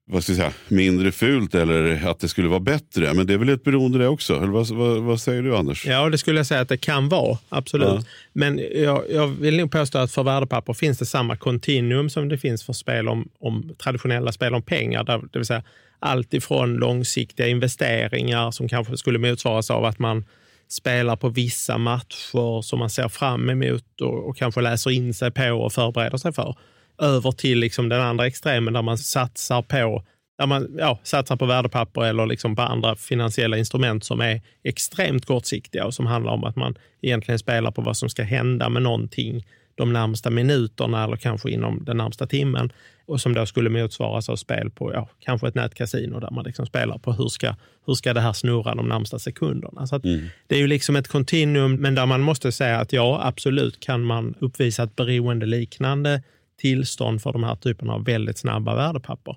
vad 0.09 0.23
ska 0.23 0.31
jag 0.31 0.37
säga, 0.37 0.53
mindre 0.67 1.11
fult 1.11 1.55
eller 1.55 2.07
att 2.07 2.19
det 2.19 2.27
skulle 2.27 2.47
vara 2.47 2.59
bättre. 2.59 3.13
Men 3.13 3.27
det 3.27 3.33
är 3.33 3.37
väl 3.37 3.49
ett 3.49 3.63
beroende 3.63 3.97
det 3.97 4.07
också? 4.07 4.35
Eller 4.35 4.47
vad, 4.47 4.67
vad, 4.67 5.03
vad 5.03 5.21
säger 5.21 5.41
du 5.43 5.57
Anders? 5.57 5.85
Ja, 5.85 6.09
det 6.09 6.17
skulle 6.17 6.39
jag 6.39 6.47
säga 6.47 6.61
att 6.61 6.69
det 6.69 6.77
kan 6.77 7.09
vara. 7.09 7.37
Absolut. 7.49 7.87
Ja. 7.87 8.03
Men 8.33 8.61
jag, 8.75 9.03
jag, 9.09 9.27
vill 9.27 9.57
nog 9.57 9.71
påstå 9.71 9.97
att 9.97 10.11
för 10.11 10.23
värdepapper 10.23 10.73
finns 10.73 10.97
det 10.97 11.05
samma 11.05 11.35
kontinuum 11.35 12.09
som 12.09 12.29
det 12.29 12.37
finns 12.37 12.63
för 12.63 12.73
spel 12.73 13.07
om, 13.07 13.29
om 13.39 13.75
traditionella 13.77 14.31
spel 14.31 14.53
om 14.53 14.61
pengar. 14.61 15.03
Där, 15.03 15.21
det 15.31 15.39
vill 15.39 15.45
säga 15.45 15.63
allt 15.99 16.33
ifrån 16.33 16.73
långsiktiga 16.73 17.47
investeringar 17.47 18.51
som 18.51 18.69
kanske 18.69 18.97
skulle 18.97 19.19
motsvaras 19.19 19.71
av 19.71 19.85
att 19.85 19.99
man 19.99 20.25
spelar 20.69 21.15
på 21.15 21.29
vissa 21.29 21.77
matcher 21.77 22.61
som 22.61 22.79
man 22.79 22.89
ser 22.89 23.09
fram 23.09 23.49
emot 23.49 24.01
och, 24.01 24.29
och 24.29 24.37
kanske 24.37 24.61
läser 24.61 24.91
in 24.91 25.13
sig 25.13 25.31
på 25.31 25.51
och 25.51 25.73
förbereder 25.73 26.17
sig 26.17 26.33
för. 26.33 26.55
Över 27.01 27.31
till 27.31 27.59
liksom 27.59 27.89
den 27.89 28.01
andra 28.01 28.27
extremen 28.27 28.73
där 28.73 28.81
man 28.81 28.97
satsar 28.97 29.61
på 29.61 30.03
där 30.37 30.47
man 30.47 30.75
ja, 30.77 30.99
satsar 31.03 31.35
på 31.35 31.45
värdepapper 31.45 32.01
eller 32.01 32.25
liksom 32.25 32.55
på 32.55 32.61
andra 32.61 32.95
finansiella 32.95 33.57
instrument 33.57 34.03
som 34.03 34.21
är 34.21 34.41
extremt 34.63 35.25
kortsiktiga 35.25 35.85
och 35.85 35.93
som 35.93 36.05
handlar 36.05 36.31
om 36.31 36.43
att 36.43 36.55
man 36.55 36.75
egentligen 37.01 37.39
spelar 37.39 37.71
på 37.71 37.81
vad 37.81 37.97
som 37.97 38.09
ska 38.09 38.23
hända 38.23 38.69
med 38.69 38.81
någonting 38.81 39.45
de 39.75 39.93
närmsta 39.93 40.29
minuterna 40.29 41.03
eller 41.03 41.15
kanske 41.15 41.49
inom 41.49 41.83
den 41.85 41.97
närmsta 41.97 42.27
timmen 42.27 42.71
och 43.05 43.21
som 43.21 43.33
då 43.33 43.45
skulle 43.45 43.69
motsvaras 43.69 44.29
av 44.29 44.35
spel 44.35 44.69
på 44.69 44.93
ja, 44.93 45.09
kanske 45.19 45.47
ett 45.47 45.55
nätkasino 45.55 46.19
där 46.19 46.31
man 46.31 46.45
liksom 46.45 46.65
spelar 46.65 46.97
på 46.97 47.13
hur 47.13 47.27
ska, 47.27 47.55
hur 47.85 47.93
ska 47.93 48.13
det 48.13 48.21
här 48.21 48.33
snurra 48.33 48.75
de 48.75 48.87
närmsta 48.87 49.19
sekunderna. 49.19 49.87
Så 49.87 49.95
mm. 49.95 50.27
Det 50.47 50.55
är 50.55 50.59
ju 50.59 50.67
liksom 50.67 50.95
ett 50.95 51.07
kontinuum, 51.07 51.75
men 51.75 51.95
där 51.95 52.05
man 52.05 52.21
måste 52.21 52.51
säga 52.51 52.79
att 52.79 52.93
ja, 52.93 53.19
absolut 53.23 53.79
kan 53.79 54.03
man 54.03 54.35
uppvisa 54.39 54.83
ett 54.83 54.95
beroendeliknande 54.95 56.21
tillstånd 56.57 57.21
för 57.21 57.33
de 57.33 57.43
här 57.43 57.55
typerna 57.55 57.93
av 57.93 58.05
väldigt 58.05 58.37
snabba 58.37 58.75
värdepapper. 58.75 59.35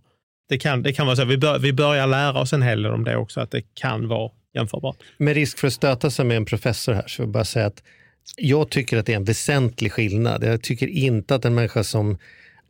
det 0.49 0.59
kan, 0.59 0.83
det 0.83 0.93
kan 0.93 1.07
vara 1.07 1.17
så. 1.17 1.25
Vi, 1.25 1.39
bör, 1.39 1.59
vi 1.59 1.73
börjar 1.73 2.07
lära 2.07 2.41
oss 2.41 2.53
en 2.53 2.63
hel 2.63 2.83
del 2.83 2.93
om 2.93 3.05
det 3.05 3.17
också, 3.17 3.41
att 3.41 3.51
det 3.51 3.63
kan 3.75 4.09
vara 4.09 4.31
jämförbart. 4.55 4.97
Med 5.19 5.35
risk 5.35 5.59
för 5.59 5.67
att 5.67 5.73
stöta 5.73 6.11
sig 6.11 6.25
med 6.25 6.37
en 6.37 6.45
professor 6.45 6.93
här 6.93 7.05
så 7.07 7.23
vill 7.23 7.29
jag 7.29 7.33
bara 7.33 7.45
säga 7.45 7.67
att 7.67 7.83
jag 8.37 8.71
tycker 8.71 8.99
att 8.99 9.07
det 9.07 9.13
är 9.13 9.17
en 9.17 9.25
väsentlig 9.25 9.93
skillnad. 9.93 10.45
Jag 10.45 10.63
tycker 10.63 10.87
inte 10.87 11.35
att 11.35 11.45
en 11.45 11.55
människa 11.55 11.85
som 11.85 12.19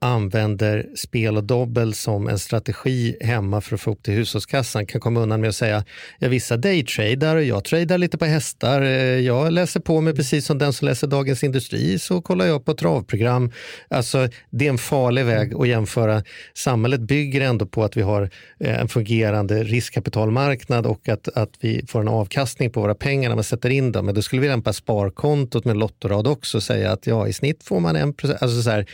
använder 0.00 0.86
spel 0.96 1.36
och 1.36 1.44
dobbel 1.44 1.94
som 1.94 2.28
en 2.28 2.38
strategi 2.38 3.16
hemma 3.20 3.60
för 3.60 3.74
att 3.74 3.80
få 3.80 3.90
ihop 3.90 4.02
till 4.02 4.14
hushållskassan 4.14 4.86
kan 4.86 5.00
komma 5.00 5.20
undan 5.20 5.40
med 5.40 5.48
att 5.48 5.56
säga 5.56 5.84
jag 6.18 6.28
vissa 6.28 6.56
daytradar 6.56 7.36
och 7.36 7.42
jag 7.42 7.64
tradar 7.64 7.98
lite 7.98 8.18
på 8.18 8.24
hästar. 8.24 8.82
Eh, 8.82 8.90
jag 9.02 9.52
läser 9.52 9.80
på 9.80 10.00
mig 10.00 10.14
precis 10.14 10.46
som 10.46 10.58
den 10.58 10.72
som 10.72 10.88
läser 10.88 11.06
Dagens 11.06 11.44
Industri 11.44 11.98
så 11.98 12.22
kollar 12.22 12.46
jag 12.46 12.64
på 12.64 12.74
travprogram. 12.74 13.52
Alltså, 13.88 14.28
det 14.50 14.66
är 14.66 14.70
en 14.70 14.78
farlig 14.78 15.24
väg 15.24 15.54
att 15.54 15.68
jämföra. 15.68 16.22
Samhället 16.54 17.00
bygger 17.00 17.40
ändå 17.40 17.66
på 17.66 17.84
att 17.84 17.96
vi 17.96 18.02
har 18.02 18.30
eh, 18.60 18.80
en 18.80 18.88
fungerande 18.88 19.64
riskkapitalmarknad 19.64 20.86
och 20.86 21.08
att, 21.08 21.28
att 21.28 21.50
vi 21.60 21.84
får 21.88 22.00
en 22.00 22.08
avkastning 22.08 22.70
på 22.70 22.80
våra 22.80 22.94
pengar 22.94 23.28
när 23.28 23.36
man 23.36 23.44
sätter 23.44 23.70
in 23.70 23.92
dem. 23.92 24.06
Men 24.06 24.14
då 24.14 24.22
skulle 24.22 24.42
vi 24.42 24.48
lämpa 24.48 24.72
sparkontot 24.72 25.64
med 25.64 25.76
lottorad 25.76 26.26
också 26.26 26.56
och 26.58 26.62
säga 26.62 26.92
att 26.92 27.06
ja, 27.06 27.28
i 27.28 27.32
snitt 27.32 27.64
får 27.64 27.80
man 27.80 27.96
en 27.96 28.14
procent. 28.14 28.42
Alltså 28.42 28.62
så 28.62 28.70
här, 28.70 28.86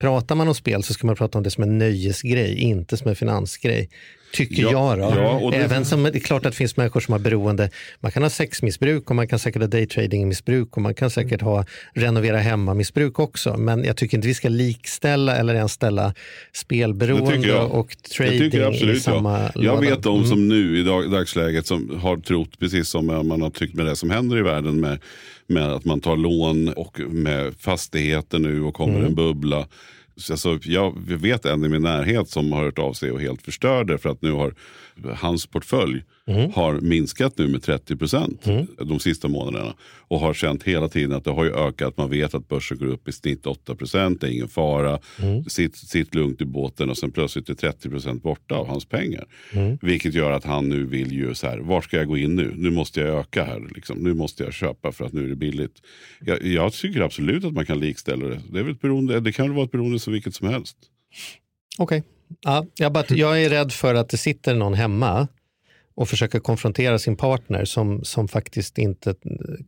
pratar 0.00 0.34
man 0.34 0.48
om 0.48 0.54
spel 0.54 0.82
så 0.82 0.94
ska 0.94 1.06
man 1.06 1.16
prata 1.16 1.38
om 1.38 1.44
det 1.44 1.50
som 1.50 1.62
en 1.62 1.78
nöjesgrej, 1.78 2.54
inte 2.58 2.96
som 2.96 3.08
en 3.08 3.16
finansgrej. 3.16 3.88
Tycker 4.32 4.62
Ja, 4.62 4.70
jag 4.70 4.98
då. 4.98 5.20
ja, 5.20 5.50
det- 5.50 5.56
Även 5.56 5.84
som, 5.84 6.02
det 6.02 6.14
är 6.16 6.20
klart 6.20 6.46
att 6.46 6.52
det 6.52 6.56
finns 6.56 6.76
människor 6.76 7.00
som 7.00 7.12
har 7.12 7.18
beroende. 7.18 7.70
Man 8.00 8.12
kan 8.12 8.22
ha 8.22 8.30
sexmissbruk 8.30 9.10
och 9.10 9.16
man 9.16 9.28
kan 9.28 9.38
säkert 9.38 9.62
ha 9.62 9.66
daytradingmissbruk 9.68 10.76
och 10.76 10.82
man 10.82 10.94
kan 10.94 11.10
säkert 11.10 11.40
ha 11.42 11.64
renovera 11.94 12.38
hemma-missbruk 12.38 13.18
också. 13.18 13.56
Men 13.56 13.84
jag 13.84 13.96
tycker 13.96 14.16
inte 14.16 14.28
vi 14.28 14.34
ska 14.34 14.48
likställa 14.48 15.36
eller 15.36 15.54
ens 15.54 15.72
ställa 15.72 16.14
spelberoende 16.52 17.54
och 17.60 17.96
Det 18.02 18.08
trading 18.14 18.38
tycker 18.38 18.58
jag 18.60 18.72
i 18.72 18.74
absolut. 18.76 19.02
samma 19.02 19.38
Ja. 19.40 19.50
Jag 19.62 19.80
vet 19.80 20.02
de 20.02 20.16
Mm. 20.16 20.28
som 20.28 20.48
nu 20.48 20.78
i 20.78 20.82
dag, 20.82 21.10
dagsläget 21.10 21.66
som 21.66 22.00
har 22.02 22.16
trott, 22.16 22.58
precis 22.58 22.88
som 22.88 23.06
man 23.06 23.42
har 23.42 23.50
tyckt 23.50 23.74
med 23.74 23.86
det 23.86 23.96
som 23.96 24.10
händer 24.10 24.38
i 24.38 24.42
världen 24.42 24.80
med, 24.80 24.98
med 25.50 25.72
att 25.72 25.84
man 25.84 26.00
tar 26.00 26.16
lån 26.16 26.68
och 26.68 27.00
med 27.00 27.54
fastigheter 27.58 28.38
nu 28.38 28.62
och 28.62 28.74
kommer 28.74 28.94
Mm. 28.94 29.06
en 29.06 29.14
bubbla. 29.14 29.66
Så 30.16 30.32
Alltså, 30.32 30.58
jag 30.62 31.00
vet 31.06 31.44
en 31.46 31.64
i 31.64 31.68
min 31.68 31.82
närhet 31.82 32.28
som 32.28 32.52
har 32.52 32.64
hört 32.64 32.78
av 32.78 32.92
sig 32.92 33.10
och 33.10 33.20
helt 33.20 33.42
förstörd 33.42 33.86
det 33.86 33.98
för 33.98 34.08
att 34.08 34.22
nu 34.22 34.32
har 34.32 34.54
hans 35.14 35.46
portfölj 35.46 36.02
Mm. 36.30 36.52
har 36.52 36.80
minskat 36.80 37.38
nu 37.38 37.48
med 37.48 37.62
30 37.62 37.96
procent 37.96 38.46
de 38.78 39.00
sista 39.00 39.28
månaderna. 39.28 39.74
Och 40.08 40.20
har 40.20 40.34
känt 40.34 40.62
hela 40.62 40.88
tiden 40.88 41.12
att 41.12 41.24
det 41.24 41.30
har 41.30 41.44
ju 41.44 41.54
ökat. 41.54 41.96
Man 41.96 42.10
vet 42.10 42.34
att 42.34 42.48
börsen 42.48 42.78
går 42.78 42.86
upp 42.86 43.08
i 43.08 43.12
snitt 43.12 43.46
8 43.46 43.74
procent. 43.74 44.20
Det 44.20 44.26
är 44.26 44.30
ingen 44.30 44.48
fara. 44.48 44.98
Mm. 45.22 45.44
Sitt, 45.44 45.76
sitt 45.76 46.14
lugnt 46.14 46.40
i 46.40 46.44
båten 46.44 46.90
och 46.90 46.98
sen 46.98 47.10
plötsligt 47.10 47.48
är 47.48 47.54
30 47.54 47.90
procent 47.90 48.22
borta 48.22 48.54
av 48.54 48.66
hans 48.66 48.84
pengar. 48.84 49.26
Mm. 49.52 49.78
Vilket 49.82 50.14
gör 50.14 50.30
att 50.30 50.44
han 50.44 50.68
nu 50.68 50.86
vill 50.86 51.12
ju 51.12 51.34
så 51.34 51.46
här, 51.46 51.58
var 51.58 51.80
ska 51.80 51.96
jag 51.96 52.06
gå 52.06 52.16
in 52.16 52.36
nu? 52.36 52.52
Nu 52.56 52.70
måste 52.70 53.00
jag 53.00 53.18
öka 53.20 53.44
här. 53.44 53.62
Liksom. 53.74 53.98
Nu 53.98 54.14
måste 54.14 54.44
jag 54.44 54.52
köpa 54.52 54.92
för 54.92 55.04
att 55.04 55.12
nu 55.12 55.24
är 55.24 55.28
det 55.28 55.36
billigt. 55.36 55.74
Jag, 56.20 56.42
jag 56.42 56.72
tycker 56.72 57.00
absolut 57.00 57.44
att 57.44 57.52
man 57.52 57.66
kan 57.66 57.80
likställa 57.80 58.26
det. 58.26 58.40
Det, 58.52 58.58
är 58.58 58.62
väl 58.62 58.72
ett 58.72 58.80
beroende, 58.80 59.20
det 59.20 59.32
kan 59.32 59.46
väl 59.46 59.54
vara 59.54 59.64
ett 59.64 59.72
beroende 59.72 59.98
som 59.98 60.12
vilket 60.12 60.34
som 60.34 60.48
helst. 60.48 60.76
Okej. 61.78 62.02
Ja, 62.40 62.66
jag, 62.74 62.92
bara, 62.92 63.04
jag 63.08 63.42
är 63.42 63.50
rädd 63.50 63.72
för 63.72 63.94
att 63.94 64.08
det 64.08 64.16
sitter 64.16 64.54
någon 64.54 64.74
hemma 64.74 65.28
och 66.00 66.08
försöker 66.08 66.38
konfrontera 66.38 66.98
sin 66.98 67.16
partner 67.16 67.64
som, 67.64 68.04
som 68.04 68.28
faktiskt 68.28 68.78
inte 68.78 69.14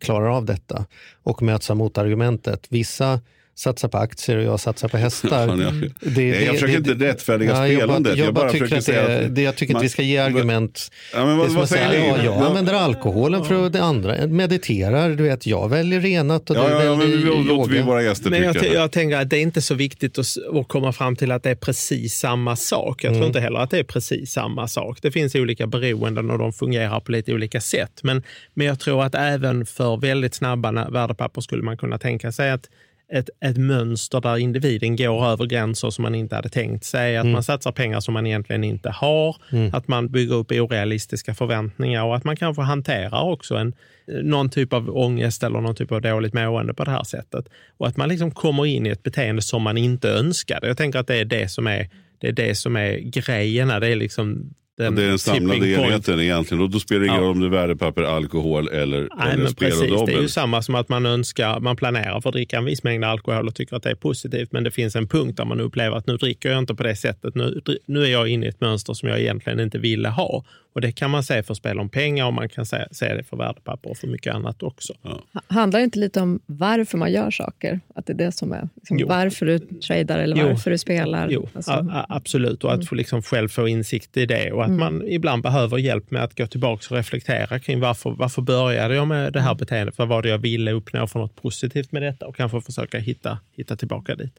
klarar 0.00 0.36
av 0.36 0.44
detta 0.44 0.86
och 1.22 1.42
möts 1.42 1.70
av 1.70 1.76
motargumentet. 1.76 2.66
Vissa 2.68 3.20
satsar 3.54 3.88
på 3.88 3.98
aktier 3.98 4.36
och 4.36 4.44
jag 4.44 4.60
satsar 4.60 4.88
på 4.88 4.96
hästar. 4.96 5.46
Ja, 5.58 5.62
jag- 5.62 5.90
Det- 6.14 6.22
jag 6.28 6.38
det- 6.40 6.52
försöker 6.52 6.80
det- 6.80 6.92
inte 6.92 7.04
rättfärdiga 7.06 7.50
Ja, 7.50 7.68
jag 7.68 7.76
bara, 7.76 7.82
spelandet. 7.82 8.16
jag 8.16 8.34
bara 8.34 8.50
tycker, 8.50 8.64
att, 8.64 8.70
det, 8.70 8.82
säga 8.82 9.08
är- 9.08 9.28
det, 9.28 9.42
jag 9.42 9.56
tycker 9.56 9.72
att 9.72 9.76
man- 9.76 9.82
vi 9.82 9.88
ska 9.88 10.02
ge 10.02 10.18
argument. 10.18 10.90
Ja, 11.14 11.18
men 11.26 11.28
Det 11.28 11.34
vad, 11.42 11.50
vad 11.50 11.62
att 11.62 11.68
säga, 11.68 11.88
säger 11.90 12.08
ja, 12.08 12.24
jag 12.24 12.34
använder 12.42 12.74
alkoholen 12.74 13.44
för 13.44 13.66
att 13.66 13.72
det 13.72 13.82
andra 13.82 14.18
jag 14.18 14.30
mediterar. 14.30 15.10
Du 15.10 15.22
vet, 15.22 15.46
jag 15.46 15.68
väljer 15.68 16.00
renat 16.00 16.50
och 16.50 16.56
Ja, 16.56 16.62
du 16.68 16.70
ja, 16.74 16.84
ja, 16.84 16.90
men 16.90 16.98
väljer 17.10 17.16
vi 17.42 17.48
yoga. 17.50 17.82
våra 17.84 18.02
gäster 18.02 18.30
Men 18.30 18.42
jag, 18.42 18.56
jag 18.74 18.92
tänker 18.92 19.16
att 19.16 19.30
det 19.30 19.36
är 19.36 19.42
inte 19.42 19.62
så 19.62 19.74
viktigt 19.74 20.18
att, 20.18 20.26
att 20.54 20.68
komma 20.68 20.92
fram 20.92 21.16
till 21.16 21.32
att 21.32 21.42
det 21.42 21.50
är 21.50 21.54
precis 21.54 22.14
samma 22.14 22.56
sak. 22.56 23.04
Jag 23.04 23.14
tror 23.14 23.26
inte 23.26 23.40
heller 23.40 23.58
att 23.58 23.70
det 23.70 23.78
är 23.78 23.84
precis 23.84 24.32
samma 24.32 24.68
sak. 24.68 24.98
Det 25.02 25.10
finns 25.10 25.34
olika 25.34 25.66
beroenden 25.66 26.30
och 26.30 26.38
de 26.38 26.52
fungerar 26.52 27.00
på 27.00 27.12
lite 27.12 27.32
olika 27.34 27.60
sätt. 27.60 28.00
Men, 28.02 28.22
men 28.54 28.66
jag 28.66 28.80
tror 28.80 29.02
att 29.04 29.14
även 29.14 29.66
för 29.66 29.96
väldigt 29.96 30.34
snabba 30.34 30.68
na- 30.70 30.92
värdepapper 30.92 31.40
skulle 31.40 31.62
man 31.62 31.76
kunna 31.76 31.98
tänka 31.98 32.32
sig 32.32 32.50
att 32.50 32.68
ett, 33.12 33.30
ett 33.40 33.56
mönster 33.56 34.20
där 34.20 34.36
individen 34.36 34.96
går 34.96 35.26
över 35.26 35.46
gränser 35.46 35.90
som 35.90 36.02
man 36.02 36.14
inte 36.14 36.36
hade 36.36 36.48
tänkt 36.48 36.84
sig. 36.84 37.16
Att 37.16 37.26
man 37.26 37.42
satsar 37.42 37.72
pengar 37.72 38.00
som 38.00 38.14
man 38.14 38.26
egentligen 38.26 38.64
inte 38.64 38.90
har. 38.90 39.36
Att 39.72 39.88
man 39.88 40.08
bygger 40.08 40.34
upp 40.34 40.52
orealistiska 40.52 41.34
förväntningar 41.34 42.04
och 42.04 42.16
att 42.16 42.24
man 42.24 42.36
kanske 42.36 42.62
hanterar 42.62 43.22
också 43.22 43.56
en, 43.56 43.74
någon 44.06 44.50
typ 44.50 44.72
av 44.72 44.96
ångest 44.96 45.42
eller 45.42 45.60
någon 45.60 45.74
typ 45.74 45.92
av 45.92 46.00
dåligt 46.00 46.34
mående 46.34 46.74
på 46.74 46.84
det 46.84 46.90
här 46.90 47.04
sättet. 47.04 47.48
Och 47.76 47.88
att 47.88 47.96
man 47.96 48.08
liksom 48.08 48.30
kommer 48.30 48.66
in 48.66 48.86
i 48.86 48.90
ett 48.90 49.02
beteende 49.02 49.42
som 49.42 49.62
man 49.62 49.78
inte 49.78 50.10
önskade. 50.10 50.66
Jag 50.66 50.76
tänker 50.76 50.98
att 50.98 51.06
det 51.06 51.16
är 51.16 51.24
det 51.24 51.48
som 51.48 51.66
är, 51.66 51.88
det 52.18 52.28
är, 52.28 52.32
det 52.32 52.54
som 52.54 52.76
är 52.76 52.98
grejerna. 52.98 53.80
Det 53.80 53.88
är 53.88 53.96
liksom 53.96 54.54
den 54.78 54.94
det 54.94 55.02
är 55.02 55.08
den 55.08 55.18
samlade 55.18 55.68
enheten 55.68 56.20
egentligen. 56.20 56.62
Och 56.62 56.70
då 56.70 56.78
spelar 56.80 57.00
det 57.00 57.06
ingen 57.06 57.16
Ja. 57.20 57.22
roll 57.26 57.30
om 57.32 57.40
det 57.40 57.46
är 57.46 57.50
värdepapper, 57.50 58.02
alkohol 58.02 58.68
eller, 58.68 59.08
Nej, 59.18 59.32
eller 59.32 59.46
spel 59.46 59.70
precis. 59.70 59.80
och 59.80 59.86
Det 59.88 59.94
är 59.94 60.06
ju 60.06 60.14
dobbel. 60.16 60.28
samma 60.28 60.62
som 60.62 60.74
att 60.74 60.88
man 60.88 61.06
önskar, 61.06 61.60
man 61.60 61.76
planerar 61.76 62.20
för 62.20 62.28
att 62.28 62.32
dricka 62.34 62.58
en 62.58 62.64
viss 62.64 62.82
mängd 62.84 63.04
alkohol 63.04 63.48
och 63.48 63.54
tycker 63.54 63.76
att 63.76 63.82
det 63.82 63.90
är 63.90 63.94
positivt. 63.94 64.52
Men 64.52 64.64
det 64.64 64.70
finns 64.70 64.96
en 64.96 65.08
punkt 65.08 65.36
där 65.36 65.44
man 65.44 65.60
upplever 65.60 65.96
att 65.96 66.06
nu 66.06 66.16
dricker 66.16 66.50
jag 66.50 66.58
inte 66.58 66.74
på 66.74 66.82
det 66.82 66.96
sättet. 66.96 67.34
Nu, 67.34 67.60
nu 67.86 68.02
är 68.04 68.08
jag 68.08 68.28
inne 68.28 68.46
i 68.46 68.48
ett 68.48 68.60
mönster 68.60 68.92
som 68.94 69.08
jag 69.08 69.20
egentligen 69.20 69.60
inte 69.60 69.78
ville 69.78 70.08
ha. 70.08 70.44
Och 70.74 70.80
det 70.80 70.92
kan 70.92 71.10
man 71.10 71.22
se 71.22 71.42
för 71.42 71.54
spel 71.54 71.78
om 71.80 71.88
pengar 71.88 72.26
och 72.26 72.32
man 72.34 72.48
kan 72.48 72.66
se, 72.66 72.86
se 72.90 73.14
det 73.14 73.24
för 73.24 73.36
värdepapper 73.36 73.90
och 73.90 73.96
för 73.96 74.06
mycket 74.06 74.34
annat 74.34 74.62
också. 74.62 74.92
Ha- 75.02 75.40
Handlar 75.46 75.80
det 75.80 75.84
inte 75.84 75.98
lite 75.98 76.20
om 76.20 76.40
varför 76.46 76.98
man 76.98 77.12
gör 77.12 77.30
saker? 77.30 77.80
Att 77.94 78.06
det 78.06 78.12
är 78.12 78.16
det 78.16 78.32
som 78.32 78.52
är 78.52 78.68
liksom, 78.76 79.08
varför 79.08 79.46
du 79.46 79.58
tradar 79.58 80.18
eller 80.18 80.36
Jo. 80.36 80.46
varför 80.48 80.70
du 80.70 80.78
spelar? 80.78 81.28
Jo, 81.30 81.48
Alltså, 81.54 81.72
Mm. 81.72 81.88
a- 81.94 82.06
absolut. 82.08 82.64
Och 82.64 82.72
att 82.74 82.88
få 82.88 82.94
liksom 82.94 83.22
själv 83.22 83.48
få 83.48 83.68
insikt 83.68 84.16
i 84.16 84.26
det. 84.26 84.52
Och 84.52 84.64
att 84.64 84.70
man 84.70 85.02
ibland 85.08 85.42
behöver 85.42 85.78
hjälp 85.78 86.10
med 86.10 86.22
att 86.24 86.38
gå 86.38 86.46
tillbaka 86.46 86.86
och 86.90 86.96
reflektera 86.96 87.58
kring 87.58 87.80
varför, 87.80 88.10
varför 88.10 88.42
började 88.42 88.94
jag 88.94 89.08
med 89.08 89.32
det 89.32 89.38
Mm. 89.38 89.46
här 89.48 89.54
beteendet? 89.54 89.98
Vad 89.98 90.08
var 90.08 90.22
det 90.22 90.28
jag 90.28 90.38
ville 90.38 90.72
uppnå 90.72 91.06
för 91.06 91.18
något 91.18 91.42
positivt 91.42 91.92
med 91.92 92.02
detta? 92.02 92.26
Och 92.26 92.36
kanske 92.36 92.60
försöka 92.60 92.98
hitta, 92.98 93.38
hitta 93.56 93.76
tillbaka 93.76 94.14
dit. 94.14 94.32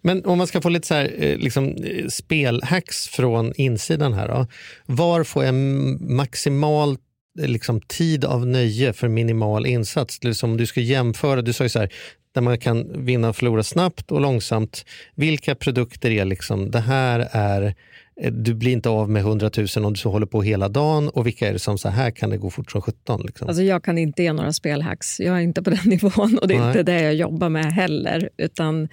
Men 0.00 0.24
om 0.24 0.38
man 0.38 0.46
ska 0.46 0.60
få 0.60 0.68
lite 0.68 0.86
så 0.86 0.94
här, 0.94 1.10
eh, 1.18 1.36
liksom, 1.38 1.68
eh, 1.84 2.06
spelhacks 2.08 3.08
från 3.08 3.52
insidan 3.56 4.12
här. 4.12 4.28
Då. 4.28 4.46
Var 4.86 5.24
får 5.24 5.44
jag 5.44 5.54
maximal 6.00 6.96
liksom, 7.38 7.80
tid 7.80 8.24
av 8.24 8.46
nöje 8.46 8.92
för 8.92 9.08
minimal 9.08 9.66
insats? 9.66 10.24
Liksom, 10.24 10.56
du 10.56 10.66
ska 10.66 10.80
jämföra, 10.80 11.42
du 11.42 11.52
sa 11.52 11.64
ju 11.64 11.68
så 11.68 11.78
här, 11.78 11.92
där 12.32 12.40
man 12.40 12.58
kan 12.58 13.04
vinna 13.04 13.28
och 13.28 13.36
förlora 13.36 13.62
snabbt 13.62 14.12
och 14.12 14.20
långsamt. 14.20 14.84
Vilka 15.14 15.54
produkter 15.54 16.10
är 16.10 16.24
liksom, 16.24 16.70
det 16.70 16.80
här 16.80 17.28
är, 17.32 17.74
eh, 18.20 18.32
du 18.32 18.54
blir 18.54 18.72
inte 18.72 18.88
av 18.88 19.10
med 19.10 19.22
100 19.22 19.50
000 19.76 19.84
om 19.84 19.92
du 19.92 19.98
så 19.98 20.10
håller 20.10 20.26
på 20.26 20.42
hela 20.42 20.68
dagen 20.68 21.08
och 21.08 21.26
vilka 21.26 21.48
är 21.48 21.52
det 21.52 21.58
som 21.58 21.78
så 21.78 21.88
här 21.88 22.10
kan 22.10 22.30
det 22.30 22.38
gå 22.38 22.50
fort 22.50 22.70
som 22.70 22.82
17? 22.82 23.22
Liksom? 23.26 23.48
Alltså 23.48 23.62
jag 23.62 23.84
kan 23.84 23.98
inte 23.98 24.22
ge 24.22 24.32
några 24.32 24.52
spelhacks. 24.52 25.20
Jag 25.20 25.36
är 25.36 25.40
inte 25.40 25.62
på 25.62 25.70
den 25.70 25.78
nivån 25.84 26.38
och 26.38 26.48
det 26.48 26.54
är 26.54 26.58
Nej. 26.58 26.68
inte 26.68 26.82
det 26.82 27.02
jag 27.02 27.14
jobbar 27.14 27.48
med 27.48 27.72
heller. 27.72 28.28
Utan 28.36 28.88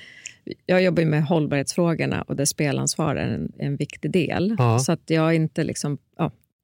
jag 0.66 0.84
jobbar 0.84 1.06
med 1.06 1.24
hållbarhetsfrågorna 1.24 2.22
och 2.22 2.36
där 2.36 2.46
spelansvar 2.46 3.16
är 3.16 3.28
en, 3.28 3.52
en 3.60 3.76
viktig 3.76 4.12
del. 4.12 4.56
Ja. 4.58 4.80
Så 4.80 4.92
att 4.92 5.04
jag 5.06 5.36
inte 5.36 5.64
liksom... 5.64 5.98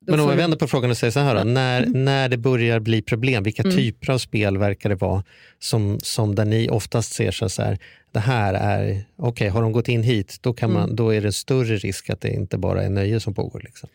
Men 0.06 0.20
om 0.20 0.30
vi 0.30 0.36
vänder 0.36 0.58
på 0.58 0.68
frågan 0.68 0.92
och 0.92 0.98
säger 0.98 1.12
så 1.12 1.20
här, 1.20 1.36
då, 1.36 1.44
när, 1.44 1.86
när 1.86 2.30
det 2.30 2.38
börjar 2.38 2.80
bli 2.80 3.02
problem, 3.02 3.44
vilka 3.44 3.64
typer 3.64 4.14
av 4.14 4.18
spel 4.18 4.58
verkar 4.58 4.90
det 4.90 4.96
vara 4.96 5.24
som, 5.60 6.00
som 6.04 6.36
där 6.36 6.46
ni 6.46 6.70
oftast 6.70 7.14
ser 7.14 7.32
så 7.32 7.62
här, 7.62 7.80
det 8.12 8.20
här 8.20 8.54
är, 8.54 9.04
okej, 9.18 9.50
har 9.50 9.62
de 9.62 9.72
gått 9.72 9.88
in 9.88 10.04
hit, 10.04 10.38
då, 10.42 10.54
kan 10.54 10.74
man, 10.74 10.96
då 10.96 11.14
är 11.14 11.22
det 11.22 11.32
större 11.32 11.78
risk 11.78 12.10
att 12.10 12.22
det 12.22 12.30
inte 12.30 12.58
bara 12.58 12.84
är 12.84 12.90
nöje 12.90 13.20
som 13.20 13.34
pågår. 13.34 13.62
Liksom. 13.64 13.90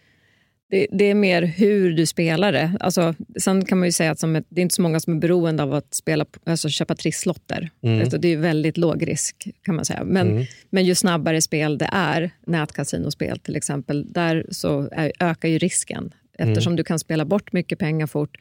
Det, 0.71 0.87
det 0.91 1.05
är 1.05 1.14
mer 1.14 1.43
hur 1.43 1.93
du 1.93 2.07
spelar 2.07 2.53
det. 2.53 2.73
Alltså, 2.81 3.14
sen 3.41 3.64
kan 3.64 3.79
man 3.79 3.89
ju 3.89 3.93
säga 3.93 4.11
att 4.11 4.23
ett, 4.23 4.47
det 4.49 4.61
är 4.61 4.62
inte 4.62 4.75
så 4.75 4.83
många 4.83 5.01
som 5.01 5.16
är 5.16 5.21
beroende 5.21 5.62
av 5.62 5.75
att 5.75 5.95
spela, 5.95 6.27
alltså 6.45 6.69
köpa 6.69 6.95
trisslotter. 6.95 7.71
Alltså, 8.01 8.19
det 8.19 8.29
är 8.29 8.37
väldigt 8.37 8.77
låg 8.77 9.09
risk 9.09 9.49
kan 9.62 9.75
man 9.75 9.85
säga. 9.85 10.05
Men, 10.05 10.47
men 10.71 10.85
ju 10.85 10.95
snabbare 10.95 11.43
spel 11.43 11.79
det 11.79 11.89
är, 11.93 12.31
nätkasinospel 12.47 13.39
till 13.39 13.57
exempel, 13.57 14.12
där 14.12 14.47
så 14.51 14.89
är, 14.93 15.12
ökar 15.21 15.49
ju 15.49 15.59
risken. 15.59 16.14
Eftersom 16.39 16.77
du 16.77 16.85
kan 16.85 16.99
spela 16.99 17.25
bort 17.25 17.53
mycket 17.53 17.79
pengar 17.79 18.07
fort 18.07 18.37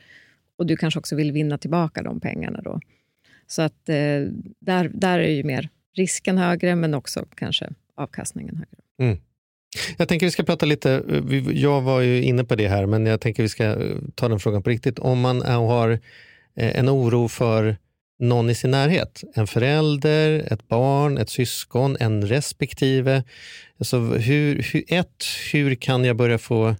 och 0.57 0.65
du 0.65 0.77
kanske 0.77 0.99
också 0.99 1.15
vill 1.15 1.31
vinna 1.31 1.57
tillbaka 1.57 2.03
de 2.03 2.19
pengarna. 2.19 2.61
Då. 2.61 2.79
Så 3.47 3.61
att 3.61 3.89
eh, 3.89 3.95
där, 4.59 4.91
där 4.93 5.19
är 5.19 5.31
ju 5.31 5.43
mer 5.43 5.69
risken 5.95 6.37
högre 6.37 6.75
men 6.75 6.93
också 6.93 7.25
kanske 7.35 7.69
avkastningen 7.95 8.55
högre. 8.55 9.11
Jag 9.97 10.07
tänker 10.07 10.25
vi 10.25 10.31
ska 10.31 10.43
prata 10.43 10.65
lite, 10.65 10.91
eh, 10.91 11.49
jag 11.51 11.81
var 11.81 12.01
ju 12.01 12.23
inne 12.23 12.43
på 12.43 12.55
det 12.55 12.67
här, 12.67 12.85
men 12.85 13.05
jag 13.05 13.21
tänker 13.21 13.43
vi 13.43 13.49
ska 13.49 13.63
eh, 13.65 13.97
ta 14.15 14.27
den 14.27 14.39
frågan 14.39 14.63
på 14.63 14.69
riktigt. 14.69 14.99
Om 14.99 15.19
man 15.19 15.41
har 15.41 15.91
eh, 16.55 16.79
en 16.79 16.89
oro 16.89 17.27
för 17.27 17.77
någon 18.19 18.49
i 18.49 18.55
sin 18.55 18.71
närhet. 18.71 19.23
En 19.33 19.47
förälder, 19.47 20.53
ett 20.53 20.67
barn, 20.67 21.17
ett 21.17 21.29
syskon, 21.29 21.97
en 21.99 22.27
respektive. 22.27 23.23
Alltså 23.79 23.99
hur, 23.99 24.61
hur, 24.73 24.83
ett, 24.87 25.25
hur 25.51 25.75
kan 25.75 26.05
jag 26.05 26.15
börja 26.15 26.37
få 26.37 26.75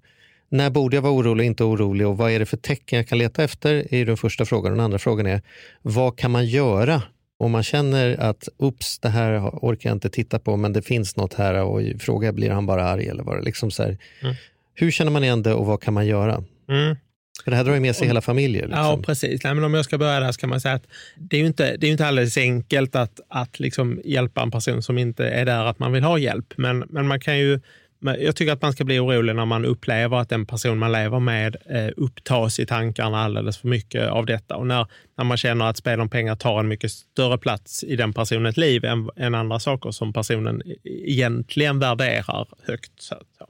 när 0.49 0.69
borde 0.69 0.97
jag 0.97 1.01
vara 1.01 1.13
orolig 1.13 1.43
och 1.43 1.45
inte 1.45 1.63
orolig 1.63 2.07
och 2.07 2.17
vad 2.17 2.31
är 2.31 2.39
det 2.39 2.45
för 2.45 2.57
tecken 2.57 2.97
jag 2.97 3.07
kan 3.07 3.17
leta 3.17 3.43
efter? 3.43 3.93
är 3.93 4.05
den 4.05 4.17
första 4.17 4.45
frågan. 4.45 4.71
Den 4.71 4.79
andra 4.79 4.99
frågan 4.99 5.25
är, 5.25 5.41
vad 5.81 6.17
kan 6.17 6.31
man 6.31 6.45
göra 6.45 7.01
om 7.39 7.51
man 7.51 7.63
känner 7.63 8.17
att 8.17 8.49
ups, 8.57 8.99
det 8.99 9.09
här 9.09 9.39
orkar 9.39 9.89
jag 9.89 9.95
inte 9.95 10.09
titta 10.09 10.39
på 10.39 10.57
men 10.57 10.73
det 10.73 10.81
finns 10.81 11.15
något 11.15 11.33
här 11.33 11.63
och 11.63 11.81
frågar 11.99 12.31
blir 12.31 12.49
han 12.49 12.65
bara 12.65 12.85
arg 12.85 13.07
eller 13.07 13.23
vad 13.23 13.37
det 13.37 13.43
liksom 13.43 13.71
så 13.71 13.83
här. 13.83 13.97
Mm. 14.21 14.35
Hur 14.73 14.91
känner 14.91 15.11
man 15.11 15.23
igen 15.23 15.43
det 15.43 15.53
och 15.53 15.65
vad 15.65 15.81
kan 15.81 15.93
man 15.93 16.07
göra? 16.07 16.43
Mm. 16.69 16.95
För 17.43 17.51
det 17.51 17.57
här 17.57 17.63
drar 17.63 17.73
ju 17.73 17.79
med 17.79 17.95
sig 17.95 18.07
hela 18.07 18.21
familjer. 18.21 18.67
Liksom. 18.67 18.83
Ja, 18.83 18.99
precis. 19.05 19.43
Nej, 19.43 19.53
men 19.53 19.63
om 19.63 19.73
jag 19.73 19.85
ska 19.85 19.97
börja 19.97 20.19
där 20.19 20.31
så 20.31 20.39
kan 20.39 20.49
man 20.49 20.61
säga 20.61 20.75
att 20.75 20.87
det 21.15 21.35
är 21.35 21.39
ju 21.39 21.47
inte, 21.47 21.77
det 21.77 21.87
är 21.87 21.91
inte 21.91 22.07
alldeles 22.07 22.37
enkelt 22.37 22.95
att, 22.95 23.19
att 23.29 23.59
liksom 23.59 24.01
hjälpa 24.05 24.41
en 24.41 24.51
person 24.51 24.83
som 24.83 24.97
inte 24.97 25.29
är 25.29 25.45
där 25.45 25.65
att 25.65 25.79
man 25.79 25.91
vill 25.91 26.03
ha 26.03 26.17
hjälp. 26.17 26.53
Men, 26.57 26.79
men 26.89 27.07
man 27.07 27.19
kan 27.19 27.39
ju 27.39 27.59
jag 27.99 28.35
tycker 28.35 28.53
att 28.53 28.61
man 28.61 28.73
ska 28.73 28.83
bli 28.83 28.99
orolig 28.99 29.35
när 29.35 29.45
man 29.45 29.65
upplever 29.65 30.17
att 30.17 30.29
den 30.29 30.45
person 30.45 30.77
man 30.77 30.91
lever 30.91 31.19
med 31.19 31.55
eh, 31.69 31.89
upptas 31.97 32.59
i 32.59 32.65
tankarna 32.65 33.23
alldeles 33.23 33.57
för 33.57 33.67
mycket 33.67 34.09
av 34.09 34.25
detta. 34.25 34.55
Och 34.55 34.67
när, 34.67 34.87
när 35.17 35.25
man 35.25 35.37
känner 35.37 35.65
att 35.65 35.77
spel 35.77 36.01
om 36.01 36.09
pengar 36.09 36.35
tar 36.35 36.59
en 36.59 36.67
mycket 36.67 36.91
större 36.91 37.37
plats 37.37 37.83
i 37.83 37.95
den 37.95 38.13
personens 38.13 38.57
liv 38.57 38.85
än, 38.85 39.09
än 39.15 39.35
andra 39.35 39.59
saker 39.59 39.91
som 39.91 40.13
personen 40.13 40.61
egentligen 40.83 41.79
värderar 41.79 42.47
högt. 42.67 42.91
Så, 42.97 43.15
så. 43.37 43.47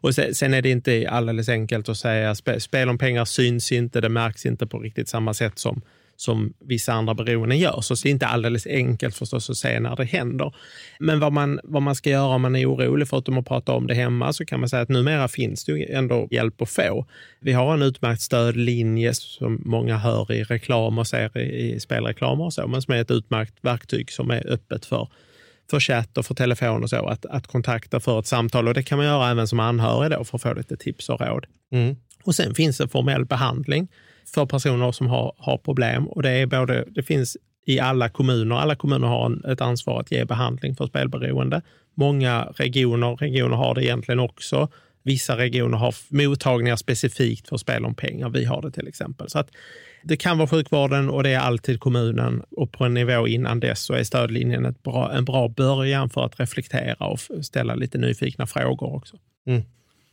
Och 0.00 0.14
sen, 0.14 0.34
sen, 0.34 0.54
är 0.54 0.62
det 0.62 0.70
inte 0.70 1.08
alldeles 1.10 1.48
enkelt 1.48 1.88
att 1.88 1.96
säga 1.96 2.30
att 2.30 2.62
spel 2.62 2.88
om 2.88 2.98
pengar 2.98 3.24
syns 3.24 3.72
inte, 3.72 4.00
det 4.00 4.08
märks 4.08 4.46
inte 4.46 4.66
på 4.66 4.78
riktigt 4.78 5.08
samma 5.08 5.34
sätt 5.34 5.58
som 5.58 5.82
som 6.16 6.52
vissa 6.60 6.92
andra 6.92 7.14
beroenden 7.14 7.58
gör. 7.58 7.80
Så 7.80 7.94
det 7.94 8.08
är 8.08 8.10
inte 8.10 8.26
alldeles 8.26 8.66
enkelt 8.66 9.16
förstås 9.16 9.50
att 9.50 9.56
se 9.56 9.80
när 9.80 9.96
det 9.96 10.04
händer. 10.04 10.54
Men 11.00 11.20
vad 11.20 11.32
man, 11.32 11.60
vad 11.64 11.82
man 11.82 11.94
ska 11.94 12.10
göra 12.10 12.34
om 12.34 12.42
man 12.42 12.56
är 12.56 12.66
orolig, 12.66 13.08
förutom 13.08 13.38
att 13.38 13.46
prata 13.46 13.72
om 13.72 13.86
det 13.86 13.94
hemma, 13.94 14.32
så 14.32 14.44
kan 14.44 14.60
man 14.60 14.68
säga 14.68 14.82
att 14.82 14.88
numera 14.88 15.28
finns 15.28 15.64
det 15.64 15.92
ändå 15.92 16.28
hjälp 16.30 16.62
att 16.62 16.70
få. 16.70 17.06
Vi 17.40 17.52
har 17.52 17.74
en 17.74 17.82
utmärkt 17.82 18.22
stödlinje 18.22 19.14
som 19.14 19.62
många 19.64 19.96
hör 19.96 20.32
i 20.32 20.44
reklam 20.44 20.98
och 20.98 21.06
ser 21.06 21.38
i 21.38 21.80
spelreklam 21.80 22.40
och 22.40 22.52
så, 22.52 22.66
men 22.66 22.82
som 22.82 22.94
är 22.94 22.98
ett 23.00 23.10
utmärkt 23.10 23.54
verktyg 23.60 24.12
som 24.12 24.30
är 24.30 24.46
öppet 24.52 24.86
för 24.86 25.08
för 25.70 25.80
chatt 25.80 26.18
och 26.18 26.26
för 26.26 26.34
telefon 26.34 26.82
och 26.82 26.90
så, 26.90 27.06
att, 27.06 27.26
att 27.26 27.46
kontakta 27.46 28.00
för 28.00 28.18
ett 28.18 28.26
samtal. 28.26 28.68
Och 28.68 28.74
Det 28.74 28.82
kan 28.82 28.98
man 28.98 29.06
göra 29.06 29.30
även 29.30 29.48
som 29.48 29.60
anhörig 29.60 30.10
då 30.10 30.24
för 30.24 30.36
att 30.36 30.42
få 30.42 30.54
lite 30.54 30.76
tips 30.76 31.08
och 31.08 31.20
råd. 31.20 31.46
Mm. 31.72 31.96
Och 32.24 32.34
Sen 32.34 32.54
finns 32.54 32.78
det 32.78 32.88
formell 32.88 33.24
behandling 33.24 33.88
för 34.34 34.46
personer 34.46 34.92
som 34.92 35.06
har, 35.06 35.34
har 35.38 35.58
problem. 35.58 36.08
Och 36.08 36.22
det, 36.22 36.30
är 36.30 36.46
både, 36.46 36.84
det 36.88 37.02
finns 37.02 37.36
i 37.66 37.80
alla 37.80 38.08
kommuner. 38.08 38.56
Alla 38.56 38.76
kommuner 38.76 39.08
har 39.08 39.26
en, 39.26 39.44
ett 39.44 39.60
ansvar 39.60 40.00
att 40.00 40.12
ge 40.12 40.24
behandling 40.24 40.76
för 40.76 40.86
spelberoende. 40.86 41.62
Många 41.94 42.44
regioner, 42.56 43.16
regioner 43.16 43.56
har 43.56 43.74
det 43.74 43.84
egentligen 43.84 44.20
också. 44.20 44.68
Vissa 45.02 45.36
regioner 45.36 45.78
har 45.78 45.94
mottagningar 46.08 46.76
specifikt 46.76 47.48
för 47.48 47.56
spel 47.56 47.84
om 47.84 47.94
pengar. 47.94 48.28
Vi 48.28 48.44
har 48.44 48.62
det 48.62 48.70
till 48.70 48.88
exempel. 48.88 49.30
Så 49.30 49.38
att 49.38 49.50
det 50.02 50.16
kan 50.16 50.38
vara 50.38 50.48
sjukvården 50.48 51.10
och 51.10 51.22
det 51.22 51.30
är 51.30 51.38
alltid 51.38 51.80
kommunen. 51.80 52.42
Och 52.50 52.72
på 52.72 52.84
en 52.84 52.94
nivå 52.94 53.28
innan 53.28 53.60
dess 53.60 53.80
så 53.80 53.94
är 53.94 54.04
stödlinjen 54.04 54.66
ett 54.66 54.82
bra, 54.82 55.12
en 55.12 55.24
bra 55.24 55.48
början 55.48 56.10
för 56.10 56.24
att 56.24 56.40
reflektera 56.40 57.06
och 57.06 57.20
ställa 57.42 57.74
lite 57.74 57.98
nyfikna 57.98 58.46
frågor 58.46 58.94
också. 58.94 59.16
Mm. 59.46 59.62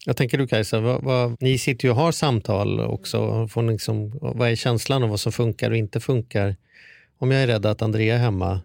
Jag 0.05 0.17
tänker 0.17 0.37
du 0.37 0.47
Kajsa, 0.47 0.79
vad, 0.79 1.03
vad, 1.03 1.41
ni 1.41 1.57
sitter 1.57 1.85
ju 1.85 1.91
och 1.91 1.97
har 1.97 2.11
samtal 2.11 2.79
också. 2.79 3.47
Får 3.47 3.63
liksom, 3.63 4.19
vad 4.21 4.49
är 4.49 4.55
känslan 4.55 5.03
av 5.03 5.09
vad 5.09 5.19
som 5.19 5.31
funkar 5.31 5.71
och 5.71 5.77
inte 5.77 5.99
funkar? 5.99 6.55
Om 7.17 7.31
jag 7.31 7.43
är 7.43 7.47
rädd 7.47 7.65
att 7.65 7.81
Andrea 7.81 8.15
är 8.15 8.19
hemma, 8.19 8.61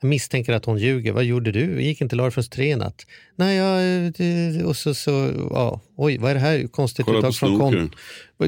jag 0.00 0.08
misstänker 0.08 0.52
att 0.52 0.64
hon 0.64 0.78
ljuger. 0.78 1.12
Vad 1.12 1.24
gjorde 1.24 1.52
du? 1.52 1.82
Gick 1.82 2.00
inte 2.00 2.16
Larfens 2.16 2.48
tre 2.48 2.72
i 2.72 2.76
natt? 2.76 3.06
Nej, 3.36 3.56
jag, 3.56 4.66
och 4.66 4.76
så, 4.76 4.94
så, 4.94 5.10
ja, 5.50 5.80
oj, 5.96 6.18
vad 6.18 6.30
är 6.30 6.34
det 6.34 6.40
här? 6.40 6.66
Konstigt 6.66 7.08
uttag, 7.08 7.34
från 7.34 7.58
kont 7.58 7.92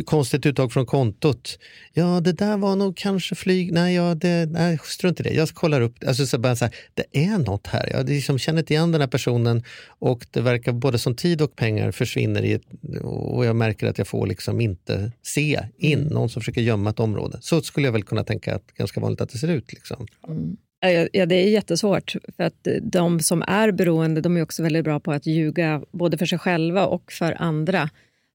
konstigt 0.05 0.47
uttag 0.47 0.73
från 0.73 0.87
kontot. 0.87 1.59
Ja, 1.93 2.21
det 2.21 2.33
där 2.33 2.57
var 2.57 2.77
nog 2.77 2.97
kanske 2.97 3.35
flyg. 3.35 3.73
Nej, 3.73 3.95
ja, 3.95 4.15
det, 4.15 4.47
nej 4.51 4.79
strunt 4.85 5.21
i 5.21 5.23
det. 5.23 5.31
Jag 5.31 5.49
kollar 5.49 5.81
upp. 5.81 5.95
Alltså, 6.07 6.27
så 6.27 6.39
bara 6.39 6.57
så 6.57 6.65
här, 6.65 6.75
det 6.95 7.05
är 7.13 7.39
något 7.39 7.67
här. 7.67 7.91
Jag 7.93 8.09
liksom 8.09 8.39
känner 8.39 8.59
inte 8.59 8.75
igen 8.75 8.93
den 8.93 9.01
här 9.01 9.09
personen 9.09 9.65
och 9.89 10.27
det 10.31 10.41
verkar 10.41 10.73
både 10.73 10.99
som 10.99 11.15
tid 11.15 11.43
och 11.43 11.57
pengar 11.57 11.93
försvinner 11.93 12.43
i 12.43 12.53
ett, 12.53 12.63
och 13.03 13.47
jag 13.47 13.57
märker 13.57 13.87
att 13.87 13.99
jag 13.99 14.09
får 14.09 14.27
liksom 14.27 14.61
inte 14.61 15.13
se 15.23 15.61
in 15.79 15.99
mm. 15.99 16.13
någon 16.13 16.29
som 16.29 16.43
försöker 16.43 16.61
gömma 16.61 16.91
ett 16.91 17.01
område. 17.01 17.39
Så 17.41 17.63
skulle 17.63 17.87
jag 17.87 17.93
väl 17.93 18.05
kunna 18.05 18.25
tänka 18.25 18.55
att 18.55 18.67
ganska 18.77 19.01
vanligt 19.01 19.21
att 19.21 19.31
det 19.31 19.39
ser 19.39 19.49
ut. 19.49 19.73
Liksom. 19.73 20.07
Mm. 20.29 20.57
Ja, 20.81 21.27
det 21.27 21.35
är 21.35 21.49
jättesvårt. 21.49 22.17
För 22.37 22.45
att 22.45 22.67
eh, 22.67 22.75
de 22.83 23.21
som 23.21 23.43
är 23.47 23.73
beroende 23.73 24.21
de 24.21 24.37
är 24.37 24.43
också 24.43 24.63
väldigt 24.63 24.85
bra 24.85 25.01
på 25.01 25.13
att 25.13 25.27
ljuga 25.27 25.83
både 25.91 26.19
för 26.19 26.27
sig 26.27 26.39
själva 26.39 26.87
och 26.87 27.13
för 27.13 27.43
andra. 27.43 27.91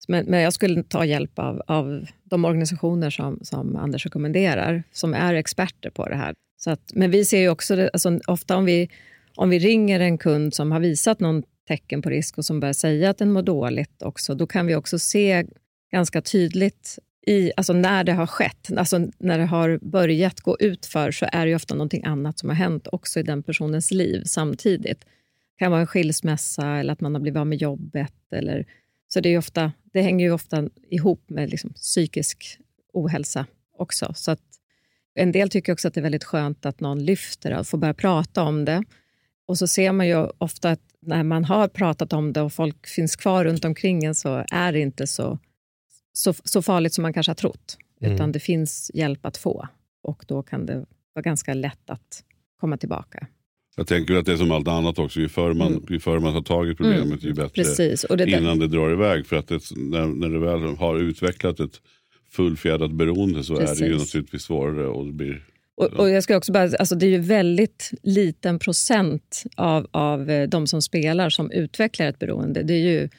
Men, 0.07 0.25
men 0.25 0.41
jag 0.41 0.53
skulle 0.53 0.83
ta 0.83 1.05
hjälp 1.05 1.39
av, 1.39 1.61
av 1.67 2.05
de 2.23 2.45
organisationer 2.45 3.09
som, 3.09 3.39
som 3.41 3.75
Anders 3.75 4.05
rekommenderar, 4.05 4.83
som 4.91 5.13
är 5.13 5.33
experter 5.33 5.89
på 5.89 6.09
det 6.09 6.15
här. 6.15 6.33
Så 6.57 6.71
att, 6.71 6.91
men 6.93 7.11
vi 7.11 7.25
ser 7.25 7.39
ju 7.39 7.49
också, 7.49 7.75
det, 7.75 7.89
alltså, 7.93 8.19
ofta 8.27 8.57
om 8.57 8.65
vi, 8.65 8.89
om 9.35 9.49
vi 9.49 9.59
ringer 9.59 9.99
en 9.99 10.17
kund 10.17 10.53
som 10.53 10.71
har 10.71 10.79
visat 10.79 11.19
någon 11.19 11.43
tecken 11.67 12.01
på 12.01 12.09
risk 12.09 12.37
och 12.37 12.45
som 12.45 12.59
börjar 12.59 12.73
säga 12.73 13.09
att 13.09 13.17
den 13.17 13.31
mår 13.31 13.41
dåligt 13.41 14.01
också, 14.01 14.35
då 14.35 14.47
kan 14.47 14.65
vi 14.67 14.75
också 14.75 14.99
se 14.99 15.45
ganska 15.91 16.21
tydligt 16.21 16.99
i, 17.27 17.51
alltså 17.57 17.73
när 17.73 18.03
det 18.03 18.13
har 18.13 18.27
skett, 18.27 18.71
alltså 18.77 19.07
när 19.17 19.37
det 19.37 19.45
har 19.45 19.79
börjat 19.81 20.39
gå 20.39 20.57
ut 20.59 20.85
för 20.85 21.11
så 21.11 21.25
är 21.31 21.45
det 21.45 21.55
ofta 21.55 21.75
någonting 21.75 22.03
annat 22.03 22.39
som 22.39 22.49
har 22.49 22.55
hänt 22.55 22.87
också 22.91 23.19
i 23.19 23.23
den 23.23 23.43
personens 23.43 23.91
liv 23.91 24.23
samtidigt. 24.25 24.99
Det 24.99 25.59
kan 25.59 25.71
vara 25.71 25.81
en 25.81 25.87
skilsmässa 25.87 26.77
eller 26.77 26.93
att 26.93 27.01
man 27.01 27.15
har 27.15 27.21
blivit 27.21 27.39
av 27.39 27.47
med 27.47 27.61
jobbet. 27.61 28.13
Eller, 28.31 28.65
så 29.07 29.19
det, 29.19 29.29
är 29.29 29.37
ofta, 29.37 29.71
det 29.93 30.01
hänger 30.01 30.25
ju 30.25 30.31
ofta 30.31 30.69
ihop 30.89 31.29
med 31.29 31.49
liksom 31.49 31.73
psykisk 31.73 32.59
ohälsa 32.93 33.45
också. 33.77 34.13
Så 34.15 34.31
att 34.31 34.41
en 35.15 35.31
del 35.31 35.49
tycker 35.49 35.73
också 35.73 35.87
att 35.87 35.93
det 35.93 35.99
är 35.99 36.03
väldigt 36.03 36.23
skönt 36.23 36.65
att 36.65 36.79
någon 36.79 37.05
lyfter 37.05 37.59
och 37.59 37.67
får 37.67 37.77
börja 37.77 37.93
prata 37.93 38.43
om 38.43 38.65
det. 38.65 38.83
Och 39.47 39.57
så 39.57 39.67
ser 39.67 39.91
man 39.91 40.07
ju 40.07 40.27
ofta 40.37 40.69
att 40.69 40.81
när 41.01 41.23
man 41.23 41.45
har 41.45 41.67
pratat 41.67 42.13
om 42.13 42.33
det 42.33 42.41
och 42.41 42.53
folk 42.53 42.87
finns 42.87 43.15
kvar 43.15 43.45
runt 43.45 43.65
omkring 43.65 44.03
en 44.03 44.15
så 44.15 44.45
är 44.51 44.71
det 44.71 44.79
inte 44.79 45.07
så 45.07 45.39
så, 46.13 46.33
så 46.33 46.61
farligt 46.61 46.93
som 46.93 47.01
man 47.01 47.13
kanske 47.13 47.29
har 47.29 47.35
trott. 47.35 47.77
Mm. 48.01 48.15
Utan 48.15 48.31
det 48.31 48.39
finns 48.39 48.91
hjälp 48.93 49.25
att 49.25 49.37
få 49.37 49.67
och 50.03 50.25
då 50.27 50.43
kan 50.43 50.65
det 50.65 50.85
vara 51.13 51.23
ganska 51.23 51.53
lätt 51.53 51.89
att 51.89 52.23
komma 52.59 52.77
tillbaka. 52.77 53.27
Jag 53.75 53.87
tänker 53.87 54.15
att 54.15 54.25
det 54.25 54.33
är 54.33 54.37
som 54.37 54.51
allt 54.51 54.67
annat 54.67 54.99
också. 54.99 55.19
Ju 55.19 55.29
förr 55.29 55.53
man, 55.53 55.67
mm. 55.67 55.85
ju 55.89 55.99
förr 55.99 56.19
man 56.19 56.33
tar 56.33 56.41
tag 56.41 56.69
i 56.69 56.75
problemet 56.75 57.05
mm. 57.05 57.19
ju 57.19 57.33
bättre 57.33 57.63
Precis. 57.63 58.05
Det 58.09 58.29
innan 58.29 58.59
det 58.59 58.67
drar 58.67 58.91
iväg. 58.91 59.25
För 59.25 59.35
att 59.35 59.47
det, 59.47 59.61
när, 59.75 60.07
när 60.07 60.29
det 60.29 60.39
väl 60.39 60.77
har 60.77 60.99
utvecklat 60.99 61.59
ett 61.59 61.81
fullfjädrat 62.31 62.91
beroende 62.91 63.43
så 63.43 63.55
Precis. 63.55 63.81
är 63.81 63.85
det 63.85 63.91
ju 63.91 63.97
naturligtvis 63.97 64.43
svårare. 64.43 64.87
Och 64.87 65.05
det 65.05 65.13
blir 65.13 65.43
och, 65.75 65.93
och, 65.93 66.09
jag 66.09 66.23
ska 66.23 66.37
också 66.37 66.51
bara, 66.51 66.63
alltså 66.63 66.95
det 66.95 67.05
är 67.05 67.09
ju 67.09 67.19
väldigt 67.19 67.91
liten 68.03 68.59
procent 68.59 69.43
av, 69.55 69.87
av 69.91 70.29
eh, 70.29 70.49
de 70.49 70.67
som 70.67 70.81
spelar 70.81 71.29
som 71.29 71.51
utvecklar 71.51 72.05
ett 72.05 72.19
beroende. 72.19 72.63
Det 72.63 72.73
är 72.73 72.91
ju 72.91 73.09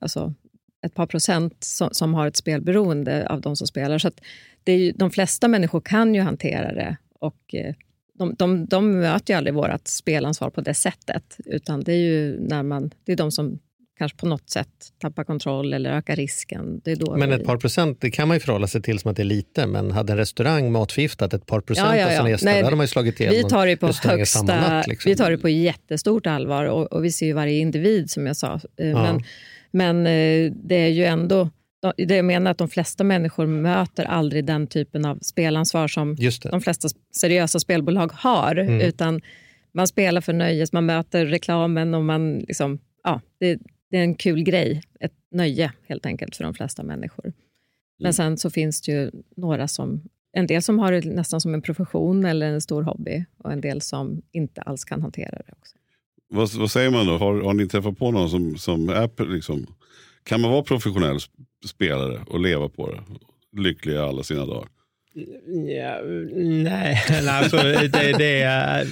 alltså, 0.00 0.34
ett 0.82 0.94
par 0.94 1.06
procent 1.06 1.64
som, 1.64 1.88
som, 1.92 2.14
har 2.14 2.26
ett 2.26 2.36
spelberoende 2.36 3.26
av 3.28 3.40
de 3.40 3.56
som 3.56 3.66
spelar. 3.66 3.98
Så 3.98 4.10
det 4.64 4.72
är 4.72 4.78
ju, 4.78 4.92
de 4.92 5.10
flesta 5.10 5.48
människor 5.48 5.80
kan 5.80 6.14
ju 6.14 6.20
hantera 6.20 6.72
det 6.72 6.96
och 7.18 7.54
eh, 7.54 7.74
de, 8.18 8.34
de, 8.34 8.66
de 8.66 9.00
möter 9.00 9.34
ju 9.34 9.38
aldrig 9.38 9.54
vårt 9.54 9.88
spelansvar 9.88 10.50
på 10.50 10.60
det 10.60 10.74
sättet. 10.74 11.36
Utan 11.46 11.80
det 11.80 11.92
är 11.92 11.96
ju 11.96 12.40
när 12.40 12.62
man, 12.62 12.90
det 13.04 13.12
är 13.12 13.16
de 13.16 13.32
som 13.32 13.58
kanske 13.98 14.18
på 14.18 14.26
något 14.26 14.50
sätt 14.50 14.68
tappar 14.98 15.24
kontroll 15.24 15.72
eller 15.72 15.90
ökar 15.90 16.16
risken. 16.16 16.80
Det 16.84 16.92
är 16.92 16.96
då 16.96 17.16
men 17.16 17.32
ett 17.32 17.44
par 17.44 17.56
procent 17.56 18.00
det 18.00 18.10
kan 18.10 18.28
man 18.28 18.36
ju 18.36 18.40
förhålla 18.40 18.66
sig 18.66 18.82
till 18.82 18.98
som 18.98 19.10
att 19.10 19.16
det 19.16 19.22
är 19.22 19.24
lite. 19.24 19.66
Men 19.66 19.90
hade 19.90 20.12
en 20.12 20.16
restaurang 20.16 20.72
matförgiftat 20.72 21.34
ett 21.34 21.46
par 21.46 21.60
procent 21.60 21.88
ja, 21.88 21.96
ja, 21.96 22.00
ja. 22.00 22.12
av 22.12 22.16
sina 22.16 22.30
gäster, 22.30 22.46
Nej, 22.46 22.62
hade 22.62 22.76
man 22.76 22.84
ju 22.84 22.88
slagit 22.88 23.20
igen 23.20 23.32
vi 23.32 23.44
tar 23.44 23.66
det 23.66 23.76
på 23.76 23.86
högsta, 23.86 24.42
natt, 24.42 24.86
liksom. 24.86 25.10
Vi 25.10 25.16
tar 25.16 25.30
det 25.30 25.38
på 25.38 25.48
jättestort 25.48 26.26
allvar 26.26 26.64
och, 26.64 26.92
och, 26.92 27.04
vi 27.04 27.12
ser 27.12 27.26
ju 27.26 27.32
varje 27.32 27.58
individ 27.58 28.10
som 28.10 28.26
jag 28.26 28.36
sa. 28.36 28.60
Eh, 28.76 28.88
ja. 28.88 29.02
Men, 29.02 29.22
men 29.72 30.06
eh, 30.06 30.52
det 30.52 30.74
är 30.74 30.88
ju 30.88 31.04
ändå... 31.04 31.50
Det 31.96 32.16
jag 32.16 32.24
menar 32.24 32.50
att 32.50 32.58
de 32.58 32.68
flesta 32.68 33.04
människor 33.04 33.46
möter 33.46 34.04
aldrig 34.04 34.44
den 34.44 34.66
typen 34.66 35.04
av 35.04 35.18
spelansvar 35.22 35.88
som 35.88 36.16
de 36.50 36.60
flesta 36.60 36.88
seriösa 37.16 37.58
spelbolag 37.60 38.12
har. 38.12 38.56
Mm. 38.56 38.80
Utan 38.80 39.20
man 39.72 39.86
spelar 39.86 40.20
för 40.20 40.32
nöjes, 40.32 40.72
man 40.72 40.86
möter 40.86 41.26
reklamen 41.26 41.94
och 41.94 42.04
man 42.04 42.38
liksom, 42.38 42.78
ja, 43.04 43.20
det, 43.38 43.58
det, 43.90 43.96
är 43.96 44.02
en 44.02 44.14
kul 44.14 44.42
grej. 44.42 44.82
Ett 45.00 45.12
nöje 45.30 45.72
helt 45.88 46.06
enkelt 46.06 46.36
för 46.36 46.44
de 46.44 46.54
flesta 46.54 46.82
människor. 46.82 47.24
Mm. 47.24 47.34
Men 47.98 48.14
sen 48.14 48.36
så 48.36 48.50
finns 48.50 48.82
det 48.82 48.92
ju 48.92 49.10
några 49.36 49.68
som, 49.68 50.02
en 50.32 50.46
del 50.46 50.62
som 50.62 50.78
har 50.78 50.92
det 50.92 51.04
nästan 51.04 51.40
som 51.40 51.54
en 51.54 51.62
profession 51.62 52.24
eller 52.24 52.46
en 52.46 52.60
stor 52.60 52.82
hobby 52.82 53.24
och 53.38 53.52
en 53.52 53.60
del 53.60 53.80
som 53.80 54.22
inte 54.32 54.62
alls 54.62 54.84
kan 54.84 55.02
hantera 55.02 55.42
det 55.46 55.52
också. 55.52 55.76
Vad, 56.34 56.54
vad, 56.54 56.70
säger 56.70 56.90
man 56.90 57.06
då? 57.06 57.18
Har, 57.18 57.40
har 57.40 57.54
ni 57.54 57.68
träffat 57.68 57.98
på 57.98 58.10
någon 58.10 58.30
som, 58.30 58.56
som 58.56 58.88
är 58.88 59.32
liksom, 59.34 59.66
kan 60.24 60.40
man 60.40 60.50
vara 60.50 60.62
professionell 60.62 61.18
spelare 61.66 62.24
och 62.26 62.40
leva 62.40 62.68
på 62.68 62.90
det? 62.90 63.02
Lycklig 63.60 63.96
alla 63.96 64.22
sina 64.22 64.46
dagar? 64.46 64.68
Ja, 65.14 66.00
nej, 66.34 67.02
alltså 67.28 67.56
det, 67.56 68.18
det 68.18 68.42
är, 68.42 68.86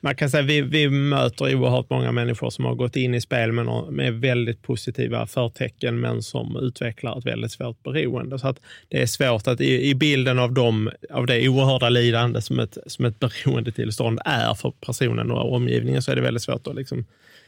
man 0.00 0.14
kan 0.14 0.30
säga 0.30 0.42
vi, 0.42 0.60
vi 0.60 0.88
möter 0.88 1.54
oerhört 1.54 1.90
många 1.90 2.12
människor 2.12 2.50
som 2.50 2.64
har 2.64 2.74
gått 2.74 2.96
in 2.96 3.14
i 3.14 3.20
spel 3.20 3.52
med, 3.52 3.66
med 3.90 4.14
väldigt 4.14 4.62
positiva 4.62 5.26
förtecken 5.26 6.00
men 6.00 6.22
som 6.22 6.56
utvecklar 6.56 7.18
ett 7.18 7.26
väldigt 7.26 7.52
svårt 7.52 7.82
beroende. 7.82 8.38
Så 8.38 8.48
att 8.48 8.60
det 8.88 9.02
är 9.02 9.06
svårt 9.06 9.46
att 9.46 9.60
i, 9.60 9.90
i 9.90 9.94
bilden 9.94 10.38
av, 10.38 10.52
dem, 10.52 10.90
av 11.10 11.26
det 11.26 11.48
oerhörda 11.48 11.88
lidande 11.88 12.40
som 12.40 12.60
ett, 12.60 12.78
som 12.86 13.04
ett 13.04 13.20
beroendetillstånd 13.20 14.20
är 14.24 14.54
för 14.54 14.70
personen 14.70 15.30
och 15.30 15.52
omgivningen 15.52 16.02
så 16.02 16.12
är 16.12 16.16
det 16.16 16.22
väldigt 16.22 16.42
svårt 16.42 16.66
att 16.66 16.76
liksom 16.76 17.04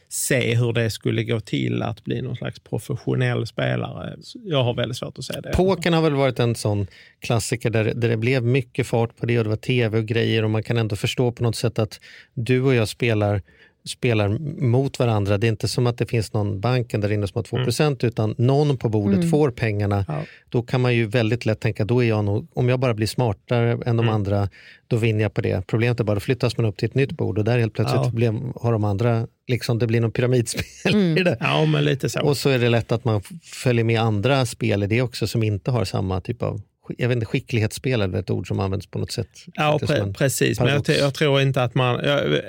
se 0.09 0.55
hur 0.55 0.73
det 0.73 0.89
skulle 0.89 1.23
gå 1.23 1.39
till 1.39 1.83
att 1.83 2.03
bli 2.03 2.21
någon 2.21 2.35
slags 2.35 2.59
professionell 2.59 3.47
spelare. 3.47 4.17
Jag 4.33 4.63
har 4.63 4.73
väldigt 4.73 4.97
svårt 4.97 5.17
att 5.17 5.25
se 5.25 5.41
det. 5.41 5.51
Pokern 5.51 5.93
har 5.93 6.01
väl 6.01 6.15
varit 6.15 6.39
en 6.39 6.55
sån 6.55 6.87
klassiker 7.19 7.69
där, 7.69 7.83
där 7.83 8.09
det 8.09 8.17
blev 8.17 8.43
mycket 8.43 8.87
fart 8.87 9.17
på 9.17 9.25
det 9.25 9.37
och 9.37 9.43
det 9.43 9.49
var 9.49 9.57
tv 9.57 9.97
och 9.97 10.05
grejer 10.05 10.43
och 10.43 10.49
man 10.49 10.63
kan 10.63 10.77
ändå 10.77 10.95
förstå 10.95 11.31
på 11.31 11.43
något 11.43 11.55
sätt 11.55 11.79
att 11.79 11.99
du 12.33 12.61
och 12.61 12.75
jag 12.75 12.87
spelar 12.87 13.41
spelar 13.87 14.29
mot 14.61 14.99
varandra. 14.99 15.37
Det 15.37 15.47
är 15.47 15.49
inte 15.49 15.67
som 15.67 15.87
att 15.87 15.97
det 15.97 16.05
finns 16.05 16.33
någon 16.33 16.59
banken 16.59 17.01
där 17.01 17.11
inne 17.11 17.27
som 17.27 17.37
har 17.39 17.43
2 17.43 17.83
mm. 17.83 17.97
utan 18.01 18.35
någon 18.37 18.77
på 18.77 18.89
bordet 18.89 19.17
mm. 19.17 19.29
får 19.29 19.51
pengarna. 19.51 20.05
Ja. 20.07 20.21
Då 20.49 20.61
kan 20.61 20.81
man 20.81 20.95
ju 20.95 21.05
väldigt 21.05 21.45
lätt 21.45 21.59
tänka, 21.59 21.85
då 21.85 22.03
är 22.03 22.07
jag 22.07 22.25
nog, 22.25 22.47
om 22.53 22.69
jag 22.69 22.79
bara 22.79 22.93
blir 22.93 23.07
smartare 23.07 23.71
än 23.71 23.79
de 23.79 23.99
mm. 23.99 24.09
andra, 24.09 24.49
då 24.87 24.97
vinner 24.97 25.21
jag 25.21 25.33
på 25.33 25.41
det. 25.41 25.67
Problemet 25.67 25.99
är 25.99 26.03
bara, 26.03 26.13
då 26.13 26.19
flyttas 26.19 26.57
man 26.57 26.65
upp 26.65 26.77
till 26.77 26.89
ett 26.89 26.95
nytt 26.95 27.11
bord 27.11 27.37
och 27.37 27.43
där 27.43 27.59
helt 27.59 27.73
plötsligt 27.73 28.01
ja. 28.03 28.11
blir, 28.11 28.33
har 28.55 28.71
de 28.71 28.83
andra, 28.83 29.27
liksom, 29.47 29.79
det 29.79 29.87
blir 29.87 30.01
någon 30.01 30.11
pyramidspel 30.11 30.93
mm. 30.93 31.17
i 31.17 31.23
det. 31.23 31.37
Ja, 31.39 31.65
men 31.65 31.85
lite 31.85 32.09
så. 32.09 32.21
Och 32.21 32.37
så 32.37 32.49
är 32.49 32.59
det 32.59 32.69
lätt 32.69 32.91
att 32.91 33.05
man 33.05 33.21
följer 33.43 33.83
med 33.83 34.01
andra 34.01 34.45
spel 34.45 34.83
i 34.83 34.87
det 34.87 35.01
också 35.01 35.27
som 35.27 35.43
inte 35.43 35.71
har 35.71 35.85
samma 35.85 36.21
typ 36.21 36.43
av 36.43 36.61
jag 36.97 37.07
vet 37.07 37.15
inte, 37.15 37.25
skicklighetsspel 37.25 38.01
är 38.01 38.15
ett 38.15 38.29
ord 38.29 38.47
som 38.47 38.59
används 38.59 38.87
på 38.87 38.99
något 38.99 39.11
sätt. 39.11 39.29
Ja, 39.53 39.79
pre 39.87 40.13
precis. 40.13 40.59
Men 40.59 40.69
jag, 40.69 40.97
jag, 40.99 41.13
tror 41.13 41.41
inte 41.41 41.63
att 41.63 41.75
man... 41.75 42.01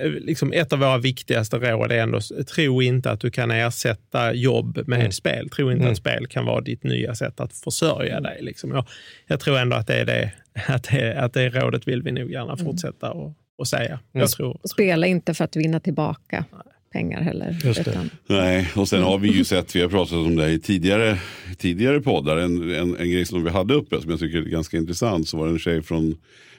liksom 0.03 0.53
ett 0.53 0.73
av 0.73 0.79
våra 0.79 0.99
viktigaste 0.99 1.57
råd 1.57 1.93
är 1.93 1.99
ändå, 1.99 2.21
tro 2.55 2.83
inte 2.83 3.11
att 3.11 3.21
du 3.21 3.31
kan 3.31 3.51
ersätta 3.51 4.35
jobb 4.35 4.79
med 4.87 5.01
mm. 5.01 5.13
spel. 5.13 5.49
Tro 5.49 5.71
inte 5.71 5.83
mm. 5.83 5.93
att 5.93 5.99
spel 5.99 6.27
kan 6.27 6.45
vara 6.47 6.61
ditt 6.61 6.83
nya 6.83 7.15
sätt 7.15 7.41
att 7.41 7.53
försörja 7.53 8.21
dig. 8.21 8.39
Liksom. 8.41 8.71
Jag, 8.71 8.87
jag 9.27 9.41
tror 9.41 9.59
ändå 9.59 9.77
att 9.77 9.87
det 9.87 9.95
är 9.95 10.05
det, 10.05 10.33
att 10.67 10.85
det, 10.85 11.15
att 11.15 11.33
det 11.33 11.49
rådet 11.49 11.89
vill 11.89 12.03
vi 12.03 12.13
nog 12.13 12.31
gärna 12.31 12.53
mm. 12.53 12.65
fortsätta 12.65 13.11
och, 13.11 13.35
och 13.59 13.69
säga. 13.69 14.01
Jag 14.13 14.21
mm. 14.21 14.29
tror, 14.29 14.61
Spela 14.65 15.07
inte 15.07 15.35
för 15.35 15.45
att 15.45 15.57
vinna 15.57 15.81
tillbaka. 15.81 16.45
Nej 16.53 16.75
pengar 16.93 17.21
heller. 17.21 17.57
Utan... 17.65 18.11
Nej, 18.27 18.69
och 18.77 18.89
sen 18.89 19.03
har 19.03 19.19
vi 19.19 19.29
ju 19.29 19.45
sett, 19.45 19.77
vi 19.77 19.81
har 19.81 19.89
pratat 19.89 20.13
om 20.13 20.37
det 20.37 20.51
i 20.51 20.59
tidigare, 20.59 21.19
tidigare 21.57 22.01
poddar, 22.01 22.37
en, 22.37 22.71
en, 22.71 22.97
en 22.97 23.11
grej 23.11 23.25
som 23.25 23.45
vi 23.45 23.51
hade 23.51 23.75
uppe 23.75 24.01
som 24.01 24.11
jag 24.11 24.21
tycker 24.21 24.39
är 24.39 24.43
ganska 24.43 24.77
intressant. 24.77 25.29
Så 25.29 25.37
var 25.37 25.47
det 25.47 25.53
en 25.53 25.59
tjej 25.59 25.83
från 25.83 26.17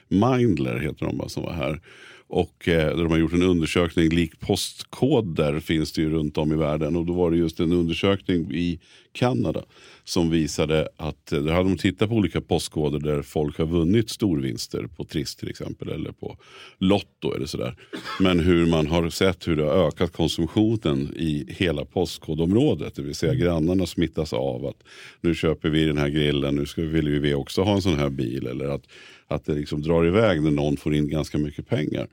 Mindler, 0.08 0.78
heter 0.78 1.06
de, 1.06 1.28
som 1.28 1.42
var 1.42 1.52
här. 1.52 1.80
Och 2.28 2.68
eh, 2.68 2.96
de 2.96 3.10
har 3.10 3.18
gjort 3.18 3.32
en 3.32 3.42
undersökning, 3.42 4.08
lik 4.08 4.40
postkoder 4.40 5.60
finns 5.60 5.92
det 5.92 6.02
ju 6.02 6.10
runt 6.10 6.38
om 6.38 6.52
i 6.52 6.56
världen. 6.56 6.96
Och 6.96 7.06
då 7.06 7.12
var 7.12 7.30
det 7.30 7.36
just 7.36 7.60
en 7.60 7.72
undersökning 7.72 8.54
i 8.54 8.80
Kanada 9.12 9.64
som 10.04 10.30
visade 10.30 10.88
att 10.96 11.32
eh, 11.32 11.40
där 11.40 11.52
hade 11.52 11.68
de 11.68 11.78
tittat 11.78 12.08
på 12.08 12.14
olika 12.14 12.40
postkoder 12.40 12.98
där 12.98 13.22
folk 13.22 13.58
har 13.58 13.66
vunnit 13.66 14.10
storvinster 14.10 14.86
på 14.96 15.04
Triss 15.04 15.36
till 15.36 15.50
exempel 15.50 15.88
eller 15.88 16.12
på 16.12 16.36
Lotto 16.78 17.34
eller 17.34 17.46
sådär. 17.46 17.76
Men 18.20 18.40
hur 18.40 18.66
man 18.66 18.86
har 18.86 19.10
sett 19.10 19.48
hur 19.48 19.56
det 19.56 19.64
har 19.64 19.88
ökat 19.88 20.12
konsumtionen 20.12 21.14
i 21.16 21.46
hela 21.48 21.84
postkodområdet. 21.84 22.94
Det 22.94 23.02
vill 23.02 23.14
säga 23.14 23.34
grannarna 23.34 23.86
smittas 23.86 24.32
av 24.32 24.66
att 24.66 24.82
nu 25.20 25.34
köper 25.34 25.68
vi 25.68 25.84
den 25.84 25.98
här 25.98 26.08
grillen, 26.08 26.56
nu 26.56 26.66
ska, 26.66 26.82
vill 26.82 27.20
vi 27.20 27.34
också 27.34 27.62
ha 27.62 27.74
en 27.74 27.82
sån 27.82 27.98
här 27.98 28.08
bil. 28.10 28.46
Eller 28.46 28.68
att, 28.68 28.82
att 29.28 29.44
det 29.44 29.54
liksom 29.54 29.82
drar 29.82 30.06
iväg 30.06 30.42
när 30.42 30.50
någon 30.50 30.76
får 30.76 30.94
in 30.94 31.08
ganska 31.08 31.38
mycket 31.38 31.68
pengar. 31.68 32.08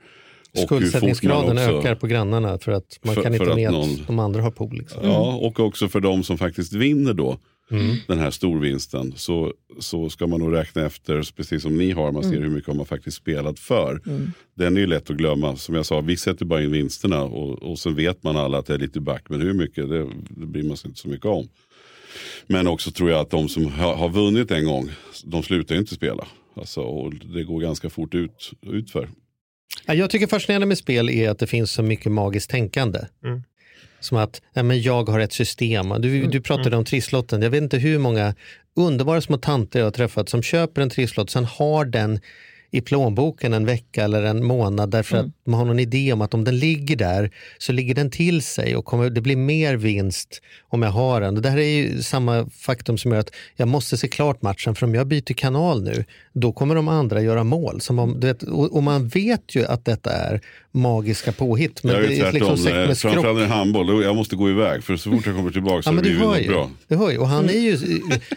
Skuldsättningsgraden 0.54 1.58
ökar 1.58 1.94
på 1.94 2.06
grannarna 2.06 2.58
för 2.58 2.72
att 2.72 2.98
man 3.02 3.14
för, 3.14 3.22
kan 3.22 3.34
inte 3.34 3.54
med 3.54 3.72
någon, 3.72 3.90
att 3.90 4.06
de 4.06 4.18
andra 4.18 4.42
har 4.42 4.50
pool. 4.50 4.78
Liksom. 4.78 5.00
Ja, 5.04 5.34
och 5.34 5.60
också 5.60 5.88
för 5.88 6.00
de 6.00 6.24
som 6.24 6.38
faktiskt 6.38 6.72
vinner 6.72 7.14
då 7.14 7.38
mm. 7.70 7.96
den 8.06 8.18
här 8.18 8.30
storvinsten 8.30 9.12
så, 9.16 9.52
så 9.78 10.10
ska 10.10 10.26
man 10.26 10.40
nog 10.40 10.54
räkna 10.54 10.86
efter, 10.86 11.32
precis 11.36 11.62
som 11.62 11.78
ni 11.78 11.90
har, 11.90 12.12
man 12.12 12.22
ser 12.22 12.30
mm. 12.30 12.42
hur 12.42 12.50
mycket 12.50 12.76
man 12.76 12.86
faktiskt 12.86 13.16
spelat 13.16 13.58
för. 13.58 14.00
Mm. 14.06 14.32
Den 14.54 14.76
är 14.76 14.80
ju 14.80 14.86
lätt 14.86 15.10
att 15.10 15.16
glömma. 15.16 15.56
Som 15.56 15.74
jag 15.74 15.86
sa, 15.86 16.00
vi 16.00 16.16
sätter 16.16 16.44
bara 16.44 16.62
in 16.62 16.72
vinsterna 16.72 17.22
och, 17.22 17.62
och 17.62 17.78
sen 17.78 17.94
vet 17.94 18.22
man 18.22 18.36
alla 18.36 18.58
att 18.58 18.66
det 18.66 18.74
är 18.74 18.78
lite 18.78 19.00
back, 19.00 19.24
men 19.28 19.40
hur 19.40 19.52
mycket 19.52 19.88
det, 19.88 20.10
det 20.30 20.46
bryr 20.46 20.62
man 20.62 20.76
sig 20.76 20.88
inte 20.88 21.00
så 21.00 21.08
mycket 21.08 21.26
om. 21.26 21.48
Men 22.46 22.66
också 22.66 22.90
tror 22.90 23.10
jag 23.10 23.20
att 23.20 23.30
de 23.30 23.48
som 23.48 23.72
har, 23.72 23.94
har 23.94 24.08
vunnit 24.08 24.50
en 24.50 24.64
gång, 24.64 24.90
de 25.24 25.42
slutar 25.42 25.76
inte 25.76 25.94
spela. 25.94 26.26
Alltså, 26.56 26.80
och 26.80 27.14
det 27.14 27.44
går 27.44 27.60
ganska 27.60 27.90
fort 27.90 28.14
ut, 28.14 28.50
utför. 28.62 29.08
Jag 29.86 30.10
tycker 30.10 30.26
fascinerande 30.26 30.66
med 30.66 30.78
spel 30.78 31.10
är 31.10 31.30
att 31.30 31.38
det 31.38 31.46
finns 31.46 31.72
så 31.72 31.82
mycket 31.82 32.12
magiskt 32.12 32.50
tänkande. 32.50 32.98
Mm. 33.24 33.42
Som 34.00 34.18
att 34.18 34.42
ja, 34.52 34.62
men 34.62 34.82
jag 34.82 35.08
har 35.08 35.20
ett 35.20 35.32
system. 35.32 35.88
Du, 35.88 35.98
du 35.98 36.24
mm, 36.24 36.42
pratade 36.42 36.68
mm. 36.68 36.78
om 36.78 36.84
trisslotten. 36.84 37.42
Jag 37.42 37.50
vet 37.50 37.62
inte 37.62 37.78
hur 37.78 37.98
många 37.98 38.34
underbara 38.76 39.20
små 39.20 39.36
tanter 39.36 39.78
jag 39.78 39.86
har 39.86 39.90
träffat 39.90 40.28
som 40.28 40.42
köper 40.42 40.82
en 40.82 40.90
trisslott, 40.90 41.30
sen 41.30 41.44
har 41.44 41.84
den 41.84 42.20
i 42.70 42.80
plånboken 42.80 43.52
en 43.52 43.66
vecka 43.66 44.04
eller 44.04 44.22
en 44.22 44.44
månad 44.44 44.90
därför 44.90 45.16
mm. 45.16 45.26
att 45.26 45.46
man 45.46 45.58
har 45.58 45.66
någon 45.66 45.78
idé 45.78 46.12
om 46.12 46.20
att 46.20 46.34
om 46.34 46.44
den 46.44 46.58
ligger 46.58 46.96
där 46.96 47.30
så 47.58 47.72
ligger 47.72 47.94
den 47.94 48.10
till 48.10 48.42
sig 48.42 48.76
och 48.76 48.84
kommer, 48.84 49.10
det 49.10 49.20
blir 49.20 49.36
mer 49.36 49.76
vinst 49.76 50.42
om 50.68 50.82
jag 50.82 50.90
har 50.90 51.20
den. 51.20 51.42
det 51.42 51.50
här 51.50 51.58
är 51.58 51.68
ju 51.68 52.02
samma 52.02 52.50
faktum 52.50 52.98
som 52.98 53.12
gör 53.12 53.18
att 53.18 53.34
jag 53.56 53.68
måste 53.68 53.96
se 53.96 54.08
klart 54.08 54.42
matchen 54.42 54.74
för 54.74 54.86
om 54.86 54.94
jag 54.94 55.06
byter 55.06 55.34
kanal 55.34 55.82
nu 55.82 56.04
då 56.32 56.52
kommer 56.52 56.74
de 56.74 56.88
andra 56.88 57.22
göra 57.22 57.44
mål. 57.44 57.80
Som 57.80 57.98
om, 57.98 58.20
vet, 58.20 58.42
och, 58.42 58.76
och, 58.76 58.82
man 58.82 59.08
vet 59.08 59.54
ju 59.56 59.66
att 59.66 59.84
detta 59.84 60.12
är 60.12 60.40
magiska 60.78 61.32
påhitt. 61.32 61.82
Men 61.82 61.94
jag 61.94 62.04
är 62.04 62.08
det 62.08 62.18
är 62.18 62.32
liksom 62.32 62.56
tvärtom, 62.56 62.94
framförallt 62.96 63.40
i 63.40 63.44
handboll. 63.44 64.04
Jag 64.04 64.16
måste 64.16 64.36
gå 64.36 64.50
iväg 64.50 64.84
för 64.84 64.96
så 64.96 65.10
fort 65.10 65.26
jag 65.26 65.36
kommer 65.36 65.50
tillbaka 65.50 65.82
så 65.82 65.90
ja, 65.90 66.00
blir 66.00 66.12
det 66.12 66.18
något 66.18 66.40
ju, 66.40 66.48
bra. 66.48 66.70
Du 66.88 66.96
hör 66.96 67.10
ju, 67.10 67.18
och 67.18 67.28
han 67.28 67.50
är 67.50 67.58
ju 67.58 67.78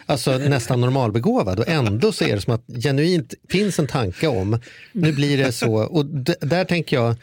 alltså, 0.06 0.38
nästan 0.38 0.82
normalbegåvad 0.82 1.60
och 1.60 1.68
ändå 1.68 2.12
så 2.12 2.24
är 2.24 2.36
det 2.36 2.42
som 2.42 2.54
att 2.54 2.66
genuint 2.84 3.34
finns 3.50 3.80
en 3.80 3.88
tanke 3.88 4.28
om, 4.28 4.60
nu 4.92 5.14
blir 5.14 5.38
det 5.38 5.52
så. 5.52 5.74
Och 5.74 6.06
där 6.42 6.66
tänker 6.66 6.96
jag, 6.96 7.16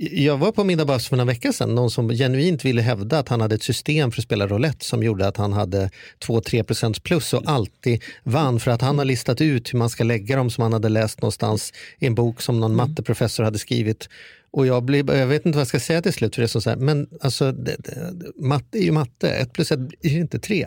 jag 0.00 0.38
var 0.38 0.52
på 0.52 0.64
middag 0.64 0.84
bara 0.84 0.98
för 0.98 1.16
några 1.16 1.26
veckor 1.26 1.52
sedan, 1.52 1.74
någon 1.74 1.90
som 1.90 2.08
genuint 2.08 2.64
ville 2.64 2.82
hävda 2.82 3.18
att 3.18 3.28
han 3.28 3.40
hade 3.40 3.54
ett 3.54 3.62
system 3.62 4.10
för 4.10 4.20
att 4.20 4.24
spela 4.24 4.46
roulette 4.46 4.84
som 4.84 5.02
gjorde 5.02 5.26
att 5.28 5.36
han 5.36 5.52
hade 5.52 5.90
2-3% 6.26 7.02
plus 7.02 7.32
och 7.32 7.42
alltid 7.46 8.02
vann 8.22 8.60
för 8.60 8.70
att 8.70 8.80
han 8.80 8.98
har 8.98 9.04
listat 9.04 9.40
ut 9.40 9.74
hur 9.74 9.78
man 9.78 9.90
ska 9.90 10.04
lägga 10.04 10.36
dem 10.36 10.50
som 10.50 10.62
han 10.62 10.72
hade 10.72 10.88
läst 10.88 11.22
någonstans 11.22 11.72
i 11.98 12.06
en 12.06 12.14
bok 12.14 12.42
som 12.42 12.60
någon 12.60 12.72
mm. 12.72 12.88
matteprofessor 12.88 13.44
hade 13.44 13.58
skrivit. 13.58 14.08
Och 14.50 14.66
jag, 14.66 14.82
blir, 14.84 15.14
jag 15.16 15.26
vet 15.26 15.46
inte 15.46 15.56
vad 15.56 15.60
jag 15.60 15.68
ska 15.68 15.80
säga 15.80 16.02
till 16.02 16.12
slut, 16.12 16.34
för 16.34 16.42
det 16.42 16.46
är 16.46 16.48
som 16.48 16.62
så 16.62 16.70
här, 16.70 16.76
men 16.76 17.08
alltså, 17.20 17.52
det, 17.52 17.76
det, 17.78 18.32
matte 18.36 18.78
är 18.78 18.82
ju 18.82 18.92
matte, 18.92 19.30
ett 19.30 19.52
plus 19.52 19.72
ett 19.72 19.80
är 20.02 20.10
ju 20.10 20.20
inte 20.20 20.38
tre. 20.38 20.66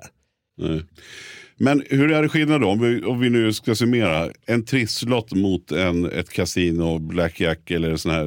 Nej. 0.57 0.83
Men 1.57 1.83
hur 1.89 2.11
är 2.11 2.21
det 2.21 2.29
skillnad 2.29 2.61
då, 2.61 2.67
om 2.67 2.81
vi, 2.81 3.03
om 3.03 3.19
vi 3.19 3.29
nu 3.29 3.53
ska 3.53 3.75
summera? 3.75 4.29
En 4.45 4.65
trisslott 4.65 5.33
mot 5.33 5.71
en, 5.71 6.11
ett 6.11 6.29
kasino, 6.29 6.99
blackjack 6.99 7.71
eller 7.71 7.95
sån 7.95 8.11
här 8.11 8.25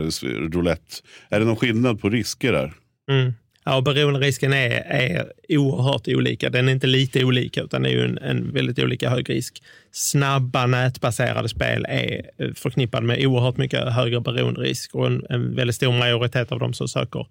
roulette. 0.50 0.96
Är 1.28 1.40
det 1.40 1.46
någon 1.46 1.56
skillnad 1.56 2.00
på 2.00 2.08
risker 2.08 2.52
där? 2.52 2.72
Mm. 3.10 3.32
Ja, 3.68 3.80
beroenderisken 3.80 4.52
är, 4.52 4.70
är 4.80 5.32
oerhört 5.48 6.08
olika. 6.08 6.50
Den 6.50 6.68
är 6.68 6.72
inte 6.72 6.86
lite 6.86 7.24
olika, 7.24 7.62
utan 7.62 7.82
det 7.82 7.88
är 7.88 7.92
ju 7.92 8.04
en, 8.04 8.18
en 8.18 8.52
väldigt 8.52 8.78
olika 8.78 9.10
hög 9.10 9.30
risk. 9.30 9.62
Snabba 9.92 10.66
nätbaserade 10.66 11.48
spel 11.48 11.86
är 11.88 12.30
eh, 12.38 12.52
förknippade 12.54 13.06
med 13.06 13.26
oerhört 13.26 13.56
mycket 13.56 13.92
högre 13.92 14.20
beroenderisk 14.20 14.94
och 14.94 15.06
en, 15.06 15.26
en 15.30 15.54
väldigt 15.54 15.76
stor 15.76 15.92
majoritet 15.92 16.52
av 16.52 16.58
de 16.58 16.74
som 16.74 16.88
söker 16.88 17.26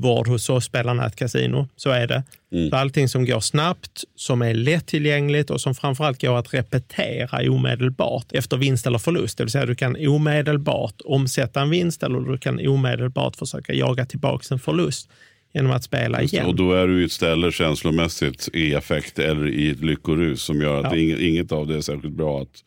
vård 0.00 0.28
hos 0.28 0.50
oss 0.50 0.64
spelar 0.64 0.94
nätkasino. 0.94 1.68
Så 1.76 1.90
är 1.90 2.06
det. 2.06 2.22
Mm. 2.52 2.70
Så 2.70 2.76
allting 2.76 3.08
som 3.08 3.24
går 3.24 3.40
snabbt, 3.40 4.04
som 4.16 4.42
är 4.42 4.54
lättillgängligt 4.54 5.50
och 5.50 5.60
som 5.60 5.74
framförallt 5.74 6.20
går 6.20 6.38
att 6.38 6.54
repetera 6.54 7.52
omedelbart 7.52 8.32
efter 8.32 8.56
vinst 8.56 8.86
eller 8.86 8.98
förlust. 8.98 9.38
Det 9.38 9.44
vill 9.44 9.50
säga 9.50 9.66
du 9.66 9.74
kan 9.74 10.08
omedelbart 10.08 10.94
omsätta 11.04 11.60
en 11.60 11.70
vinst 11.70 12.02
eller 12.02 12.20
du 12.20 12.38
kan 12.38 12.68
omedelbart 12.68 13.36
försöka 13.36 13.72
jaga 13.72 14.06
tillbaka 14.06 14.54
en 14.54 14.58
förlust 14.58 15.08
genom 15.54 15.72
att 15.72 15.84
spela 15.84 16.22
igen. 16.22 16.46
Och 16.46 16.54
då 16.54 16.72
är 16.72 16.86
du 16.86 17.02
i 17.02 17.04
ett 17.04 17.12
ställe 17.12 17.52
känslomässigt 17.52 18.48
i 18.52 18.74
affekt 18.74 19.18
eller 19.18 19.48
i 19.48 19.70
ett 19.70 19.80
lyckorus 19.80 20.42
som 20.42 20.60
gör 20.60 20.84
att 20.84 20.96
ja. 20.96 21.16
inget 21.18 21.52
av 21.52 21.66
det 21.66 21.76
är 21.76 21.80
särskilt 21.80 22.14
bra 22.14 22.42
att 22.42 22.64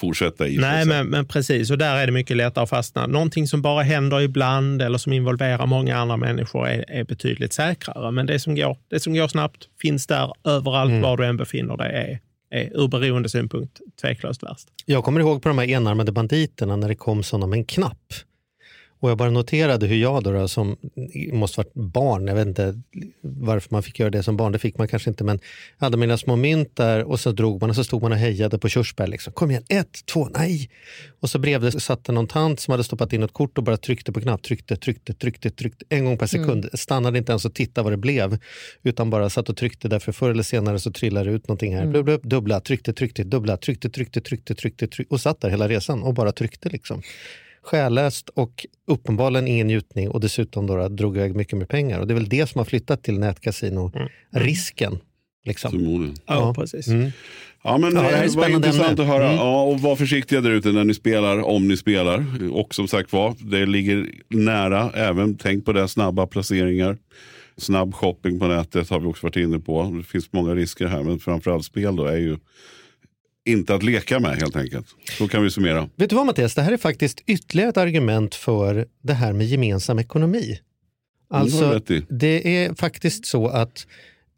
fortsätta 0.00 0.48
i. 0.48 0.56
Nej, 0.56 0.86
men, 0.86 1.06
men, 1.06 1.26
precis. 1.26 1.70
Och 1.70 1.78
där 1.78 1.96
är 1.96 2.06
det 2.06 2.12
mycket 2.12 2.36
lättare 2.36 2.62
att 2.62 2.70
fastna. 2.70 3.06
Någonting 3.06 3.46
som 3.46 3.62
bara 3.62 3.82
händer 3.82 4.20
ibland 4.20 4.82
eller 4.82 4.98
som 4.98 5.12
involverar 5.12 5.66
många 5.66 5.96
andra 5.96 6.16
människor 6.16 6.68
är, 6.68 6.84
är 6.88 7.04
betydligt 7.04 7.52
säkrare. 7.52 8.10
Men 8.10 8.26
det 8.26 8.38
som, 8.38 8.54
går, 8.54 8.76
det 8.88 9.00
som 9.00 9.14
går 9.14 9.28
snabbt 9.28 9.68
finns 9.82 10.06
där 10.06 10.32
överallt 10.44 10.90
mm. 10.90 11.02
var 11.02 11.16
du 11.16 11.26
än 11.26 11.36
befinner 11.36 11.76
dig. 11.76 11.90
Är, 11.94 12.20
är 12.60 12.82
ur 12.84 12.88
beroendesynpunkt 12.88 13.80
tveklöst 14.00 14.42
värst. 14.42 14.68
Jag 14.84 15.04
kommer 15.04 15.20
ihåg 15.20 15.42
på 15.42 15.48
de 15.48 15.58
här 15.58 15.66
enarmade 15.66 16.12
banditerna 16.12 16.76
när 16.76 16.88
det 16.88 16.94
kom 16.94 17.22
sådana 17.22 17.46
med 17.46 17.56
en 17.56 17.64
knapp. 17.64 18.12
Och 19.00 19.10
jag 19.10 19.18
bara 19.18 19.30
noterade 19.30 19.86
hur 19.86 19.96
jag 19.96 20.22
då, 20.22 20.32
då 20.32 20.48
som 20.48 20.76
måste 21.32 21.60
varit 21.60 21.74
barn, 21.74 22.26
jag 22.26 22.34
vet 22.34 22.46
inte 22.46 22.80
varför 23.20 23.68
man 23.70 23.82
fick 23.82 23.98
göra 23.98 24.10
det 24.10 24.22
som 24.22 24.36
barn, 24.36 24.52
det 24.52 24.58
fick 24.58 24.78
man 24.78 24.88
kanske 24.88 25.10
inte, 25.10 25.24
men 25.24 25.40
jag 25.78 25.86
hade 25.86 25.96
mina 25.96 26.18
små 26.18 26.36
mynt 26.36 26.76
där 26.76 27.04
och 27.04 27.20
så 27.20 27.32
drog 27.32 27.60
man 27.60 27.70
och 27.70 27.76
så 27.76 27.84
stod 27.84 28.02
man 28.02 28.12
och 28.12 28.18
hejade 28.18 28.58
på 28.58 28.68
körsbär. 28.68 29.06
Liksom. 29.06 29.32
Kom 29.32 29.50
igen, 29.50 29.64
ett, 29.68 30.06
två, 30.06 30.28
nej! 30.28 30.70
Och 31.20 31.30
så 31.30 31.38
bredvid 31.38 31.82
satt 31.82 32.08
någon 32.08 32.26
tant 32.26 32.60
som 32.60 32.72
hade 32.72 32.84
stoppat 32.84 33.12
in 33.12 33.22
ett 33.22 33.32
kort 33.32 33.58
och 33.58 33.64
bara 33.64 33.76
tryckte 33.76 34.12
på 34.12 34.20
knapp, 34.20 34.42
tryckte, 34.42 34.76
tryckte, 34.76 35.14
tryckte, 35.14 35.50
tryckte 35.50 35.84
en 35.88 36.04
gång 36.04 36.18
per 36.18 36.26
sekund. 36.26 36.68
Stannade 36.74 37.18
inte 37.18 37.32
ens 37.32 37.44
och 37.44 37.54
tittade 37.54 37.84
vad 37.84 37.92
det 37.92 37.96
blev, 37.96 38.38
utan 38.82 39.10
bara 39.10 39.30
satt 39.30 39.48
och 39.48 39.56
tryckte 39.56 39.88
därför 39.88 40.12
förr 40.12 40.30
eller 40.30 40.42
senare 40.42 40.78
så 40.78 40.92
trillade 40.92 41.30
det 41.30 41.36
ut 41.36 41.48
någonting 41.48 41.76
här. 41.76 41.86
Blub, 41.86 42.04
blub, 42.04 42.20
dubbla, 42.28 42.60
tryckte, 42.60 42.92
tryckte, 42.92 43.24
dubbla, 43.24 43.56
tryckte, 43.56 43.90
tryckte, 43.90 44.20
tryckte, 44.20 44.54
tryckte, 44.54 44.86
tryckte 44.86 45.14
och 45.14 45.20
satt 45.20 45.40
där 45.40 45.50
hela 45.50 45.68
resan 45.68 46.02
och 46.02 46.14
bara 46.14 46.32
tryckte 46.32 46.68
liksom 46.68 47.02
själlöst 47.62 48.28
och 48.28 48.66
uppenbarligen 48.86 49.48
ingen 49.48 49.66
njutning 49.66 50.10
och 50.10 50.20
dessutom 50.20 50.66
då, 50.66 50.88
drog 50.88 51.16
iväg 51.16 51.34
mycket 51.36 51.58
mer 51.58 51.66
pengar. 51.66 52.00
Och 52.00 52.06
det 52.06 52.12
är 52.12 52.14
väl 52.14 52.28
det 52.28 52.46
som 52.48 52.58
har 52.58 52.64
flyttat 52.64 53.02
till 53.02 53.18
nätkasino-risken. 53.18 54.98
Liksom. 55.44 55.70
Förmodligen. 55.70 56.16
Ja, 56.26 56.34
Ja. 56.34 56.54
precis. 56.54 56.88
Mm. 56.88 57.10
Ja, 57.64 57.78
men 57.78 57.94
Ja, 57.94 58.00
det 58.00 58.06
här 58.06 58.24
är 58.24 58.28
det 58.28 58.36
var 58.36 58.48
intressant 58.48 58.88
ämne. 58.98 59.02
att 59.02 59.08
höra. 59.08 59.24
Mm. 59.24 59.36
Ja, 59.36 59.62
och 59.62 59.80
var 59.80 59.96
försiktiga 59.96 60.40
där 60.40 60.50
ute 60.50 60.72
när 60.72 60.84
ni 60.84 60.94
spelar, 60.94 61.42
om 61.42 61.68
ni 61.68 61.76
spelar. 61.76 62.24
Och 62.52 62.74
som 62.74 62.88
sagt 62.88 63.12
var, 63.12 63.34
det 63.50 63.66
ligger 63.66 64.06
nära. 64.28 64.90
Även 64.94 65.36
tänk 65.36 65.64
på 65.64 65.72
det, 65.72 65.88
snabba 65.88 66.26
placeringar. 66.26 66.98
Snabb 67.56 67.94
shopping 67.94 68.38
på 68.38 68.46
nätet 68.46 68.90
har 68.90 69.00
vi 69.00 69.06
också 69.06 69.26
varit 69.26 69.36
inne 69.36 69.58
på. 69.58 69.82
Det 69.98 70.02
finns 70.04 70.32
många 70.32 70.54
risker 70.54 70.86
här, 70.86 71.02
men 71.02 71.18
framförallt 71.18 71.64
spel 71.64 71.96
då 71.96 72.04
är 72.04 72.16
ju 72.16 72.36
inte 73.44 73.74
att 73.74 73.82
leka 73.82 74.20
med 74.20 74.36
helt 74.36 74.56
enkelt. 74.56 74.86
Så 75.18 75.28
kan 75.28 75.42
vi 75.42 75.50
summera. 75.50 75.88
Vet 75.96 76.10
du 76.10 76.16
vad 76.16 76.26
Mattias, 76.26 76.54
det 76.54 76.62
här 76.62 76.72
är 76.72 76.76
faktiskt 76.76 77.22
ytterligare 77.26 77.70
ett 77.70 77.76
argument 77.76 78.34
för 78.34 78.86
det 79.02 79.14
här 79.14 79.32
med 79.32 79.46
gemensam 79.46 79.98
ekonomi. 79.98 80.60
Alltså, 81.30 81.80
det 82.08 82.56
är 82.56 82.74
faktiskt 82.74 83.26
så 83.26 83.48
att 83.48 83.86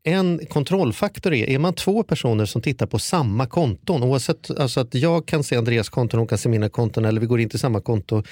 en 0.04 0.40
kontrollfaktor 0.46 1.34
är, 1.34 1.48
är 1.50 1.58
man 1.58 1.74
två 1.74 2.02
personer 2.02 2.46
som 2.46 2.62
tittar 2.62 2.86
på 2.86 2.98
samma 2.98 3.46
konton, 3.46 4.02
oavsett 4.02 4.50
alltså 4.58 4.80
att 4.80 4.94
jag 4.94 5.26
kan 5.26 5.44
se 5.44 5.56
Andreas 5.56 5.88
konton, 5.88 6.18
hon 6.18 6.26
kan 6.26 6.38
se 6.38 6.48
mina 6.48 6.68
konton 6.68 7.04
eller 7.04 7.20
vi 7.20 7.26
går 7.26 7.40
in 7.40 7.48
till 7.48 7.58
samma 7.58 7.80
konto. 7.80 8.22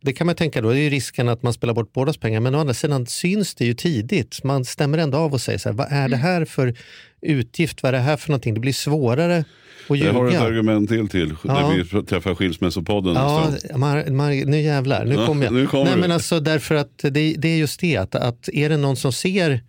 Det 0.00 0.12
kan 0.12 0.26
man 0.26 0.36
tänka 0.36 0.60
då, 0.60 0.70
det 0.70 0.78
är 0.78 0.82
ju 0.82 0.90
risken 0.90 1.28
att 1.28 1.42
man 1.42 1.52
spelar 1.52 1.74
bort 1.74 1.92
bådas 1.92 2.16
pengar, 2.16 2.40
men 2.40 2.54
å 2.54 2.58
andra 2.58 2.74
sidan 2.74 3.06
syns 3.06 3.54
det 3.54 3.64
ju 3.64 3.74
tidigt. 3.74 4.44
Man 4.44 4.64
stämmer 4.64 4.98
ändå 4.98 5.18
av 5.18 5.32
och 5.32 5.40
säger 5.40 5.58
så 5.58 5.68
här, 5.68 5.76
vad 5.76 5.86
är 5.92 6.08
det 6.08 6.16
här 6.16 6.44
för 6.44 6.74
utgift, 7.20 7.82
vad 7.82 7.88
är 7.88 7.92
det 7.92 8.04
här 8.04 8.16
för 8.16 8.28
någonting? 8.30 8.54
Det 8.54 8.60
blir 8.60 8.72
svårare 8.72 9.44
att 9.88 9.98
ljuga. 9.98 10.12
har 10.12 10.24
du 10.24 10.34
ett 10.34 10.40
argument 10.42 10.88
till 10.88 11.08
till 11.08 11.34
Ja. 11.44 11.52
när 11.68 11.76
vi 11.76 12.02
träffar 12.06 12.34
Skilsmässopodden. 12.34 13.14
Ja. 13.14 13.52
Mar, 13.76 14.10
Mar, 14.10 14.44
nu 14.46 14.60
jävlar, 14.60 15.04
nu 15.04 15.14
Ja, 15.14 15.26
kommer 15.26 15.44
jag. 15.44 15.52
nu 15.54 15.66
kommer 15.66 15.84
Nej, 15.84 15.94
du. 15.94 16.00
men 16.00 16.12
alltså, 16.12 16.40
därför 16.40 16.74
att 16.74 16.98
det, 16.98 17.10
det 17.38 17.48
är 17.48 17.56
just 17.56 17.80
det, 17.80 17.96
att, 17.96 18.14
att 18.14 18.48
är 18.52 18.68
det 18.68 18.76
någon 18.76 18.96
som 18.96 19.12
ser 19.12 19.60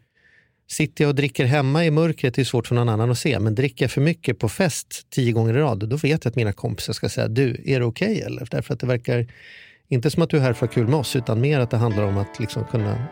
Sitter 0.74 1.03
jag 1.03 1.09
och 1.09 1.15
dricker 1.15 1.45
hemma 1.45 1.86
i 1.86 1.91
mörkret, 1.91 2.34
det 2.34 2.41
är 2.41 2.45
svårt 2.45 2.67
för 2.67 2.76
någon 2.76 2.89
annan 2.89 3.11
att 3.11 3.17
se, 3.17 3.39
men 3.39 3.55
dricker 3.55 3.84
jag 3.86 3.91
för 3.91 4.01
mycket 4.01 4.39
på 4.39 4.49
fest 4.49 5.07
tio 5.09 5.32
gånger 5.32 5.53
i 5.57 5.59
rad, 5.59 5.89
då 5.89 5.95
vet 5.95 6.26
jag 6.26 6.32
att 6.32 6.36
mina 6.36 6.53
kompisar 6.53 6.93
ska 6.93 7.09
säga, 7.09 7.28
du, 7.28 7.61
är 7.65 7.80
det 7.80 7.86
okej 7.86 8.21
eller? 8.21 8.47
Därför 8.51 8.74
att 8.74 8.80
det 8.80 8.88
verkar 8.88 9.28
inte 9.89 10.09
som 10.11 10.24
att 10.24 10.30
du 10.30 10.38
är 10.38 10.41
här 10.41 10.53
för 10.53 10.65
att 10.65 10.71
ha 10.71 10.76
kul 10.82 10.88
med 10.88 10.99
oss, 10.99 11.15
utan 11.15 11.41
mer 11.41 11.59
att 11.59 11.69
det 11.69 11.78
handlar 11.78 12.03
om 12.03 12.17
att 12.17 12.39
liksom 12.39 12.63
kunna 12.71 13.03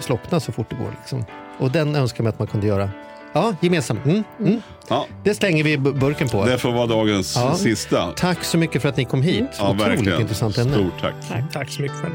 slockna 0.00 0.40
så 0.40 0.52
fort 0.52 0.70
det 0.70 0.76
går. 0.76 0.94
Liksom. 1.00 1.24
Och 1.58 1.70
den 1.70 1.96
önskar 1.96 2.24
man 2.24 2.32
att 2.32 2.38
man 2.38 2.48
kunde 2.48 2.66
göra. 2.66 2.90
Ja, 3.32 3.54
gemensamt. 3.60 4.04
Mm, 4.04 4.22
mm. 4.40 4.60
Ja, 4.88 5.06
Det 5.24 5.34
slänger 5.34 5.64
vi 5.64 5.76
bu- 5.76 5.98
burken 5.98 6.28
på. 6.28 6.44
det 6.44 6.58
får 6.58 6.72
vara 6.72 6.86
dagens 6.86 7.36
Ja. 7.36 7.54
sista. 7.54 8.12
Tack 8.16 8.44
så 8.44 8.58
mycket 8.58 8.82
för 8.82 8.88
att 8.88 8.96
ni 8.96 9.04
kom 9.04 9.22
hit. 9.22 9.44
Ja, 9.58 9.70
Otroligt 9.70 9.86
verkligen. 9.88 10.20
intressant 10.20 10.58
ämne. 10.58 10.72
Stort 10.74 11.00
tack. 11.00 11.14
Tack, 11.28 11.52
tack 11.52 11.70
så 11.70 11.82
mycket 11.82 11.96
själv. 11.96 12.14